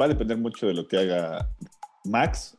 va 0.00 0.04
a 0.04 0.08
depender 0.08 0.36
mucho 0.36 0.68
de 0.68 0.74
lo 0.74 0.86
que 0.86 0.96
haga 0.96 1.50
Max, 2.04 2.56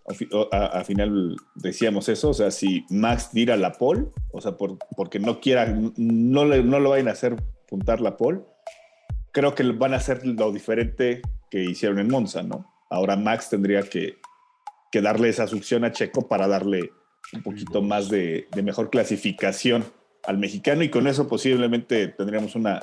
a, 0.52 0.84
final 0.84 1.38
decíamos 1.56 2.10
eso, 2.10 2.32
o 2.32 2.34
sea, 2.34 2.52
si 2.52 2.86
Max 2.89 3.30
tira 3.32 3.56
la 3.56 3.72
pole, 3.72 4.08
o 4.34 4.42
sea, 4.42 4.58
por, 4.58 4.78
porque 4.98 5.20
no 5.20 5.39
quiera, 5.39 5.74
no, 5.96 6.44
le, 6.44 6.64
no 6.64 6.82
lo 6.82 6.89
vayan 6.89 7.08
a 7.08 7.14
hacer 7.14 7.42
puntar 7.70 8.02
la 8.02 8.18
pole, 8.18 8.42
creo 9.32 9.56
que 9.56 9.64
van 9.64 9.94
a 9.94 9.98
hacer 9.98 10.28
lo 10.28 10.52
diferente 10.52 11.22
que 11.50 11.64
hicieron 11.64 11.98
en 11.98 12.10
Monza, 12.10 12.44
¿no? 12.44 12.70
Ahora 12.89 13.16
Max 13.16 13.50
tendría 13.50 13.84
que, 13.84 14.18
que 14.92 15.02
darle 15.02 15.30
esa 15.30 15.48
succión 15.48 15.86
a 15.86 15.94
Checo 15.94 16.28
para 16.28 16.46
darle 16.50 16.92
un 17.32 17.42
poquito 17.42 17.82
más 17.82 18.10
de, 18.10 18.50
de 18.54 18.64
mejor 18.64 18.89
clasificación 18.89 19.86
al 20.26 20.38
mexicano 20.38 20.84
y 20.84 20.90
con 20.90 21.08
eso 21.08 21.28
posiblemente 21.28 22.08
tendríamos 22.10 22.56
una, 22.56 22.82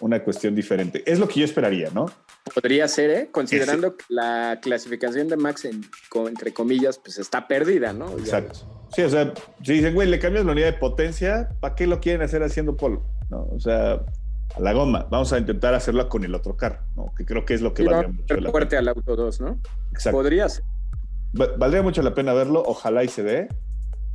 una 0.00 0.22
cuestión 0.22 0.54
diferente. 0.54 1.02
Es 1.06 1.18
lo 1.18 1.28
que 1.28 1.40
yo 1.40 1.44
esperaría, 1.44 1.90
¿no? 1.94 2.06
Podría 2.54 2.88
ser, 2.88 3.10
¿eh? 3.10 3.28
Considerando 3.30 3.96
que 3.96 4.04
la 4.08 4.58
clasificación 4.62 5.28
de 5.28 5.36
Max, 5.36 5.64
entre 5.64 6.52
comillas, 6.52 6.98
pues 6.98 7.18
está 7.18 7.46
perdida, 7.46 7.92
¿no? 7.92 8.10
Exacto. 8.18 8.86
Sí, 8.94 9.02
o 9.02 9.10
sea, 9.10 9.32
si 9.62 9.74
dicen, 9.74 9.94
güey, 9.94 10.08
le 10.08 10.18
cambias 10.18 10.44
la 10.44 10.52
unidad 10.52 10.66
de 10.66 10.78
potencia, 10.78 11.50
¿para 11.60 11.74
qué 11.74 11.86
lo 11.86 12.00
quieren 12.00 12.22
hacer 12.22 12.42
haciendo 12.42 12.76
polo? 12.76 13.04
¿No? 13.28 13.44
O 13.52 13.60
sea, 13.60 14.00
a 14.56 14.60
la 14.60 14.72
goma. 14.72 15.06
Vamos 15.10 15.32
a 15.32 15.38
intentar 15.38 15.74
hacerlo 15.74 16.08
con 16.08 16.24
el 16.24 16.34
otro 16.34 16.56
carro, 16.56 16.80
¿no? 16.96 17.12
Que 17.16 17.24
creo 17.24 17.44
que 17.44 17.54
es 17.54 17.60
lo 17.60 17.72
que 17.72 17.84
valdría 17.84 18.08
mucho 18.08 18.36
la 18.36 18.50
fuerte 18.50 18.76
al 18.76 18.88
auto 18.88 19.14
2, 19.14 19.40
¿no? 19.42 19.60
Exacto. 19.92 20.16
Podría 20.16 20.48
ser. 20.48 20.64
Valdría 21.32 21.82
mucho 21.82 22.02
la 22.02 22.14
pena 22.14 22.32
verlo, 22.32 22.62
ojalá 22.66 23.04
y 23.04 23.08
se 23.08 23.22
dé, 23.22 23.48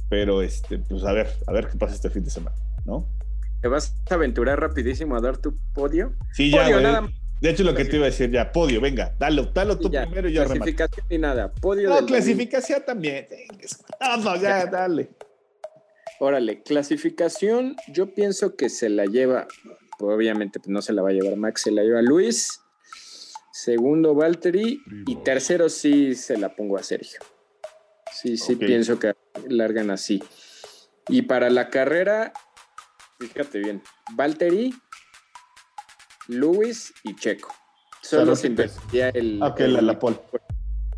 pero 0.10 0.42
este, 0.42 0.80
pues 0.80 1.04
a 1.04 1.14
ver, 1.14 1.30
a 1.48 1.52
ver 1.52 1.68
qué 1.68 1.78
pasa 1.78 1.96
este 1.96 2.10
fin 2.10 2.24
de 2.24 2.30
semana, 2.30 2.56
¿no? 2.86 3.08
¿Te 3.62 3.68
vas 3.68 3.96
a 4.10 4.14
aventurar 4.14 4.60
rapidísimo 4.60 5.16
a 5.16 5.22
dar 5.22 5.38
tu 5.38 5.56
podio? 5.74 6.14
Sí, 6.34 6.52
ya, 6.52 7.02
De 7.42 7.50
hecho, 7.50 7.64
lo 7.64 7.74
que 7.74 7.86
te 7.86 7.96
iba 7.96 8.06
a 8.06 8.10
decir 8.10 8.30
ya, 8.30 8.52
podio, 8.52 8.80
venga, 8.80 9.16
dalo, 9.18 9.46
dalo 9.46 9.78
tú 9.78 9.90
primero 9.90 10.30
y 10.30 10.34
yo 10.34 10.46
Clasificación 10.46 11.06
y 11.10 11.18
nada, 11.18 11.52
podio. 11.52 11.90
No, 11.90 12.06
clasificación 12.06 12.84
también. 12.86 13.28
No, 14.24 14.40
ya, 14.40 14.66
dale. 14.68 15.10
Órale, 16.20 16.62
clasificación, 16.62 17.76
yo 17.92 18.14
pienso 18.14 18.56
que 18.56 18.70
se 18.70 18.88
la 18.88 19.06
lleva, 19.06 19.48
pues 19.98 20.16
obviamente 20.16 20.60
no 20.68 20.82
se 20.82 20.94
la 20.94 21.02
va 21.02 21.10
a 21.10 21.14
llevar 21.14 21.36
Max, 21.36 21.64
se 21.64 21.72
la 21.72 21.84
lleva 21.84 22.02
Luis, 22.02 22.62
segundo 23.52 24.16
Valtteri 24.16 24.82
y 25.08 25.16
tercero 25.18 25.68
sí 25.70 26.16
se 26.16 26.38
la 26.38 26.56
pongo 26.56 26.78
a 26.78 26.84
Sergio. 26.84 27.20
Sí, 28.14 28.38
sí, 28.38 28.56
pienso 28.56 28.98
que 28.98 29.14
largan 29.48 29.92
así. 29.92 30.24
Y 31.08 31.24
para 31.24 31.50
la 31.50 31.70
carrera, 31.70 32.34
Fíjate 33.20 33.60
bien. 33.60 33.82
Valtteri, 34.16 34.74
Luis 36.28 36.94
y 37.04 37.16
Checo. 37.16 37.50
Solo 38.02 38.36
se 38.36 38.48
invertiría 38.48 39.10
el. 39.10 39.42
Ok, 39.42 39.60
la, 39.62 39.82
la 39.82 40.00
pole. 40.00 40.18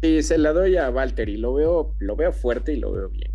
Sí, 0.02 0.24
se 0.24 0.38
la 0.38 0.52
doy 0.52 0.78
a 0.78 0.90
Valtteri. 0.90 1.38
Lo 1.38 1.54
veo, 1.54 1.96
lo 2.00 2.16
veo 2.16 2.34
fuerte 2.34 2.74
y 2.74 2.78
lo 2.78 2.92
veo 2.92 3.10
bien. 3.10 3.34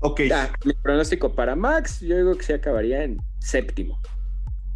Ok. 0.00 0.20
mi 0.66 0.74
pronóstico 0.74 1.34
para 1.34 1.56
Max, 1.56 2.00
yo 2.00 2.16
digo 2.16 2.34
que 2.34 2.42
se 2.42 2.54
acabaría 2.54 3.02
en 3.02 3.16
séptimo. 3.40 3.98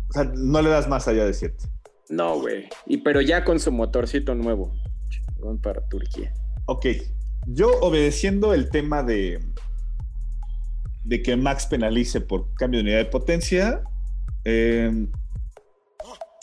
O 0.08 0.12
sea, 0.12 0.24
no 0.24 0.62
le 0.62 0.70
das 0.70 0.88
más 0.88 1.06
allá 1.06 1.26
de 1.26 1.34
siete. 1.34 1.66
No, 2.08 2.40
güey. 2.40 2.70
Y 2.86 2.98
pero 2.98 3.20
ya 3.20 3.44
con 3.44 3.60
su 3.60 3.70
motorcito 3.70 4.34
nuevo. 4.34 4.72
Para 5.62 5.86
Turquía. 5.88 6.32
Ok, 6.66 6.86
yo 7.46 7.70
obedeciendo 7.80 8.54
el 8.54 8.70
tema 8.70 9.02
de, 9.02 9.40
de 11.04 11.22
que 11.22 11.36
Max 11.36 11.66
penalice 11.66 12.20
por 12.20 12.52
cambio 12.54 12.78
de 12.78 12.82
unidad 12.82 12.98
de 12.98 13.04
potencia, 13.06 13.82
em, 14.44 15.10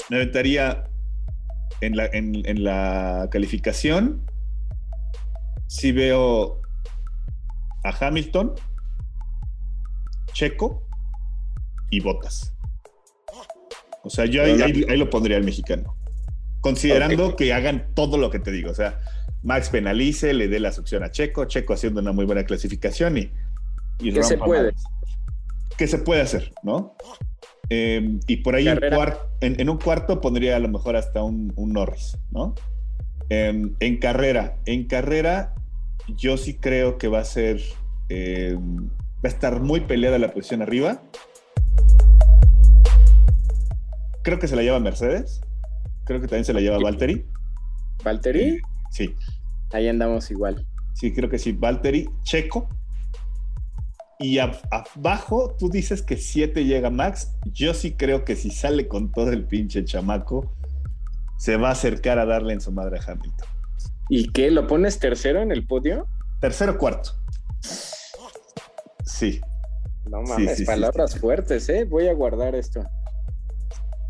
me 0.09 0.17
aventaría 0.17 0.89
en 1.81 1.95
la, 1.95 2.05
en, 2.11 2.63
la 2.63 3.27
calificación. 3.31 4.25
Si 5.67 5.91
veo 5.91 6.61
a 7.83 8.07
Hamilton, 8.07 8.55
Checo 10.33 10.87
y 11.89 11.99
Botas. 11.99 12.53
O 14.03 14.09
sea, 14.09 14.25
yo 14.25 14.43
ahí, 14.43 14.83
lo 14.83 15.09
pondría 15.09 15.37
el 15.37 15.43
mexicano. 15.43 15.95
Considerando 16.65 17.35
que 17.35 17.53
hagan 17.53 17.89
todo 17.93 18.17
lo 18.17 18.31
que 18.31 18.39
te 18.39 18.49
digo. 18.49 18.71
O 18.71 18.73
sea, 18.73 18.97
Max 19.43 19.69
penalice, 19.69 20.33
le 20.33 20.47
dé 20.47 20.59
la 20.59 20.71
succión 20.71 21.03
a 21.03 21.11
Checo, 21.11 21.45
Checo 21.45 21.73
haciendo 21.73 22.01
una 22.01 22.11
muy 22.11 22.25
buena 22.25 22.43
clasificación 22.43 23.19
y, 23.19 23.29
y 23.99 24.11
que 24.11 24.23
se 24.23 24.35
puede. 24.35 24.73
Que 25.77 25.85
se 25.85 25.99
puede 25.99 26.21
hacer, 26.21 26.55
¿no? 26.63 26.95
Em, 27.69 28.19
y 28.25 28.37
por 28.37 28.55
ahí 28.55 28.67
en, 28.67 29.69
un 29.69 29.77
cuarto 29.77 30.19
pondría 30.19 30.55
a 30.55 30.59
lo 30.59 30.67
mejor 30.67 30.95
hasta 30.95 31.21
un, 31.21 31.53
Norris, 31.55 32.17
¿no? 32.31 32.55
Em, 33.29 33.75
en 33.79 33.97
carrera, 33.97 34.57
en 34.65 34.87
carrera 34.87 35.53
yo 36.07 36.35
sí 36.35 36.55
creo 36.55 36.97
que 36.97 37.09
va 37.09 37.19
a 37.19 37.25
ser, 37.25 37.61
em, 38.09 38.87
va 38.87 39.25
a 39.25 39.27
estar 39.27 39.59
muy 39.59 39.81
peleada 39.81 40.17
la 40.17 40.33
posición 40.33 40.63
arriba. 40.63 41.03
Creo 44.23 44.39
que 44.39 44.47
se 44.47 44.55
la 44.55 44.63
lleva 44.63 44.79
Mercedes, 44.79 45.44
creo 46.05 46.21
que 46.21 46.27
también 46.27 46.45
se 46.45 46.53
la 46.53 46.61
lleva 46.61 46.77
Valtteri. 46.79 47.25
¿Valtteri? 48.03 48.59
Sí. 48.91 49.15
Ahí 49.73 49.87
andamos 49.87 50.31
igual. 50.31 50.65
Sí, 50.93 51.13
creo 51.13 51.29
que 51.29 51.39
sí. 51.39 51.51
Valtteri, 51.51 52.09
Checo. 52.23 52.69
Y 54.17 54.39
abajo 54.39 55.55
tú 55.59 55.69
dices 55.69 56.01
que 56.01 56.15
7 56.15 56.63
llega 56.63 56.89
Max. 56.89 57.33
Yo 57.51 57.73
sí 57.73 57.93
creo 57.93 58.23
que 58.23 58.35
si 58.35 58.49
sale 58.49 58.87
con 58.87 59.11
todo 59.11 59.31
el 59.31 59.45
pinche 59.45 59.83
chamaco, 59.83 60.55
se 61.37 61.57
va 61.57 61.69
a 61.69 61.71
acercar 61.73 62.17
a 62.19 62.25
darle 62.25 62.53
en 62.53 62.61
su 62.61 62.71
madre 62.71 62.99
a 62.99 63.11
Hamilton. 63.11 63.47
¿Y 64.07 64.31
qué? 64.31 64.51
¿Lo 64.51 64.67
pones 64.67 64.99
tercero 64.99 65.41
en 65.41 65.51
el 65.51 65.65
podio? 65.65 66.07
Tercero 66.39 66.77
cuarto. 66.77 67.11
Sí. 69.03 69.41
No 70.09 70.21
mames, 70.21 70.61
palabras 70.63 71.19
fuertes, 71.19 71.67
¿eh? 71.69 71.83
Voy 71.83 72.07
a 72.07 72.13
guardar 72.13 72.55
esto. 72.55 72.85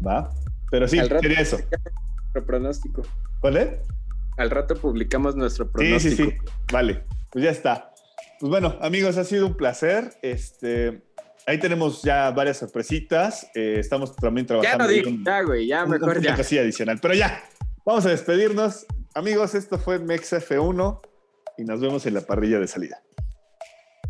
Va. 0.06 0.30
Pero 0.72 0.88
sí, 0.88 0.98
sería 0.98 1.40
eso. 1.40 1.58
Nuestro 1.58 2.46
pronóstico. 2.46 3.02
¿Cuál 3.42 3.58
es? 3.58 3.70
Al 4.38 4.50
rato 4.50 4.76
publicamos 4.76 5.36
nuestro 5.36 5.72
pronóstico. 5.72 6.16
Sí, 6.16 6.24
sí, 6.24 6.32
sí. 6.32 6.38
Vale, 6.72 7.04
pues 7.32 7.46
ya 7.46 7.52
está. 7.52 7.94
Pues 8.40 8.50
bueno, 8.50 8.78
amigos, 8.82 9.18
ha 9.18 9.24
sido 9.24 9.48
un 9.48 9.56
placer. 9.56 10.12
Este, 10.22 11.02
ahí 11.48 11.60
tenemos 11.60 12.02
ya 12.02 12.32
varias 12.32 12.58
sorpresitas. 12.58 13.50
Eh, 13.56 13.78
estamos 13.80 14.16
también 14.16 14.46
trabajando. 14.46 14.84
Ya 14.84 14.84
no 14.84 14.92
digo, 14.92 15.24
ya, 15.24 15.42
güey, 15.42 15.68
ya 15.68 15.86
mejor 15.86 16.22
ya. 16.22 16.36
cosilla 16.36 16.62
adicional. 16.62 17.00
Pero 17.02 17.14
ya, 17.14 17.44
vamos 17.86 18.06
a 18.06 18.10
despedirnos. 18.10 18.86
Amigos, 19.14 19.56
esto 19.56 19.78
fue 19.78 20.00
MexF1 20.02 21.02
y 21.58 21.64
nos 21.64 21.80
vemos 21.80 22.06
en 22.06 22.16
la 22.16 22.22
parrilla 22.22 22.60
de 22.60 22.68
salida. 22.68 23.02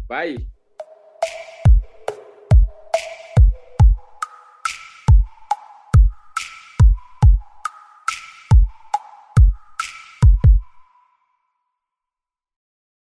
Bye. 0.07 0.54